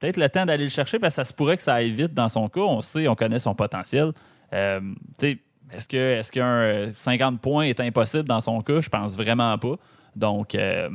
[0.04, 2.14] peut-être le temps d'aller le chercher parce que ça se pourrait que ça aille vite
[2.14, 2.62] dans son cas.
[2.62, 4.12] On sait, on connaît son potentiel.
[4.52, 5.38] Euh, tu sais,
[5.72, 8.80] est-ce que est-ce qu'un euh, 50 points est impossible dans son cas?
[8.82, 9.76] Je pense vraiment pas.
[10.16, 10.90] Donc, euh,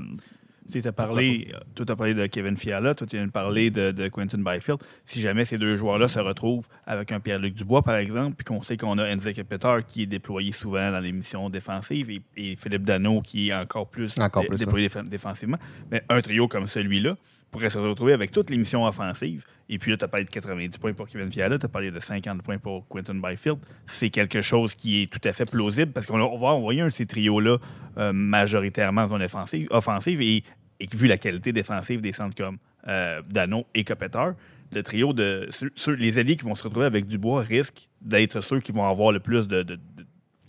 [0.71, 3.71] Tu as parlé, toi, tu as parlé de Kevin Fiala, toi, tu viens de parler
[3.71, 4.79] de, de Quentin Byfield.
[5.07, 8.63] Si jamais ces deux joueurs-là se retrouvent avec un Pierre-Luc Dubois, par exemple, puis qu'on
[8.63, 12.55] sait qu'on a Enzo Peter qui est déployé souvent dans les missions défensives et, et
[12.57, 15.59] Philippe Dano qui est encore plus, Encore dé- plus, déployé déf- défensivement,
[15.91, 17.17] mais un trio comme celui-là
[17.51, 19.45] pourrait se retrouver avec toutes les missions offensives.
[19.69, 21.91] Et puis là, tu as parlé de 90 points pour Kevin Fiala, tu as parlé
[21.91, 23.59] de 50 points pour Quentin Byfield.
[23.87, 26.91] C'est quelque chose qui est tout à fait plausible parce qu'on va envoyer un de
[26.93, 27.59] ces trios-là
[27.99, 29.27] euh, majoritairement en zone
[29.71, 30.45] offensive, et,
[30.93, 34.31] vu la qualité défensive des centres comme euh, Dano et Kopeter,
[34.73, 35.49] le trio de
[35.97, 39.21] les alliés qui vont se retrouver avec Dubois risquent d'être ceux qui vont avoir le
[39.21, 39.79] plus de- de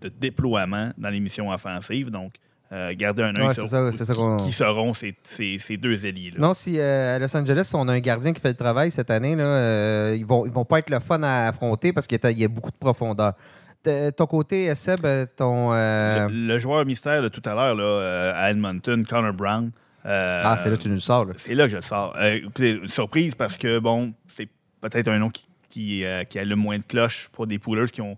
[0.09, 2.09] déploiement dans les missions offensives.
[2.09, 2.33] Donc,
[2.71, 6.37] euh, garder un œil Ouais, sur ça- ça qui, seront ces, ces- ces deux alliés-là.
[6.39, 9.09] Non, si euh, à Los Angeles, on a un gardien qui fait le travail cette
[9.09, 12.19] année, là, euh, ils vont, ils vont pas être le fun à affronter parce qu'il
[12.21, 13.33] y a- il y a beaucoup de profondeur.
[13.85, 14.99] De ton côté, Seb,
[15.37, 15.71] ton.
[15.71, 19.71] Le, le joueur mystère de tout à l'heure à Edmonton, Connor Brown.
[20.03, 21.25] Ah, c'est là que tu nous le sors.
[21.37, 22.13] C'est là que je le sors.
[22.21, 24.49] Écoutez, une surprise parce que, bon, c'est
[24.81, 28.01] peut-être un nom qui, qui, qui a le moins de cloches pour des poolers qui
[28.01, 28.17] ont,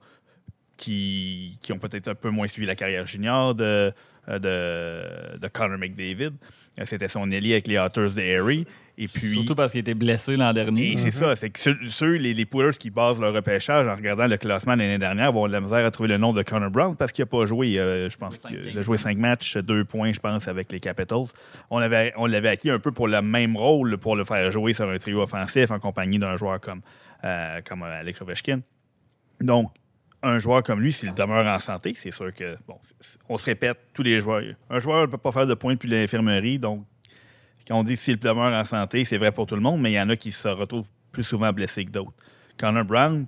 [0.77, 3.91] qui, qui ont peut-être un peu moins suivi la carrière junior de,
[4.27, 6.31] de, de Connor McDavid.
[6.80, 8.65] Euh, C'était son ailier avec les Otters de Harry.
[8.98, 10.91] Et puis, surtout parce qu'il était blessé l'an dernier.
[10.91, 13.95] et c'est ça, c'est que ceux, ceux, les, les poolers qui basent leur repêchage en
[13.95, 16.34] regardant le classement de l'année dernière vont avoir de la misère à trouver le nom
[16.34, 19.18] de Connor Brown parce qu'il n'a pas joué, euh, je pense qu'il a joué cinq
[19.18, 21.26] matchs, deux points, je pense, avec les Capitals.
[21.72, 24.73] On l'avait on l'avait acquis un peu pour le même rôle, pour le faire jouer
[24.73, 26.81] sur un trio offensif en compagnie d'un joueur comme,
[27.23, 28.60] euh, comme euh, Alex Ovechkin.
[29.39, 29.72] Donc,
[30.23, 32.77] un joueur comme lui, s'il demeure en santé, c'est sûr que, bon,
[33.27, 34.43] on se répète, tous les joueurs.
[34.69, 36.85] Un joueur ne peut pas faire de points depuis l'infirmerie, donc
[37.68, 39.95] quand on dit s'il demeure en santé, c'est vrai pour tout le monde, mais il
[39.95, 42.14] y en a qui se retrouvent plus souvent blessés que d'autres.
[42.57, 43.26] Connor Brown,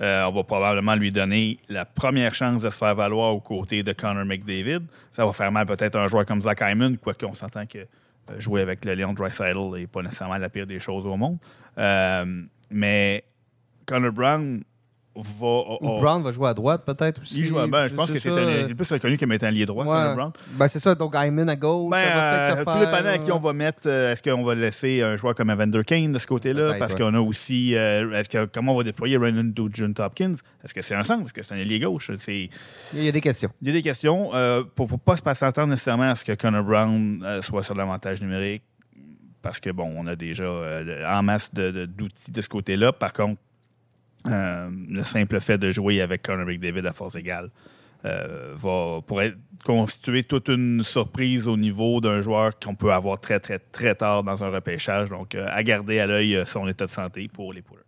[0.00, 3.82] euh, on va probablement lui donner la première chance de se faire valoir aux côtés
[3.82, 4.82] de Connor McDavid.
[5.12, 7.78] Ça va faire mal peut-être à un joueur comme Zach Hyman, quoique on s'entend que
[7.78, 7.86] euh,
[8.40, 11.38] jouer avec le Leon Dreisaitl n'est pas nécessairement la pire des choses au monde.
[11.78, 13.24] Euh, mais
[13.86, 14.62] Connor Brown
[15.14, 15.76] va...
[15.82, 17.40] Ou Brown va jouer à droite, peut-être aussi.
[17.40, 19.32] il joue à- ben, je pense que c'est un- euh, il est plus reconnu comme
[19.32, 20.14] étant lié droit, ouais.
[20.14, 20.32] Brown.
[20.52, 21.90] Ben, c'est ça, donc Hyman à gauche.
[21.90, 23.80] Ben, ça va peut-être euh, tout dépendant à qui euh, on va mettre.
[23.86, 26.74] euh, est-ce qu'on va laisser un joueur comme Evander Kane de ce côté-là?
[26.78, 27.00] Parce ouais.
[27.00, 27.74] qu'on a aussi.
[27.76, 30.36] euh, est-ce que, comment on va déployer Renan John Hopkins?
[30.64, 31.24] Est-ce que c'est un sens?
[31.26, 32.10] Est-ce que c'est un ailier gauche?
[32.16, 32.48] C'est,
[32.94, 33.50] Il y a des questions.
[33.60, 34.30] il y a des questions.
[34.34, 37.62] euh, pour ne pas se passer entendre nécessairement à ce que Connor Brown euh, soit
[37.62, 38.62] sur l'avantage numérique.
[39.42, 42.92] Parce que, bon, on a déjà euh, en masse de- de- d'outils de, ce côté-là.
[42.92, 43.40] Par contre,
[44.26, 47.50] euh, le simple fait de jouer avec Connor McDavid à force égale
[48.04, 48.54] euh,
[49.06, 49.34] pourrait
[49.64, 54.22] constituer toute une surprise au niveau d'un joueur qu'on peut avoir très, très, très tard
[54.22, 55.10] dans un repêchage.
[55.10, 57.82] Donc, euh, à garder à l'œil son état de santé pour les Poolers.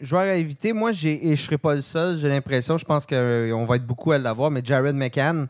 [0.00, 3.04] Joueur à éviter, moi, et je ne serai pas le seul, j'ai l'impression, je pense
[3.04, 5.48] qu'on va être beaucoup à l'avoir, mais Jared McCann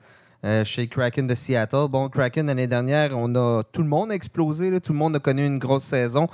[0.65, 1.89] chez Kraken de Seattle.
[1.91, 5.21] Bon, Kraken, l'année dernière, on a, tout le monde a explosé, tout le monde a
[5.21, 6.29] connu une grosse saison.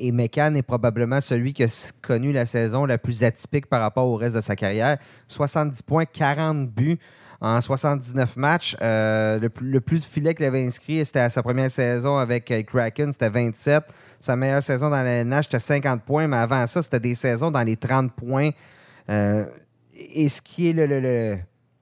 [0.00, 4.06] Et McCann est probablement celui qui a connu la saison la plus atypique par rapport
[4.06, 4.98] au reste de sa carrière.
[5.28, 6.98] 70 points, 40 buts
[7.40, 8.76] en 79 matchs.
[8.82, 12.50] Euh, le, plus, le de filets qu'il avait inscrit, c'était à sa première saison avec
[12.50, 13.84] euh, Kraken, c'était 27.
[14.18, 17.50] Sa meilleure saison dans la NH, c'était 50 points, mais avant ça, c'était des saisons
[17.50, 18.50] dans les 30 points.
[19.08, 19.44] Euh,
[20.14, 21.38] et ce qui est le, le- le-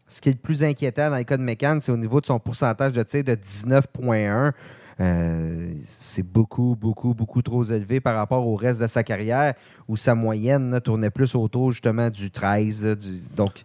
[0.07, 2.27] ce qui est le plus inquiétant dans le cas de McCann, c'est au niveau de
[2.27, 4.53] son pourcentage de tir de 19,1.
[5.01, 9.55] Euh, c'est beaucoup, beaucoup, beaucoup trop élevé par rapport au reste de sa carrière,
[9.87, 12.83] où sa moyenne là, tournait plus autour justement du 13.
[12.85, 13.62] là, du- donc,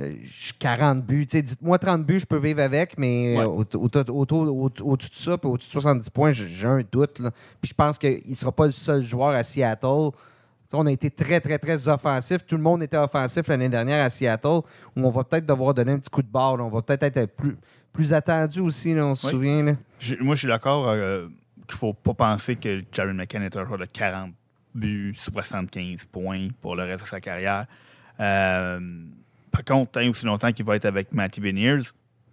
[0.00, 0.12] euh,
[0.58, 1.26] 40 buts.
[1.26, 3.44] Tu sais, Dites-moi 30 buts, je peux vivre avec, mais Ouais.
[3.44, 3.46] euh,
[4.82, 7.20] au-dessus de ça, puis au-dessus de 70 points, j'ai un doute.
[7.20, 7.30] là.
[7.62, 10.10] Puis je pense qu'il ne sera pas le seul joueur à Seattle.
[10.72, 12.44] On a été très, très, très offensif.
[12.46, 14.62] Tout le monde était offensif l'année dernière à Seattle, où
[14.96, 16.56] on va peut-être devoir donner un petit coup de barre.
[16.58, 16.64] là.
[16.64, 17.56] On va peut-être être plus,
[17.96, 19.32] plus attendu aussi, là, on se Oui.
[19.32, 19.62] souvient.
[19.64, 19.72] là.
[19.98, 21.26] Je- moi, je suis d'accord euh,
[21.66, 24.32] qu'il faut pas penser que Jared McCann est un joueur de 40
[24.74, 27.66] buts, 75 points pour le reste de sa carrière.
[28.20, 28.78] Euh,
[29.50, 31.80] par contre, tant aussi longtemps qu'il va être avec Matty Beniers,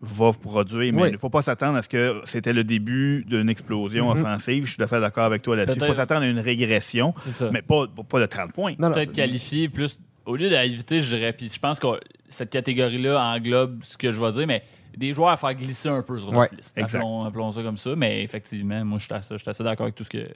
[0.05, 1.09] va produire, mais Oui.
[1.09, 4.19] il ne faut pas s'attendre à ce que c'était le début d'une explosion Mhm.
[4.21, 4.63] offensive.
[4.65, 5.79] Je suis tout à fait d'accord avec toi là-dessus.
[5.81, 7.49] Il faut s'attendre à une régression, C'est ça.
[7.51, 8.75] mais pas, pas de 30 points.
[8.75, 9.97] Peut-être qualifié plus.
[10.25, 11.87] Au lieu d'éviter, je dirais, puis je pense que
[12.27, 14.63] cette catégorie-là englobe ce que je vais dire, mais
[14.97, 16.77] des joueurs à faire glisser un peu sur Ouais, notre liste.
[16.79, 19.13] Appelons, appelons ça comme ça, mais effectivement, moi, je suis
[19.47, 20.27] assez, d'accord avec tout ce, que,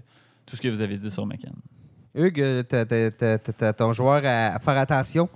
[0.45, 1.53] tout ce que vous avez dit sur McCann.
[2.15, 5.29] Hugues, euh, t'as- ton joueur à faire attention?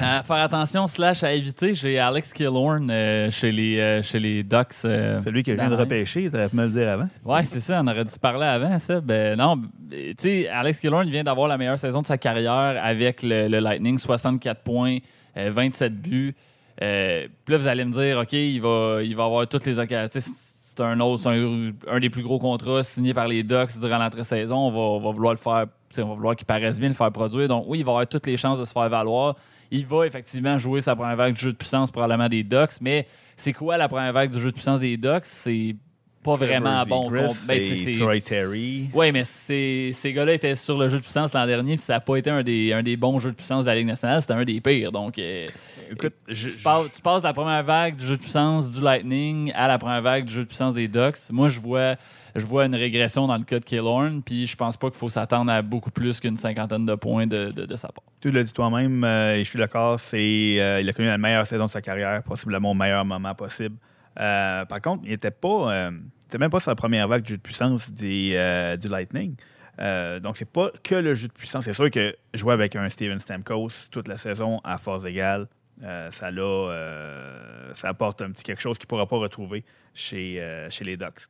[0.00, 4.42] À faire attention, slash à éviter, j'ai Alex Killorn euh, chez, les, euh, chez les
[4.42, 4.68] Ducks.
[4.86, 7.08] euh, Celui que je viens de repêcher, tu pu me le dire avant.
[7.22, 7.82] Ouais, c'est ça.
[7.82, 9.02] On aurait dû se parler avant, ça.
[9.02, 9.60] Ben, non,
[9.90, 13.58] tu sais, Alex Killorn vient d'avoir la meilleure saison de sa carrière avec le, le
[13.58, 14.96] Lightning, 64 points,
[15.36, 16.34] euh, 27 buts.
[16.82, 20.20] Euh, Puis là, vous allez me dire, OK, il va, avoir toutes les occasions.
[20.20, 24.56] C'est un autre, c'est un, des plus gros contrats signés par les Ducks durant l'entrée-saison.
[24.56, 25.66] On va, on va vouloir le faire,
[25.98, 27.46] on va vouloir qu'il paraisse bien, le faire produire.
[27.46, 29.36] Donc, oui, il va avoir toutes les chances de se faire valoir.
[29.70, 32.80] Il va effectivement jouer sa première vague de jeu de puissance, probablement des Ducks.
[32.80, 33.06] Mais
[33.36, 35.24] c'est quoi la première vague du jeu de puissance des Ducks?
[35.24, 35.76] C'est
[36.24, 37.10] pas vraiment bon.
[37.10, 37.60] Ben,
[37.98, 38.88] Troy Terry.
[38.92, 42.00] oui, mais ces gars-là étaient sur le jeu de puissance l'an dernier, puis ça n'a
[42.00, 44.32] pas été un des, un des bons jeux de puissance de la Ligue nationale, c'était
[44.34, 44.90] un des pires.
[44.90, 45.46] Donc, euh,
[45.92, 48.82] Écoute, je, tu, passes, tu passes de la première vague du jeu de puissance du
[48.82, 51.18] Lightning à la première vague du jeu de puissance des Ducks.
[51.30, 51.96] Moi, je vois,
[52.34, 55.10] je vois une régression dans le cas de Killorn, puis je pense pas qu'il faut
[55.10, 58.02] s'attendre à beaucoup plus qu'une cinquantaine de points de, de- de sa part.
[58.20, 61.18] Tu l'as dit toi-même, euh, et je suis d'accord, c'est euh, il a connu la
[61.18, 63.76] meilleure saison de sa carrière, possiblement au meilleur moment possible.
[64.18, 65.90] Euh, par contre, il n'était pas,
[66.34, 69.36] euh, il était même pas la première vague du jeu de puissance euh, du Lightning.
[69.80, 71.64] Euh, donc, c'est pas que le jeu de puissance.
[71.64, 75.48] C'est sûr que jouer avec un Steven Stamkos toute la saison à force égale,
[75.82, 80.68] euh, ça, euh, ça apporte un petit quelque chose qu'il ne pourra pas retrouver chez,
[80.84, 81.26] les Ducks.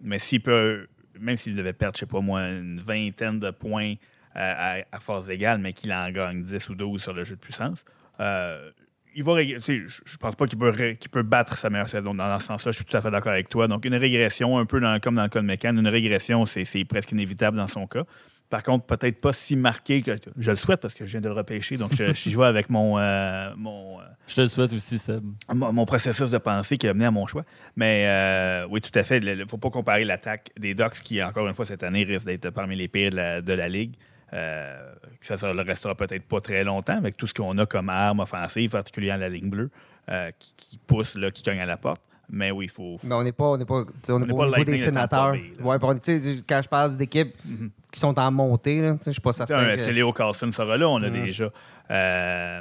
[0.00, 0.88] Mais s'il peut,
[1.18, 3.94] même s'il devait perdre, je sais pas moi, une vingtaine de points
[4.34, 7.40] à, à force égale, mais qu'il en gagne 10 ou 12 sur le jeu de
[7.40, 7.84] puissance,
[9.16, 10.72] il va je pense pas qu'il peut,
[11.10, 12.14] peut battre sa meilleure saison.
[12.14, 13.66] Dans, dans ce sens-là, je suis tout à fait d'accord avec toi.
[13.66, 16.64] Donc, une régression, un peu dans- comme dans le cas de McCann, une régression, c'est
[16.64, 18.04] c'est presque inévitable dans son cas.
[18.48, 21.28] Par contre, peut-être pas si marqué que je le souhaite parce que je viens de
[21.28, 21.76] le repêcher.
[21.76, 25.24] Donc, je, je joue avec mon, euh, mon, euh, Je te le souhaite aussi, Seb.
[25.52, 27.44] mon, mon processus de pensée qui a mené à mon choix.
[27.74, 29.18] Mais euh, oui, tout à fait.
[29.18, 32.26] Il ne faut pas comparer l'attaque des Ducks qui, encore une fois, cette année, risque
[32.26, 33.94] d'être parmi les pires de la, de la Ligue.
[35.26, 38.20] Ça ne le restera peut-être pas très longtemps avec tout ce qu'on a comme arme
[38.20, 39.70] offensive, particulièrement la ligne bleue,
[40.08, 42.00] euh, qui, qui pousse, là, qui cogne à la porte.
[42.28, 42.96] Mais oui, il faut.
[43.04, 44.72] Mais on n'est pas, on n'est pas, sais, on est n'est pas au niveau des
[44.72, 45.34] de sénateurs.
[45.34, 45.38] Là.
[45.60, 45.94] Ouais, on-
[46.48, 47.70] quand je parle d'équipes Mhm.
[47.92, 49.68] qui sont en montée, je suis pas certain.
[49.68, 50.88] Est-ce que que- Léo Carlson sera là?
[50.88, 51.50] On a déjà
[51.90, 52.60] euh,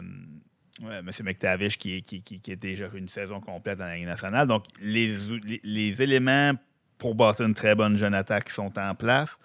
[0.83, 1.09] ouais, M.
[1.23, 4.47] McTavish qui, est- qui, qui, qui a déjà une saison complète dans la Ligue nationale.
[4.47, 5.15] Donc, les,
[5.45, 6.51] les, les éléments
[6.99, 9.37] pour bâtir une très bonne jeune attaque sont en place.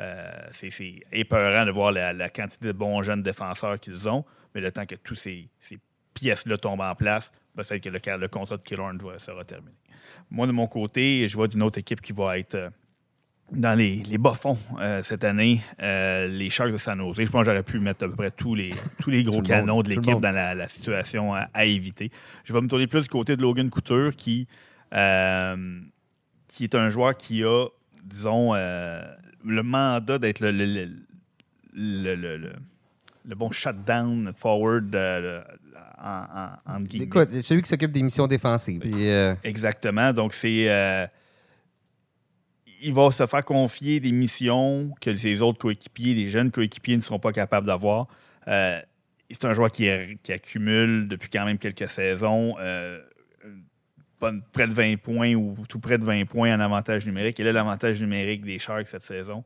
[0.00, 0.70] Euh, c'est
[1.10, 4.86] épeurant de voir la, la quantité de bons jeunes défenseurs qu'ils ont, mais le temps
[4.86, 5.78] que tous ces, ces
[6.14, 9.72] pièces-là tombent en place, peut-être que le, le contrat de Killorn sera terminé.
[10.30, 12.70] Moi, de mon côté, je vois d'une autre équipe qui va être euh,
[13.50, 17.16] dans les, les bas-fonds euh, cette année, euh, les Sharks de San Jose.
[17.16, 19.46] Je pense que j'aurais pu mettre à peu près tous les, tous les gros monde,
[19.46, 22.10] canons de l'équipe dans la, la situation à, à éviter.
[22.44, 24.46] Je vais me tourner plus du côté de Logan Couture, qui,
[24.92, 25.80] euh,
[26.46, 27.66] qui est un joueur qui a,
[28.04, 28.54] disons,
[29.48, 35.42] le mandat d'être le, le, le, le- bon shutdown forward euh,
[36.02, 37.04] en, en, guillemets.
[37.06, 38.80] Écoute, celui qui s'occupe des missions défensives.
[38.80, 40.12] Puis, euh, Exactement.
[40.12, 40.70] Donc, c'est.
[40.70, 41.06] euh,
[42.80, 47.02] il va se faire confier des missions que ses autres coéquipiers, les jeunes coéquipiers, ne
[47.02, 48.06] seront pas capables d'avoir.
[48.46, 49.88] C'est un joueur qui,
[50.22, 52.54] qui accumule depuis quand même quelques saisons
[54.18, 57.38] près de 20 points ou tout près de 20 points en avantage numérique.
[57.40, 59.44] Et là, l'avantage numérique des Sharks cette saison.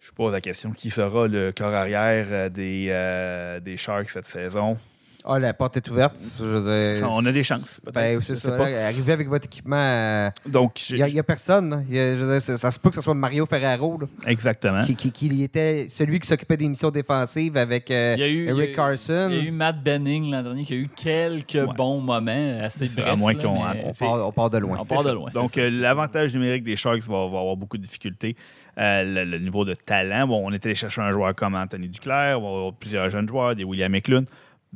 [0.00, 4.78] Je pose la question qui sera le corps arrière euh, euh, des Sharks cette saison?
[5.26, 6.16] Ah, la porte est ouverte.
[6.38, 7.80] je veux dire, On a des chances.
[7.92, 8.56] Ben, Je c'est sais ça.
[8.56, 8.70] pas.
[8.70, 11.70] là, Arriver avec votre équipement, euh, Donc, il n'y a, personne.
[11.70, 11.80] là.
[11.88, 13.98] Il y a- je veux dire, ça, ça se peut que ce soit Mario Ferraro,
[14.00, 14.82] là, exactement.
[14.84, 18.28] qui, qui- qui était celui qui s'occupait des missions défensives avec euh, Il y a
[18.28, 19.28] eu, Eric Carson.
[19.30, 22.86] Il y a eu Matt Benning l'an dernier qui a eu quelques bons moments assez
[22.86, 23.06] brefs.
[23.08, 24.78] à moins qu'on- mais- on, part, on part de loin.
[24.80, 27.82] On part de loin, Donc, euh, l'avantage numérique des Sharks va, va avoir beaucoup de
[27.82, 28.36] difficultés.
[28.78, 31.88] Euh, le, le niveau de talent, bon, on est allé chercher un joueur comme Anthony
[31.88, 34.24] Duclair, on va avoir plusieurs jeunes joueurs, des William McLean,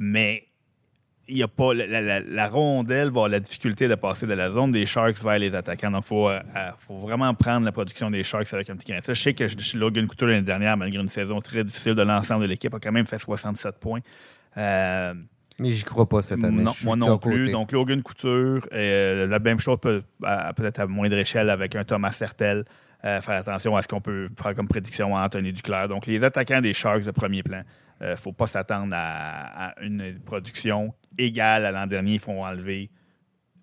[0.03, 0.47] mais
[1.29, 4.27] il y a pas la, la- la- la rondelle va avoir la difficulté de passer
[4.27, 5.91] de la zone des Sharks vers les attaquants.
[5.93, 8.93] Donc, il faut, euh, euh, faut vraiment prendre la production des Sharks avec un petit
[9.01, 9.15] sel.
[9.15, 9.45] Je sais que
[9.79, 12.91] Logan Couture l'année dernière, malgré une saison très difficile de l'ensemble de l'équipe, a quand
[12.91, 14.01] même fait 67 points.
[14.57, 15.15] Euh,
[15.61, 16.63] Mais j'y crois pas cette année.
[16.63, 17.39] non, moi non plus.
[17.43, 17.53] côté.
[17.53, 19.79] Donc, Logan Couture, euh, la même chose
[20.25, 22.65] à- peut-être à moindre échelle avec un Thomas Sertel.
[23.05, 25.89] Euh, faire attention à ce qu'on peut faire comme prédiction à Anthony Duclair.
[25.89, 27.63] Donc, les attaquants des Sharks de premier plan,
[28.01, 32.15] il ne faut pas s'attendre à, à une production égale à l'an dernier.
[32.15, 32.91] Ils font enlever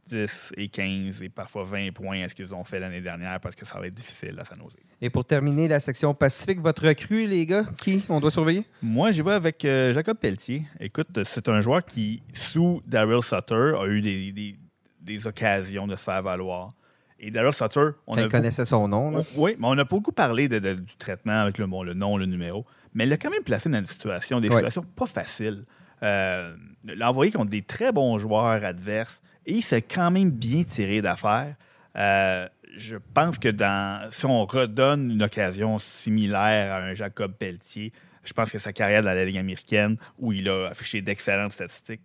[0.10, 3.56] 10 et 15 et parfois 20 points à ce qu'ils ont fait l'année dernière parce
[3.56, 4.74] que ça va être difficile à San Jose.
[5.02, 8.64] Et pour terminer la section Pacifique, votre recrue, les gars, qui on doit surveiller?
[8.82, 10.64] Moi, j'y vais avec euh, Jacob Pelletier.
[10.80, 14.56] Écoute, c'est un joueur qui, sous Daryl Sutter, a eu des, des-
[15.02, 16.74] des occasions de se faire valoir.
[17.20, 19.12] Et Daryl Sutter, on a il connaissait son nom.
[19.12, 19.22] là.
[19.36, 22.18] oui, mais on a beaucoup parlé de- de- du traitement avec le, bon, le nom,
[22.18, 22.66] le numéro.
[22.98, 24.56] Mais il l'a quand même placé dans des situations, des Ouais.
[24.56, 25.66] situations pas faciles.
[26.02, 30.32] Euh, il l'a envoyé contre des très bons joueurs adverses et il s'est quand même
[30.32, 31.56] bien tiré d'affaire.
[31.96, 37.94] Euh, je pense que dans, si on redonne une occasion similaire à un Jacob Pelletier,
[38.24, 42.02] je pense que sa carrière dans la Ligue américaine, où il a affiché d'excellentes statistiques,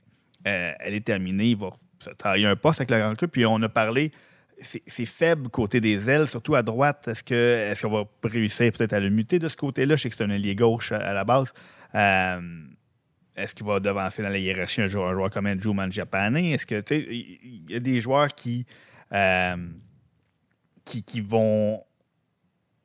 [0.47, 1.47] euh, elle est terminée.
[1.47, 1.71] Il va
[2.01, 3.33] se tailler un poste avec la Grande Coupe.
[3.33, 4.13] Puis on a parlé,
[4.61, 7.09] c'est faible côté des ailes, surtout à droite.
[7.09, 9.97] Est-ce que est-ce qu'on va réussir peut-être à le muter de ce côté-là?
[9.97, 11.53] Je sais que c'est un allié gauche à, la base.
[11.95, 12.41] Euh,
[13.35, 16.37] est-ce qu'il va devancer dans la hiérarchie un joueur, un joueur comme Andrew Mangiapane?
[16.37, 18.67] Est-ce que, il y a des joueurs qui,
[19.13, 19.57] euh,
[20.85, 21.83] qui, qui vont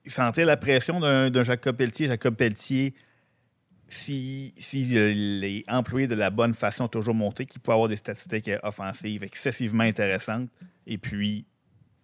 [0.10, 2.08] sentir la pression d'un Jacob Pelletier.
[2.08, 2.94] Jacob Pelletier,
[3.88, 7.96] s'il si, il est employé de la bonne façon, toujours monté, qu'il peut avoir des
[7.96, 10.50] statistiques offensives excessivement intéressantes.
[10.86, 11.46] Et puis,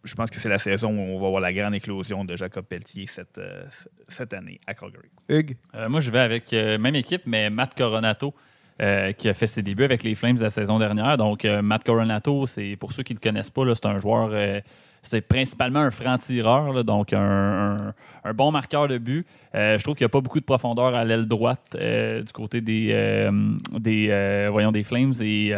[0.03, 2.65] je pense que c'est la saison où on va voir la grande éclosion de Jacob
[2.65, 3.63] Pelletier cette, euh,
[4.07, 5.09] cette année à Calgary.
[5.29, 5.55] Hugues?
[5.75, 8.33] Euh, moi, je vais avec euh, même équipe, mais Matt Coronato,
[8.81, 11.15] euh, qui a fait ses débuts avec les Flames la saison dernière.
[11.15, 13.99] Donc, euh, Matt Coronato, c'est pour ceux qui ne le connaissent pas, là, c'est un
[13.99, 14.59] joueur, euh,
[15.03, 17.93] c'est principalement un franc-tireur, donc un,
[18.33, 19.27] bon marqueur de but.
[19.53, 22.31] Euh, je trouve qu'il n'y a pas beaucoup de profondeur à l'aile droite euh, du
[22.31, 23.31] côté des, euh,
[23.77, 25.13] des, euh, Flames.
[25.21, 25.53] Et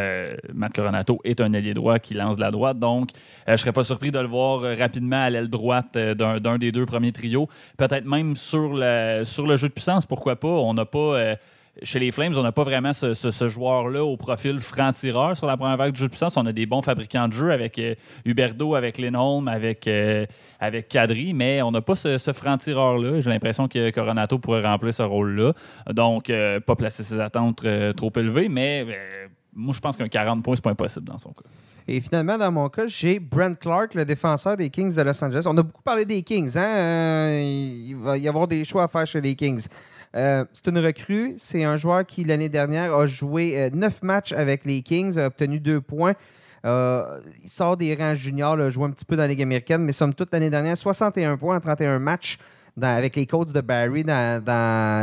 [0.54, 2.80] Matt Coronato est un ailier droit qui lance de la droite.
[2.80, 3.10] Donc,
[3.48, 6.72] je ne serais pas surpris de le voir rapidement à l'aile droite d'un d'un des
[6.72, 7.48] deux premiers trios.
[7.78, 10.48] Peut-être même sur le, sur le jeu de puissance, pourquoi pas.
[10.48, 11.36] On n'a pas.
[11.84, 15.78] Chez les Flames, on n'a pas vraiment ce, joueur-là au profil franc-tireur sur la première
[15.78, 16.38] vague du jeu de puissance.
[16.38, 20.26] On a des bons fabricants de jeu avec euh, Huberdo, avec Lindholm, avec, euh,
[20.60, 23.20] avec Kadri, mais on n'a pas ce, franc-tireur-là.
[23.20, 25.54] J'ai l'impression que Coronato pourrait remplir ce rôle-là.
[25.94, 30.08] Donc, euh, pas placer ses attentes euh, trop élevées, mais euh, moi, je pense qu'un
[30.08, 31.44] 40 points, c'est pas impossible dans son cas.
[31.88, 35.44] Et finalement, dans mon cas, j'ai Brent Clark, le défenseur des Kings de Los Angeles.
[35.46, 36.58] On a beaucoup parlé des Kings.
[36.58, 37.30] Hein?
[37.30, 39.68] Il va y avoir des choix à faire chez les Kings.
[40.16, 41.36] Euh, c'est une recrue.
[41.38, 45.28] C'est un joueur qui, l'année dernière, a joué euh, neuf matchs avec les Kings, a
[45.28, 46.14] obtenu deux points.
[46.66, 49.84] Euh, il sort des rangs juniors, là, joue un petit peu dans la Ligue américaine,
[49.84, 52.40] mais somme toute, l'année dernière, 61 points en 31 matchs
[52.82, 54.44] avec les Colts de Barry dans,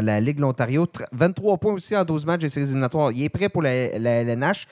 [0.05, 0.85] la Ligue de l'Ontario.
[0.85, 3.13] Tr- 23 points aussi en 12 matchs des séries éliminatoires.
[3.13, 4.67] Il est prêt pour la, la LNH.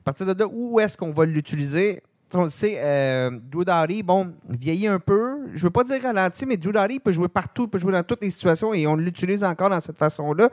[0.00, 2.02] À partir de là, où est-ce qu'on va l'utiliser?
[2.48, 5.46] Sait, euh, Doughty, bon, vieillit un peu.
[5.54, 8.30] Je veux pas dire ralenti, mais Doughty peut jouer partout, peut jouer dans toutes les
[8.30, 10.48] situations et on l'utilise encore dans cette façon-là.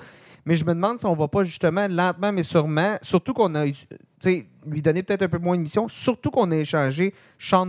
[0.46, 3.66] Mais je me demande si on va pas justement lentement, mais sûrement, surtout qu'on a,
[3.66, 7.68] lui donner peut-être un peu moins de mission, surtout qu'on a échangé Sean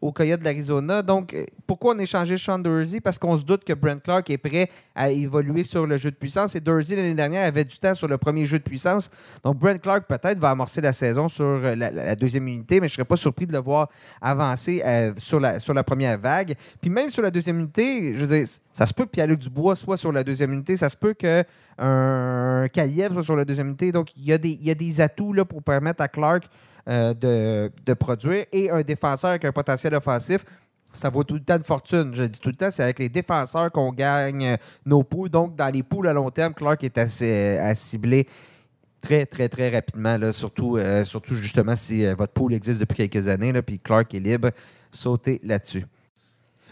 [0.00, 1.02] au Coyote de l'Arizona.
[1.02, 3.00] Donc, euh, pourquoi on a échangé Sean Dursey?
[3.00, 6.16] Parce qu'on se doute que Brent Clark est prêt à évoluer sur le jeu de
[6.16, 6.54] puissance.
[6.54, 9.10] Et Dursey, l'année dernière, avait du temps sur le premier jeu de puissance.
[9.44, 12.92] Donc, Brent Clark, peut-être, va amorcer la saison sur euh, la, deuxième unité, mais je
[12.92, 13.88] ne serais pas surpris de le voir
[14.20, 16.54] avancer euh, sur, la, sur la première vague.
[16.80, 19.76] Puis même sur la deuxième unité, je veux dire, ça se peut que Pierre-Luc Dubois
[19.76, 20.76] soit sur la deuxième unité.
[20.76, 21.44] Ça se peut que
[21.78, 22.66] un
[23.12, 23.92] soit sur la deuxième unité.
[23.92, 26.44] Donc, il y a des, y a des atouts là, pour permettre à Clark
[26.90, 30.44] euh, de, de produire et un défenseur avec un potentiel offensif.
[30.92, 32.10] Ça vaut tout le temps de fortune.
[32.14, 35.28] Je le dis tout le temps, c'est avec les défenseurs qu'on gagne euh, nos poules.
[35.28, 38.26] Donc, dans les poules à long terme, Clark est assez, à cibler
[39.00, 40.16] très, très, très rapidement.
[40.18, 43.78] Là, surtout, euh, surtout, justement, si euh, votre pool existe depuis quelques années, là, puis
[43.78, 44.50] Clark est libre,
[44.90, 45.84] sautez là-dessus.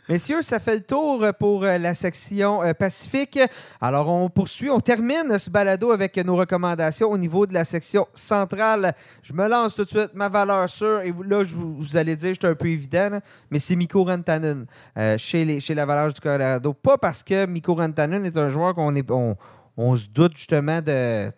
[0.08, 3.38] Messieurs, ça fait le tour pour euh, la section euh, Pacifique.
[3.78, 8.06] Alors, on poursuit, on termine ce balado avec nos recommandations au niveau de la section
[8.14, 8.94] centrale.
[9.22, 12.34] Je me lance tout de suite, ma valeur sûre, et là, je vous, allez dire,
[12.40, 13.20] c'est un peu évident,
[13.50, 14.64] mais c'est Mikko Rantanen
[14.96, 16.72] euh, chez, chez l'Avalanche du Colorado.
[16.72, 19.06] Pas parce que Mikko Rantanen est un joueur qu'on est...
[19.80, 21.30] on se doute justement de.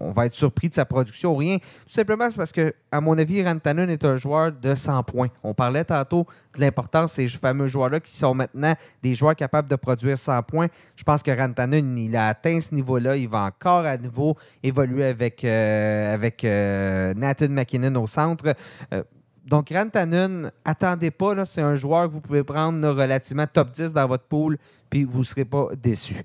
[0.00, 1.58] On, va être surpris de sa production ou rien.
[1.58, 5.28] Tout simplement, c'est parce que, à mon avis, Rantanen est un joueur de 100 points.
[5.42, 9.68] On parlait tantôt de l'importance de ces fameux joueurs-là qui sont maintenant des joueurs capables
[9.68, 10.68] de produire 100 points.
[10.96, 13.16] Je pense que Rantanen, il a atteint ce niveau-là.
[13.16, 18.54] Il va encore à nouveau évoluer avec, euh, euh, Nathan McKinnon au centre.
[18.94, 19.02] Euh,
[19.44, 24.06] donc, Rantanen, attendez pas, c'est un joueur que vous pouvez prendre relativement top 10 dans
[24.06, 24.56] votre pool,
[24.88, 26.22] puis vous ne serez pas déçus.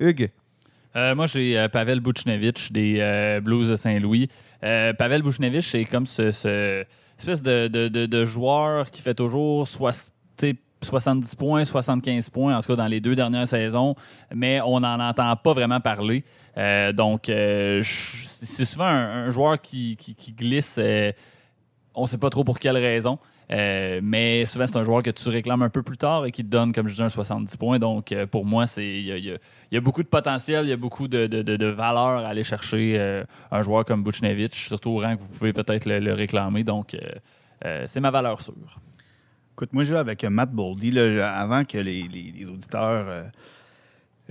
[0.00, 0.30] Hugues?
[0.94, 4.28] Euh, moi, j'ai euh, Pavel Buchnevich des euh, Blues de Saint-Louis.
[4.60, 6.84] Pavel Buchnevich, c'est comme ce, ce
[7.18, 12.56] espèce de, de- de- joueur qui fait toujours soix- tu sais, 70 points, 75 points,
[12.56, 13.94] en tout cas dans les deux dernières saisons,
[14.34, 16.24] mais on n'en entend pas vraiment parler.
[16.94, 20.78] Donc, c'est souvent un, joueur qui, qui- qui glisse.
[21.94, 23.18] on sait pas trop pour quelle raison.
[23.52, 26.42] Euh, mais souvent, c'est un joueur que tu réclames un peu plus tard et qui
[26.42, 27.78] te donne, comme je dis, un 70 points.
[27.78, 31.66] Donc, euh, pour moi, il y, a- beaucoup de potentiel, il y a beaucoup de,
[31.66, 35.52] valeur à aller chercher euh, un joueur comme Buchnevich, surtout au rang que vous pouvez
[35.52, 36.64] peut-être le, réclamer.
[36.64, 36.96] Donc,
[37.86, 38.80] c'est ma valeur sûre.
[39.52, 43.30] Écoute, moi, je joue avec Matt Boldy, là, avant que les auditeurs.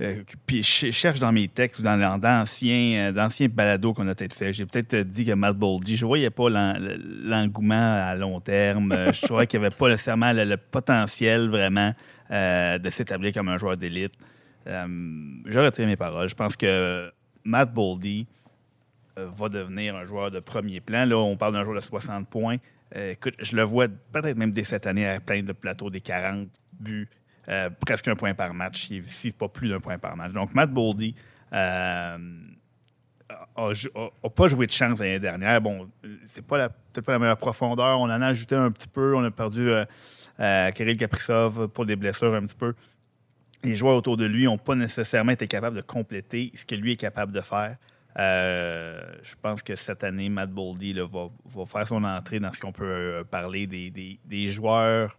[0.02, 4.08] Euh, euh, puis je cherche dans mes textes ou dans dans euh, d'anciens balados qu'on
[4.08, 4.52] a peut-être fait.
[4.52, 6.76] J'ai peut-être dit que Matt Boldy, je voyais pas l'en-
[7.24, 7.74] l'engouement
[8.04, 8.92] à long terme.
[8.92, 11.92] Euh, je trouvais qu'il n'y avait pas nécessairement le, le potentiel vraiment
[12.30, 14.12] euh, de s'établir comme un joueur d'élite.
[14.66, 14.86] Euh,
[15.46, 16.28] je retire mes paroles.
[16.28, 17.10] Je pense que
[17.44, 18.26] Matt Boldy
[19.18, 21.04] euh, va devenir un joueur de premier plan.
[21.04, 22.56] Là, on parle d'un joueur de 60 points.
[22.94, 26.00] Euh, écoute, je le vois peut-être même dès cette année à plein de plateaux des
[26.00, 26.48] 40
[26.78, 27.08] buts,
[27.48, 30.32] euh, presque un point par match, si, pas plus d'un point par match.
[30.32, 31.14] Donc, Matt Boldy
[31.52, 32.18] euh,
[33.56, 35.60] a, jou- a- a pas joué de chance l'année dernière.
[35.60, 37.98] Bon, euh, c'est pas peut-être pas la meilleure profondeur.
[38.00, 39.14] On en a ajouté un petit peu.
[39.14, 39.84] On a perdu euh,
[40.40, 42.74] euh, Kirill Kaprizov pour des blessures un petit peu.
[43.64, 46.92] Les joueurs autour de lui n'ont pas nécessairement été capables de compléter ce que lui
[46.92, 47.76] est capable de faire.
[48.18, 51.30] Euh, je pense que cette année, Matt Boldy va,
[51.64, 55.16] faire son entrée dans ce qu'on peut euh, parler des joueurs.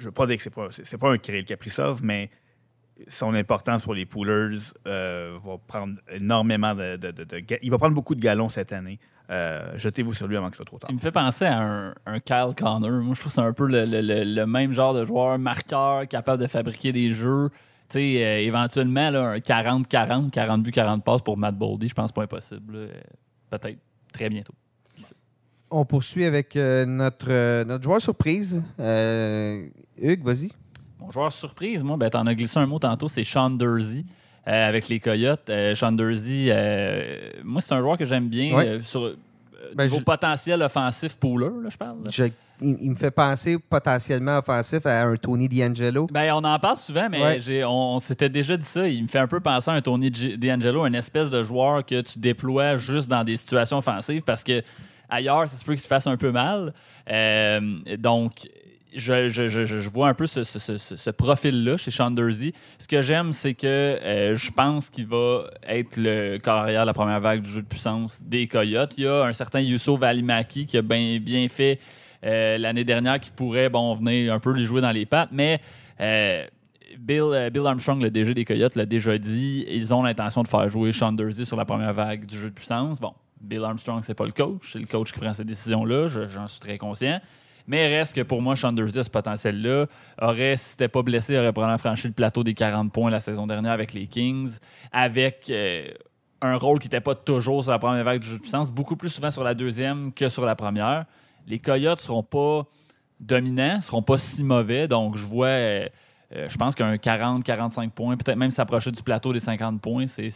[0.00, 2.30] Je ne veux pas dire que c'est pas, c'est, pas un Kirill Kaprizov, mais
[3.06, 4.58] son importance pour les Poolers
[4.88, 8.48] euh, va prendre énormément de, de- de- de ga- Il va prendre beaucoup de galons
[8.48, 8.98] cette année.
[9.30, 10.90] Euh, jetez-vous sur lui avant que ce soit trop tard.
[10.90, 12.90] Il me fait penser à un, un Kyle Connor.
[12.90, 15.38] Moi, je trouve que c'est un peu le, le- le- le même genre de joueur,
[15.38, 17.50] marqueur, capable de fabriquer des jeux.
[17.88, 21.94] Tu sais, euh, éventuellement, là, un 40-40, 40 buts, 40 passes pour Matt Boldy, je
[21.94, 22.86] pense pas impossible.
[22.86, 23.58] là.
[23.58, 23.78] Peut-être
[24.12, 24.54] très bientôt.
[25.72, 28.64] On poursuit avec euh, notre, euh, notre joueur surprise.
[30.00, 30.50] Hugues, vas-y.
[30.98, 34.04] Mon joueur surprise, moi, ben, t'en as glissé un mot tantôt, c'est Sean Dursey
[34.48, 35.48] euh, avec les Coyotes.
[35.48, 38.80] Euh, Sean Dursey, euh, moi, c'est un joueur que j'aime bien Ouais.
[38.80, 39.14] sur
[39.74, 41.98] Ben, niveau je- potentiel offensif pooler, là, je parle.
[42.04, 42.10] là.
[42.10, 42.24] Je-
[42.62, 46.06] il, il me fait penser potentiellement offensif à un Tony D'Angelo.
[46.12, 47.40] Ben, on en parle souvent, mais Ouais.
[47.40, 48.86] j'ai- on, on s'était déjà dit ça.
[48.86, 52.02] Il me fait un peu penser à un Tony D'Angelo, une espèce de joueur que
[52.02, 54.60] tu déploies juste dans des situations offensives parce que
[55.08, 56.74] ailleurs, ça se peut qu'il se fasse un peu mal.
[57.10, 58.48] Euh, donc,
[58.96, 62.52] je, vois un peu ce, profil-là chez Sean Dursey.
[62.78, 66.86] Ce que j'aime, c'est que euh, je pense qu'il va être le corps arrière de
[66.86, 68.92] la première vague du jeu de puissance des Coyotes.
[68.96, 71.78] Il y a un certain Yusso Valimaki qui a bien fait
[72.24, 75.60] euh, l'année dernière qui pourrait bon, venir un peu lui jouer dans les pattes, mais
[76.00, 76.44] euh,
[76.98, 80.92] Bill, Armstrong, le DG des Coyotes, l'a déjà dit, ils ont l'intention de faire jouer
[80.92, 83.00] Sean Dursey sur la première vague du jeu de puissance.
[83.00, 86.28] Bon, Bill Armstrong, c'est pas le coach, c'est le coach qui prend ces décisions-là, je-
[86.28, 87.20] j'en suis très conscient.
[87.66, 89.86] Mais reste que pour moi, Sean Dursey a ce potentiel-là.
[90.20, 93.46] Aurait, si c'était pas blessé, aurait probablement franchi le plateau des 40 points la saison
[93.46, 94.58] dernière avec les Kings,
[94.92, 95.88] avec euh,
[96.42, 98.96] un rôle qui n'était pas toujours sur la première vague du jeu de puissance, beaucoup
[98.96, 101.06] plus souvent sur la deuxième que sur la première.
[101.46, 102.66] Les Coyotes seront pas
[103.18, 105.46] dominants, seront pas si mauvais, donc je vois.
[105.46, 105.88] euh,
[106.36, 110.30] euh, je pense qu'un 40-45 points, peut-être même s'approcher du plateau des 50 points, c'est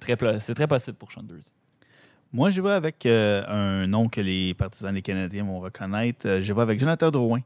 [0.00, 1.52] très, très possible pour Sean Dursey.
[2.32, 6.26] Moi, je vais avec euh, un nom que les partisans des Canadiens vont reconnaître.
[6.26, 7.40] Euh, je vais avec Jonathan Drouin.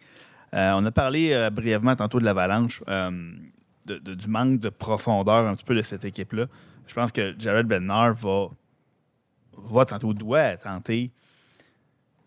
[0.54, 5.46] Euh, on a parlé euh, brièvement tantôt de l'avalanche, de- de- du manque de profondeur
[5.48, 6.46] un petit peu de cette équipe-là.
[6.86, 8.46] Je pense que Jared Bednar va,
[9.56, 11.10] va tenter ou doit tenter.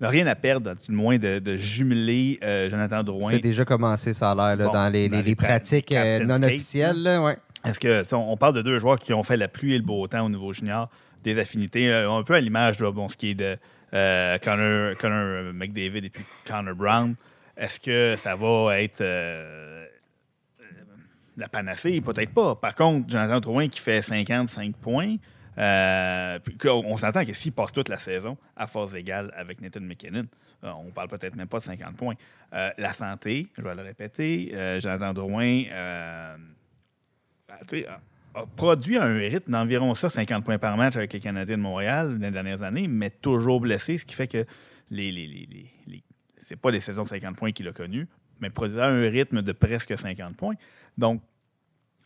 [0.01, 3.31] n'a rien à perdre, du moins, de, de jumeler euh, Jonathan Drouin.
[3.31, 6.41] C'est déjà commencé, ça a l'air, là, Bon, dans les, dans les- pratiques euh, non
[6.43, 7.01] officielles.
[7.03, 7.37] là, ouais.
[7.65, 10.07] Est-ce que on parle de deux joueurs qui ont fait la pluie et le beau
[10.07, 10.89] temps au niveau junior,
[11.23, 13.57] des affinités, euh, un peu à l'image de bon, ce qui est de
[13.93, 17.15] euh, Connor, Connor McDavid et puis Connor Brown.
[17.57, 19.85] Est-ce que ça va être euh,
[21.37, 22.01] la panacée?
[22.01, 22.55] Peut-être pas.
[22.55, 25.15] Par contre, Jonathan Drouin qui fait 55 points,
[25.57, 30.25] on s'entend que s'il passe toute la saison à force égale avec Nathan McKinnon,
[30.63, 32.15] on parle peut-être même pas de 50 points.
[32.51, 35.63] La santé, je vais le répéter, Jonathan Drouin
[37.49, 37.85] ah, sais,
[38.35, 42.19] a, produit un rythme d'environ ça, 50 points par match avec les Canadiens de Montréal
[42.19, 44.45] dans les dernières années, mais toujours blessé, ce qui fait que
[44.91, 45.71] les,
[46.41, 48.07] c'est pas des saisons de 50 points qu'il a connues,
[48.39, 50.55] mais produisant un rythme de presque 50 points.
[50.97, 51.21] Donc,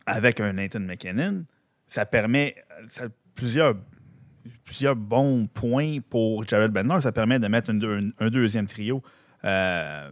[0.06, 1.44] avec un Nathan McKinnon,
[1.86, 2.56] ça permet
[3.34, 3.74] plusieurs,
[4.64, 7.02] plusieurs bons points pour Jared Bednar.
[7.02, 9.02] Ça permet de mettre un, deuxième trio
[9.44, 10.10] euh,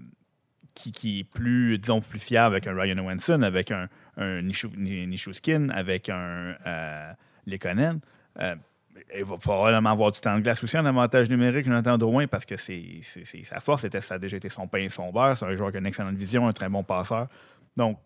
[0.74, 5.06] qui, est plus, disons, plus fiable avec un Ryan Owenson, avec un, un Nishu- Ni-
[5.06, 7.12] Nishuskin, avec un euh,
[7.46, 8.00] Lekonen.
[8.40, 8.54] Euh,
[9.16, 12.44] il va probablement avoir du temps de glace aussi en avantage numérique, Jonathan Drouin, parce
[12.44, 15.36] que sa force, était, ça a déjà été son pain et son beurre.
[15.36, 17.26] C'est un joueur qui a une excellente vision, un très bon passeur.
[17.76, 17.98] Donc,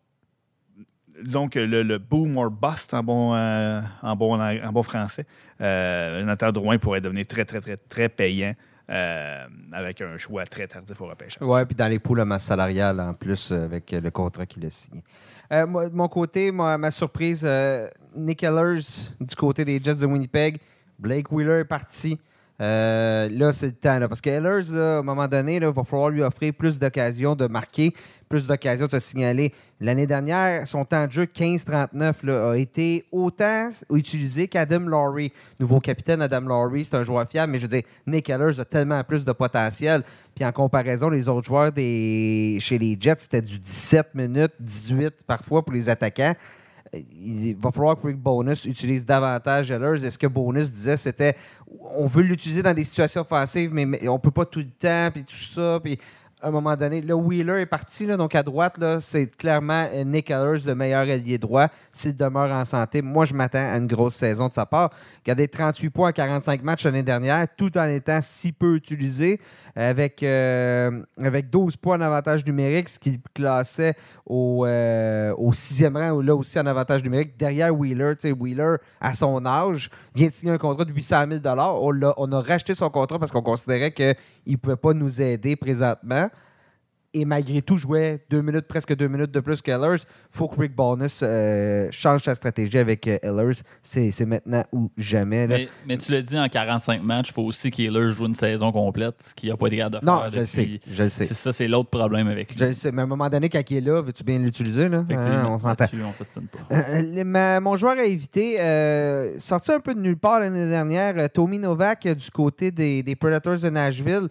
[1.22, 5.26] disons que le, le boom or bust en bon, euh, en bon, en bon français,
[5.60, 8.54] euh, Jonathan Drouin pourrait devenir très, très, très, très payant
[8.88, 11.38] euh, avec un choix très tardif au repêchage.
[11.40, 14.70] Oui, puis dans les poules à masse salariale en plus avec le contrat qu'il a
[14.70, 15.02] signé.
[15.52, 18.80] Euh, de mon côté, ma surprise, euh, Nick Ellers
[19.20, 20.58] du côté des Jets de Winnipeg.
[20.98, 22.18] Blake Wheeler est parti.
[22.60, 23.98] Euh, là, c'est le temps.
[23.98, 26.78] là, parce que Ellers, là, à un moment donné, il va falloir lui offrir plus
[26.78, 27.92] d'occasions de marquer,
[28.28, 29.52] plus d'occasions de se signaler.
[29.78, 35.32] L'année dernière, son temps de jeu 15-39 là, a été autant utilisé qu'Adam Laurie.
[35.60, 38.64] Nouveau capitaine Adam Laurie, c'est un joueur fiable, mais je veux dire, Nick Ellers a
[38.64, 40.02] tellement plus de potentiel.
[40.34, 42.56] Puis en comparaison, les autres joueurs des...
[42.60, 46.34] chez les Jets, c'était du 17 minutes, 18 parfois pour les attaquants
[46.98, 50.04] il va falloir que Bonus utilise davantage Ellers.
[50.04, 51.34] Est-ce que Bonus disait c'était
[51.94, 55.10] on veut l'utiliser dans des situations offensives, mais, mais on peut pas tout le temps,
[55.12, 55.98] puis tout ça, puis
[56.46, 60.30] à un moment donné, le Wheeler est parti, donc à droite, c'est clairement euh, Nick
[60.30, 63.02] Ellers, le meilleur allié droit, s'il demeure en santé.
[63.02, 64.90] Moi, je m'attends à une grosse saison de sa part.
[65.26, 69.40] Des 38 points en 45 matchs l'année dernière, tout en étant si peu utilisé,
[69.74, 73.94] avec, euh, avec 12 points en avantage numérique, ce qui classait
[74.24, 78.14] au, euh, au sixième rang, là aussi en avantage numérique, derrière Wheeler.
[78.38, 82.40] Wheeler, à son âge, vient de signer un contrat de 800 000 on, on a
[82.40, 84.14] racheté son contrat parce qu'on considérait qu'il
[84.46, 86.28] ne pouvait pas nous aider présentement.
[87.14, 89.96] Et malgré tout, jouait deux minutes, presque deux minutes de plus qu'Ellers.
[90.02, 93.60] Il faut que Rick Bonus euh, change sa stratégie avec euh, Ellers.
[93.80, 95.46] C'est maintenant ou jamais.
[95.46, 95.56] là.
[95.56, 98.70] Mais, mais tu l'as dit, en 45 matchs, il faut aussi qu'Ehlers joue une saison
[98.70, 100.30] complète, ce qu'il n'a pas été capable de non, faire.
[100.30, 100.80] je le depuis- sais.
[100.92, 101.24] Je sais.
[101.24, 102.58] C'est ça, c'est l'autre problème avec lui.
[102.58, 102.92] Je sais.
[102.92, 104.88] Mais à un moment donné, quand il est là, veux-tu bien l'utiliser?
[104.90, 105.04] là?
[105.08, 105.86] Hein, on s'entend.
[106.06, 106.76] on s'estime pas.
[106.76, 111.30] Euh, ma- mon joueur à éviter, euh, sorti un peu de nulle part l'année dernière,
[111.30, 114.28] Tommy Novak du côté des, des Predators de Nashville.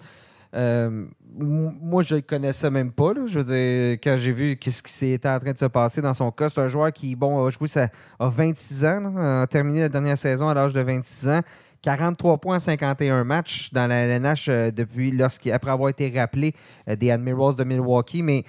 [1.38, 3.14] Moi, je le connaissais même pas.
[3.14, 3.22] là.
[3.28, 6.14] Je veux dire, quand j'ai vu qu'est-ce qui s'était en train de se passer dans
[6.14, 7.90] son cas, c'est un joueur qui, bon, a joué, ça
[8.20, 11.42] a 26 ans, a terminé la dernière saison à l'âge de 26 ans.
[11.82, 15.14] 43 points en 51 matchs dans la LNH euh, depuis
[15.52, 16.54] après avoir été rappelé
[16.90, 18.44] euh, des Admirals de Milwaukee, mais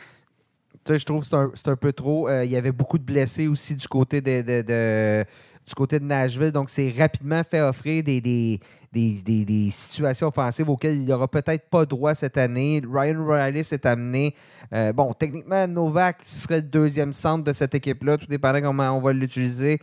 [0.88, 1.34] je trouve que c'est
[1.68, 2.28] un, un peu trop.
[2.28, 5.24] Euh, il y avait beaucoup de blessés aussi du côté de-
[5.66, 6.52] du côté de Nashville.
[6.52, 8.60] Donc, c'est rapidement fait offrir des, des,
[8.92, 12.80] des- des- situations offensives auxquelles il n'aura peut-être pas droit cette année.
[12.88, 14.34] Ryan Riley s'est amené.
[14.72, 19.00] Euh, bon, techniquement, Novak serait le deuxième centre de cette équipe-là, tout dépendant comment on
[19.00, 19.78] va l'utiliser.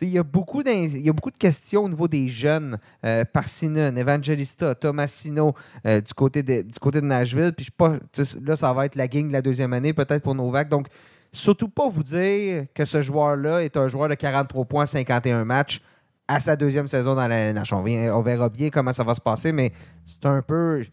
[0.00, 2.78] Il y, a beaucoup y a beaucoup de questions au niveau des jeunes.
[3.04, 5.54] Euh, Parsinon, Evangelista, Tomasino,
[5.86, 7.52] euh, du, côté de, du côté de Nashville.
[7.52, 7.96] Puis je pas,
[8.44, 10.68] là, ça va être la gang de la deuxième année, peut-être pour Novak.
[10.68, 10.86] Donc,
[11.32, 15.80] surtout pas vous dire que ce joueur-là est un joueur de 43 points, 51 matchs
[16.28, 17.72] à sa deuxième saison dans la LNH.
[17.72, 19.72] On, verra bien comment ça va se passer, mais
[20.04, 20.84] c'est un peu.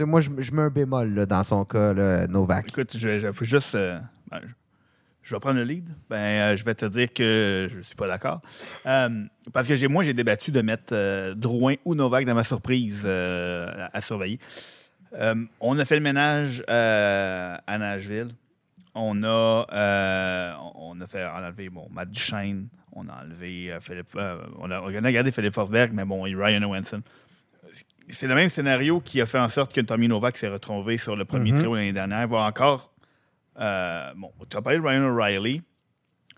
[0.00, 1.94] moi, je, mets un bémol dans son cas,
[2.26, 2.68] Novak.
[2.68, 3.74] Écoute, je, je faut juste.
[3.74, 3.98] euh,
[4.30, 4.40] ben,
[5.22, 5.88] je, vais prendre le lead.
[6.10, 8.42] Ben, euh, je vais te dire que je ne suis pas d'accord.
[8.86, 9.24] Euh,
[9.54, 14.38] parce que moi, j'ai débattu de mettre Drouin ou Novak dans ma surprise à, surveiller.
[15.60, 18.34] On a fait le ménage à Nashville.
[18.94, 22.68] On a, euh, on a fait enlevé bon, Matt Duchesne.
[22.92, 24.08] On a enlevé euh, Philippe.
[24.16, 27.02] euh, on, a, on a gardé Philippe Forsberg, mais bon, et Ryan Owenson.
[28.08, 31.16] C'est le même scénario qui a fait en sorte que Tommy Novak s'est retrouvé sur
[31.16, 31.58] le premier Mhm.
[31.58, 32.92] trio l'année dernière, voire encore.
[33.60, 35.62] euh, bon, tu as parlé de Ryan O'Reilly.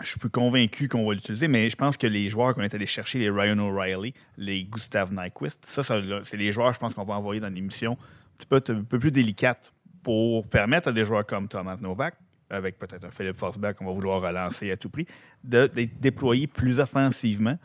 [0.01, 2.75] Je suis plus convaincu qu'on va l'utiliser, mais je pense que les joueurs qu'on est
[2.75, 6.93] allé chercher, les Ryan O'Reilly, les Gustav Nyquist, ça, ça, c'est les joueurs, je pense,
[6.93, 9.73] qu'on va envoyer dans l'émission un petit peu, un peu plus délicate
[10.03, 12.15] pour permettre à des joueurs comme Thomas Novak,
[12.51, 15.07] avec peut-être un Philippe Forsberg qu'on va vouloir relancer à tout prix,
[15.45, 17.57] de, d'être déployé plus offensivement.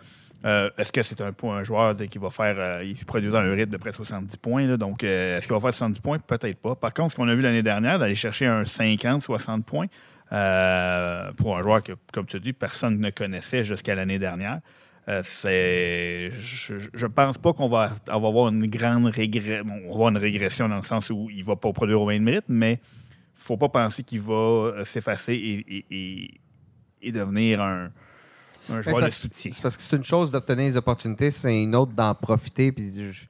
[0.44, 2.56] Euh, est-ce que c'est un, un joueur qui va faire.
[2.58, 4.66] euh, il produit un rythme de près de 70 points.
[4.66, 6.18] là, donc, euh, est-ce qu'il va faire 70 points?
[6.20, 6.76] Peut-être pas.
[6.76, 9.86] Par contre, ce qu'on a vu l'année dernière, d'aller chercher un 50-60 points
[10.32, 14.62] euh, pour un joueur que, comme tu dis, personne ne connaissait jusqu'à l'année dernière.
[15.24, 19.64] c'est, je, je pense pas qu'on va, avoir une grande régression.
[19.68, 22.28] On va avoir une régression dans le sens où il va pas produire au même
[22.28, 22.80] rythme, mais
[23.34, 26.32] faut pas penser qu'il va euh, s'effacer et, et- et-
[27.04, 27.90] et devenir un,
[28.70, 29.52] un joueur de soutien.
[29.54, 32.72] C'est parce que c'est une chose d'obtenir des opportunités, c'est une autre d'en profiter.
[32.72, 33.26] Puis je- tu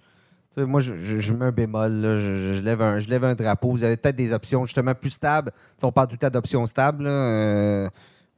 [0.56, 1.92] sais, moi, je, je- je mets un bémol.
[1.94, 2.20] là.
[2.20, 3.72] Je, lève un, je lève un drapeau.
[3.72, 5.52] Vous avez peut-être des options justement plus stables.
[5.52, 7.06] Tu sais, on parle tout le temps d'options stables.
[7.06, 7.10] là.
[7.10, 7.90] Euh,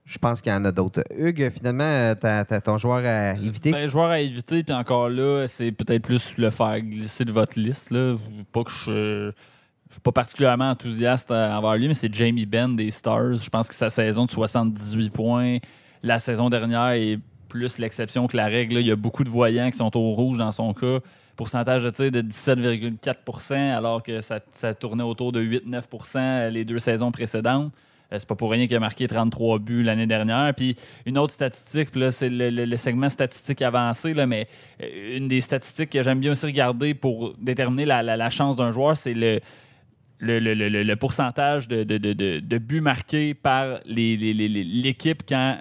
[0.06, 1.02] je pense qu'il y en a d'autres.
[1.18, 3.72] Hugues, finalement, tu as, ton joueur à éviter?
[3.72, 7.58] Ben, joueur à éviter, puis encore là, c'est peut-être plus le faire glisser de votre
[7.58, 7.90] liste.
[7.90, 8.18] Là.
[8.52, 9.32] Pas que je.
[9.94, 13.34] Je suis pas particulièrement enthousiaste à- envers lui, mais c'est Jamie Benn des Stars.
[13.36, 15.58] Je pense que sa saison de 78 points,
[16.02, 18.78] la saison dernière est plus l'exception que la règle.
[18.80, 20.98] Il y a beaucoup de voyants qui sont au rouge dans son cas.
[21.36, 26.80] Pourcentage de tir de 17,4% alors que ça, ça tournait autour de 8-9% les deux
[26.80, 27.72] saisons précédentes.
[28.12, 30.54] Euh, c'est pas pour rien qu'il a marqué 33 buts l'année dernière.
[30.56, 30.76] Puis
[31.06, 34.48] une autre statistique, c'est le, le- segment statistique avancé, là, mais
[34.82, 38.72] euh, une des statistiques que j'aime bien aussi regarder pour déterminer la- la chance d'un
[38.72, 39.40] joueur, c'est le,
[40.20, 45.60] le, le- le- le- pourcentage de, de- de- de- de buts marqués par l'équipe quand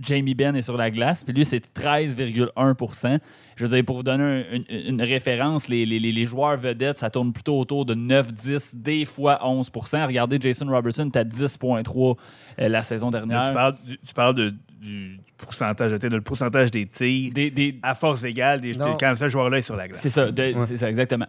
[0.00, 1.22] Jamie Benn est sur la glace.
[1.24, 3.18] Puis lui, c'est 13,1%
[3.56, 6.98] Je veux dire, pour vous donner un- une, une référence, les, les- les- joueurs vedettes,
[6.98, 11.24] ça tourne plutôt autour de 9, 10, des fois 11% Regardez, Jason Robertson est à
[11.24, 12.16] 10,3
[12.60, 13.44] euh, la saison dernière.
[13.48, 17.78] tu parles, du, tu parles de- du pourcentage, de, le pourcentage des tirs Des- des-
[17.82, 20.00] à force égale des, quand ce joueur-là est sur la glace.
[20.00, 20.54] C'est ça, Ouais.
[20.66, 21.26] c'est ça, exactement.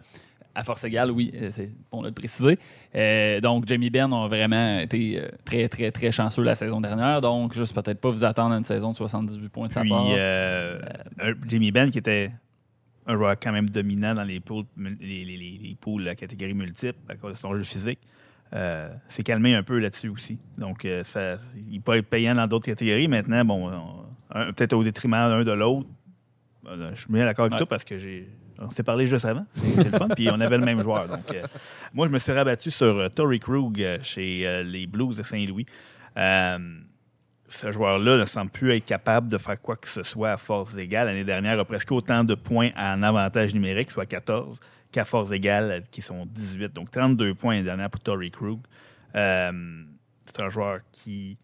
[0.54, 2.58] À force égale, oui, euh, c'est bon de le préciser.
[2.94, 7.20] Euh, donc, Jamie Benn a vraiment été euh, très, très, très chanceux la saison dernière.
[7.20, 9.90] Donc, juste peut-être pas vous attendre à une saison de 78 points de sa Puis
[9.90, 10.06] part.
[10.10, 10.80] euh,
[11.48, 12.32] Jamie Benn, qui était
[13.06, 16.54] un joueur quand même dominant dans les poules, les, les, les, les poules à catégorie
[16.54, 18.00] multiple à cause de son jeu physique,
[19.08, 20.38] s'est calmé un peu là-dessus aussi.
[20.56, 21.36] Donc, ça,
[21.70, 23.06] il peut être payant dans d'autres catégories.
[23.08, 23.70] Maintenant, bon,
[24.56, 25.88] peut-être au détriment l'un de l'autre.
[26.66, 27.58] Je suis bien d'accord avec Ouais.
[27.58, 28.28] toi parce que j'ai.
[28.60, 29.46] On s'est parlé juste avant.
[29.76, 30.08] C'est le fun.
[30.08, 31.06] Puis on avait le même joueur.
[31.08, 31.46] Donc, euh,
[31.94, 35.66] moi, je me suis rabattu sur euh, Torrey Krug euh, chez les Blues de Saint-Louis.
[37.50, 40.76] Ce joueur-là ne semble plus être capable de faire quoi que ce soit à force
[40.76, 41.06] égale.
[41.06, 44.60] L'année dernière, a presque autant de points en avantage numérique, soit 14,
[44.92, 46.74] qu'à force égale, qui sont 18.
[46.74, 48.60] Donc 32 points l'année dernière pour Torrey Krug.
[49.14, 51.38] C'est un joueur qui,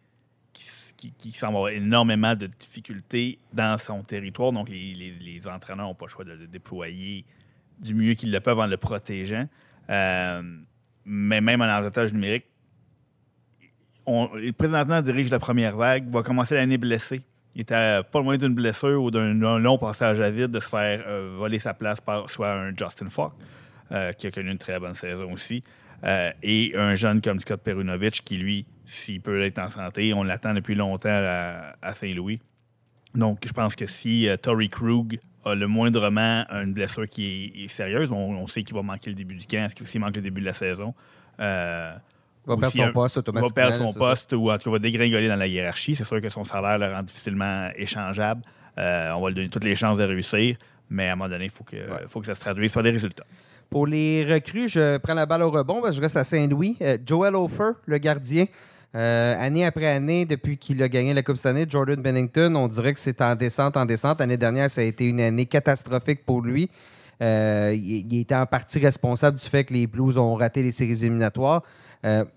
[1.12, 4.52] qui, qui- semble avoir énormément de difficultés dans son territoire.
[4.52, 7.24] Donc les, entraîneurs n'ont pas le choix de le déployer
[7.80, 9.48] du mieux qu'ils le peuvent en le protégeant.
[9.90, 10.42] Euh,
[11.04, 12.46] mais même en avantage numérique,
[14.06, 17.22] on, présentement dirige la première vague, va commencer l'année blessé.
[17.54, 20.68] Il était pas loin d'une blessure ou d'un d'un long passage à vide de se
[20.68, 23.32] faire euh, voler sa place par soit un Justin Falk,
[23.92, 25.62] euh, qui a connu une très bonne saison aussi,
[26.04, 30.22] euh, et un jeune comme Scott Perunovic qui, lui, s'il peut être en santé, on
[30.22, 32.40] l'attend depuis longtemps à, à Saint-Louis.
[33.14, 34.36] Donc, je pense que si euh,
[34.70, 38.82] Krug a le moindrement une blessure qui est, est sérieuse, on, on sait qu'il va
[38.82, 40.94] manquer le début du camp, s'il manque le début de la saison.
[41.40, 41.92] euh,
[42.46, 43.54] Il va perdre si son un- poste il va automatiquement.
[43.54, 43.98] perdre son ça.
[44.00, 45.94] poste ou en tout cas va dégringoler dans la hiérarchie.
[45.94, 48.42] C'est sûr que son salaire le rend difficilement échangeable.
[48.78, 50.56] Euh, on va lui donner toutes les chances de réussir,
[50.90, 51.76] mais à un moment donné, il faut que,
[52.08, 53.24] faut que ça se traduise par des résultats.
[53.74, 56.76] Pour les recrues, je prends la balle au rebond parce que je reste à Saint-Louis.
[56.80, 58.44] Euh, Joel Ofer, le gardien.
[58.94, 62.68] Euh, année après année, depuis qu'il a gagné la Coupe cette année, Jordan Bennington, on
[62.68, 64.20] dirait que c'est en descente, en descente.
[64.20, 66.70] L'année dernière, ça a été une année catastrophique pour lui.
[67.20, 71.04] Euh, il, était en partie responsable du fait que les Blues ont raté les séries
[71.04, 71.62] éliminatoires.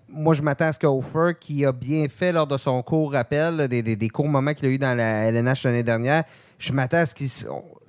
[0.08, 3.68] Moi, je m'attends à ce qu'Ofer, qui a bien fait lors de son court rappel,
[3.68, 6.24] des, des- des courts moments qu'il a eu dans la LNH l'année dernière,
[6.58, 7.28] je m'attends à ce qu'il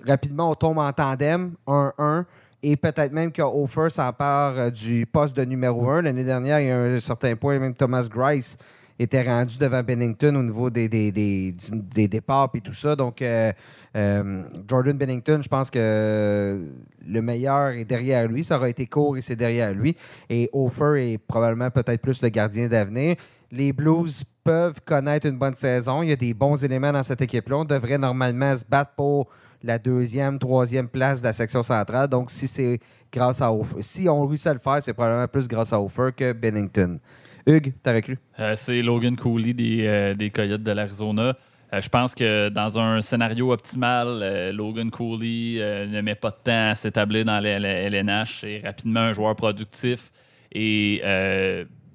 [0.05, 2.25] rapidement on tombe en tandem, 1-1,
[2.61, 6.03] et peut-être même qu'Ofer s'empare euh, du poste de numéro 1.
[6.03, 8.57] L'année dernière, il y a un certain point, même Thomas Grice
[8.99, 12.95] était rendu devant Bennington au niveau des, des, départs et tout ça.
[12.97, 13.51] Donc, euh,
[13.95, 16.67] euh, Jordan Bennington, je pense que
[17.07, 18.43] le meilleur est derrière lui.
[18.43, 19.95] Ça aura été court et c'est derrière lui.
[20.29, 23.15] Et Ofer est probablement peut-être plus le gardien d'avenir.
[23.51, 26.03] Les Blues peuvent connaître une bonne saison.
[26.03, 27.57] Il y a des bons éléments dans cette équipe-là.
[27.57, 29.29] On devrait normalement se battre pour
[29.63, 32.07] la deuxième, troisième place de la section centrale.
[32.07, 32.79] Donc, si c'est
[33.11, 36.09] grâce à Ofer, si on réussit à le faire, c'est probablement plus grâce à Ofer
[36.15, 36.99] que Bennington.
[37.45, 38.17] Hugues, t'as recru?
[38.39, 41.35] Euh, c'est Logan Cooley des, euh, Coyotes de l'Arizona.
[41.73, 46.69] Euh, je pense que dans un scénario optimal, Logan Cooley ne met pas de temps
[46.71, 48.41] à s'établir dans la LNH.
[48.41, 50.11] C'est rapidement un joueur productif
[50.51, 51.01] et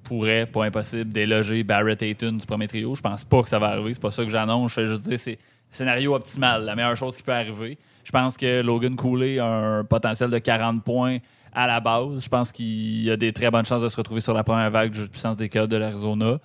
[0.03, 2.95] pourrait, pas impossible, déloger Barrett Ayton du premier trio.
[2.95, 3.93] Je pense pas que ça va arriver.
[3.93, 4.71] C'est pas ça que j'annonce.
[4.71, 5.39] Je fais juste dire c'est
[5.71, 7.77] scénario optimal, la meilleure chose qui peut arriver.
[8.03, 11.17] Je pense que Logan Cooley a un potentiel de 40 points
[11.51, 12.23] à la base.
[12.23, 14.91] Je pense qu'il a des très bonnes chances de se retrouver sur la première vague
[14.91, 16.37] de puissance des Coyotes de l'Arizona.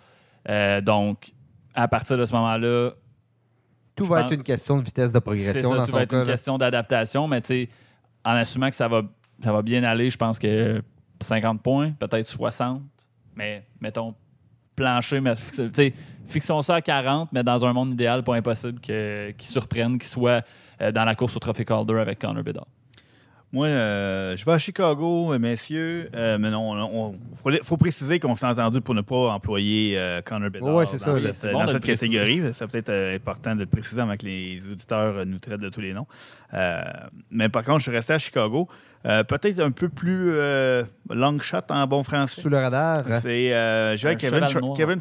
[0.49, 1.33] Euh, donc,
[1.75, 2.91] à partir de ce moment-là,
[3.95, 5.97] Tout va pense- être une question de vitesse de c'est progression ça, dans tout son
[5.97, 6.17] va être cas.
[6.23, 6.33] une là.
[6.33, 7.69] question d'adaptation, mais tu sais,
[8.25, 9.03] en assumant que ça va,
[9.43, 10.83] ça va bien aller, je pense que
[11.21, 12.83] 50 points, peut-être 60,
[13.37, 14.15] mais mettons
[14.77, 15.93] plancher, mais fixe- tu sais,
[16.27, 20.09] fixons ça à 40, mais dans un monde idéal, pas impossible que- qu'il surprenne, qu'il
[20.09, 20.45] soit
[20.81, 22.67] euh, dans la course au Trophée Calder avec Connor Bedard.
[23.53, 26.09] Moi, euh, je vais à Chicago, euh, messieurs.
[26.15, 30.23] Euh, mais non, il faut, faut préciser qu'on s'est entendu pour ne pas employer euh,
[30.23, 31.33] Connor Bedard Ouais, ça, dans là.
[31.33, 32.43] cette, bon dans cette catégorie.
[32.53, 35.81] C'est peut-être euh, important de le préciser avant que les auditeurs nous traitent de tous
[35.81, 36.07] les noms.
[36.55, 36.81] Euh,
[37.33, 38.69] mais par contre, je suis resté à Chicago.
[39.05, 42.41] Euh, peut-être un peu plus euh, long shot en bon français.
[42.43, 43.03] Sous le radar.
[43.21, 44.75] C'est, euh, je vais avec Kevin, Char-.
[44.77, 44.99] Kevin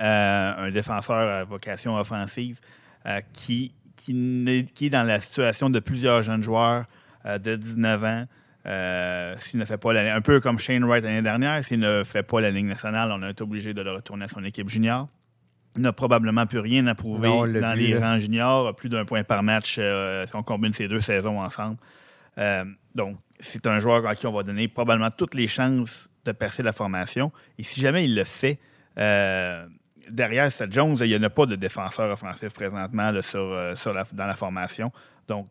[0.00, 2.58] euh, un défenseur à vocation offensive,
[3.06, 6.84] euh, qui, qui, n'est- qui est dans la situation de plusieurs jeunes joueurs
[7.24, 8.24] de 19 ans,
[8.64, 12.04] Euh, s'il ne fait pas la, un peu comme Shane Wright l'année dernière, s'il ne
[12.04, 15.08] fait pas la Ligue nationale, on est obligé de le retourner à son équipe junior.
[15.74, 19.04] Il n'a probablement plus rien à prouver Non, dans vu, les rangs juniors, plus d'un
[19.04, 21.76] point par match euh, si on combine ces deux saisons ensemble.
[22.38, 26.30] Euh, donc, c'est un joueur à qui on va donner probablement toutes les chances de
[26.30, 27.32] percer la formation.
[27.58, 28.60] Et si jamais il le fait,
[28.96, 29.66] euh,
[30.08, 33.74] derrière Seth Jones, il n'y en a pas de défenseur offensif présentement là, sur, euh,
[33.74, 34.92] sur la- dans la formation.
[35.26, 35.48] Donc,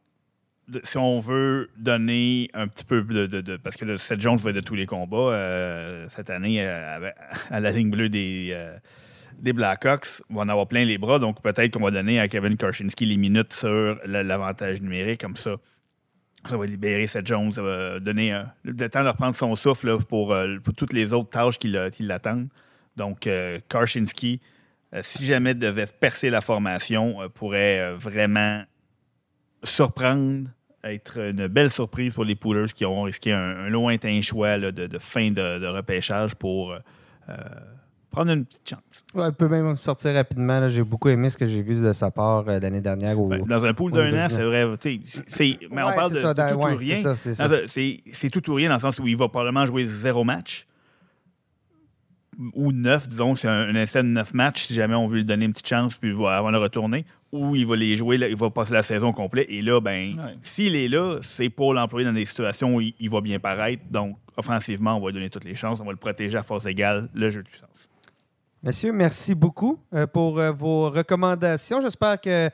[0.84, 3.26] si on veut donner un petit peu de.
[3.26, 6.64] de- de- parce que Seth Jones va être de tous les combats euh, cette année
[6.65, 7.10] euh,
[7.49, 8.77] à la ligne bleue des, euh,
[9.39, 10.22] des Blackhawks.
[10.30, 11.19] On va en avoir plein les bras.
[11.19, 15.22] Donc, peut-être qu'on va donner à Kevin Karchinski les minutes sur la- l'avantage numérique.
[15.22, 15.56] Comme ça,
[16.45, 20.35] ça va libérer Seth Jones, ça va donner le temps de reprendre son souffle pour,
[20.64, 22.49] pour toutes les autres tâches qui l'a- qui l'attendent.
[22.98, 23.27] Donc,
[23.69, 24.41] Karchinski,
[25.02, 28.64] si jamais devait percer la formation, pourrait vraiment
[29.64, 30.48] surprendre,
[30.84, 34.72] être une belle surprise pour les Poolers qui auront risqué un, un lointain choix là,
[34.72, 36.80] de, de fin de, de repêchage pour euh,
[37.30, 37.36] euh,
[38.10, 39.03] prendre une petite chance.
[39.14, 40.68] Ouais, il peut même sortir rapidement.
[40.70, 43.20] J'ai beaucoup aimé ce que j'ai vu de sa part euh, l'année dernière.
[43.20, 43.28] Au...
[43.28, 44.68] Ben, dans un pool d'un an, c'est vrai.
[45.28, 47.16] c'est- Mais on parle de, ça, dans- tout ouais, ou rien.
[48.12, 50.66] c'est tout ou rien dans le sens où il va probablement jouer zéro match.
[52.56, 55.26] Ou neuf, disons, c'est un, un essai de neuf matchs si jamais on veut lui
[55.26, 57.06] donner une petite chance puis avant de retourner.
[57.32, 59.48] Ou il va les jouer, là, il va passer la saison complète.
[59.49, 60.36] Et là, ben, Ouais.
[60.41, 63.84] s'il est là, c'est pour l'employer dans des situations où il, il va bien paraître.
[63.90, 65.80] Donc, offensivement, on va lui donner toutes les chances.
[65.80, 67.90] On va le protéger à force égale, le jeu de puissance.
[68.64, 71.82] Messieurs, merci beaucoup euh, pour euh, vos recommandations.
[71.82, 72.49] J'espère que,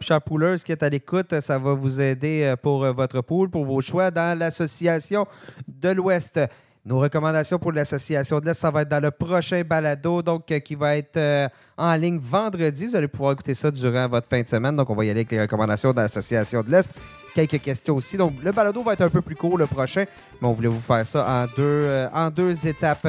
[0.00, 3.64] chers poolers qui est à l'écoute, ça va vous aider euh, pour votre pool, pour
[3.64, 5.26] vos choix dans l'Association
[5.68, 6.40] de l'Ouest.
[6.84, 10.58] Nos recommandations pour l'Association de l'Est, ça va être dans le prochain balado, donc euh,
[10.58, 11.48] qui va être euh,
[11.78, 12.86] en ligne vendredi.
[12.86, 14.74] Vous allez pouvoir écouter ça durant votre fin de semaine.
[14.74, 16.90] Donc, on va y aller avec les recommandations de l'Association de l'Est.
[17.36, 18.16] Quelques questions aussi.
[18.16, 20.06] Donc, le balado va être un peu plus court le prochain,
[20.40, 23.06] mais on voulait vous faire ça en deux, euh, en deux étapes.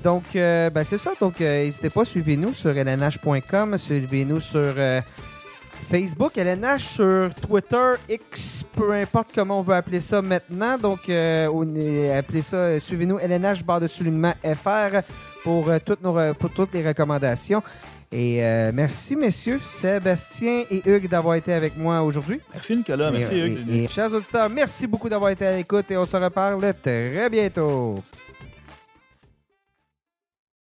[0.00, 1.10] Donc, ben, c'est ça.
[1.20, 4.74] Donc, n'hésitez pas, suivez-nous sur lnh.com, suivez-nous sur
[5.86, 10.76] Facebook, LNH, sur Twitter, X, peu importe comment on veut appeler ça maintenant.
[10.78, 15.00] Donc, euh, on est- appelez ça, euh, suivez-nous LNH, barre de soulignement FR
[15.44, 17.62] pour, euh, toutes nos, pour toutes les recommandations.
[18.10, 22.40] Et euh, merci, messieurs, Sébastien et Hugues, d'avoir été avec moi aujourd'hui.
[22.54, 23.10] Merci, Nicolas.
[23.10, 23.68] Merci, Et- Hugues.
[23.70, 27.28] et- et chers auditeurs, merci beaucoup d'avoir été à l'écoute et on se reparle très
[27.30, 28.02] bientôt.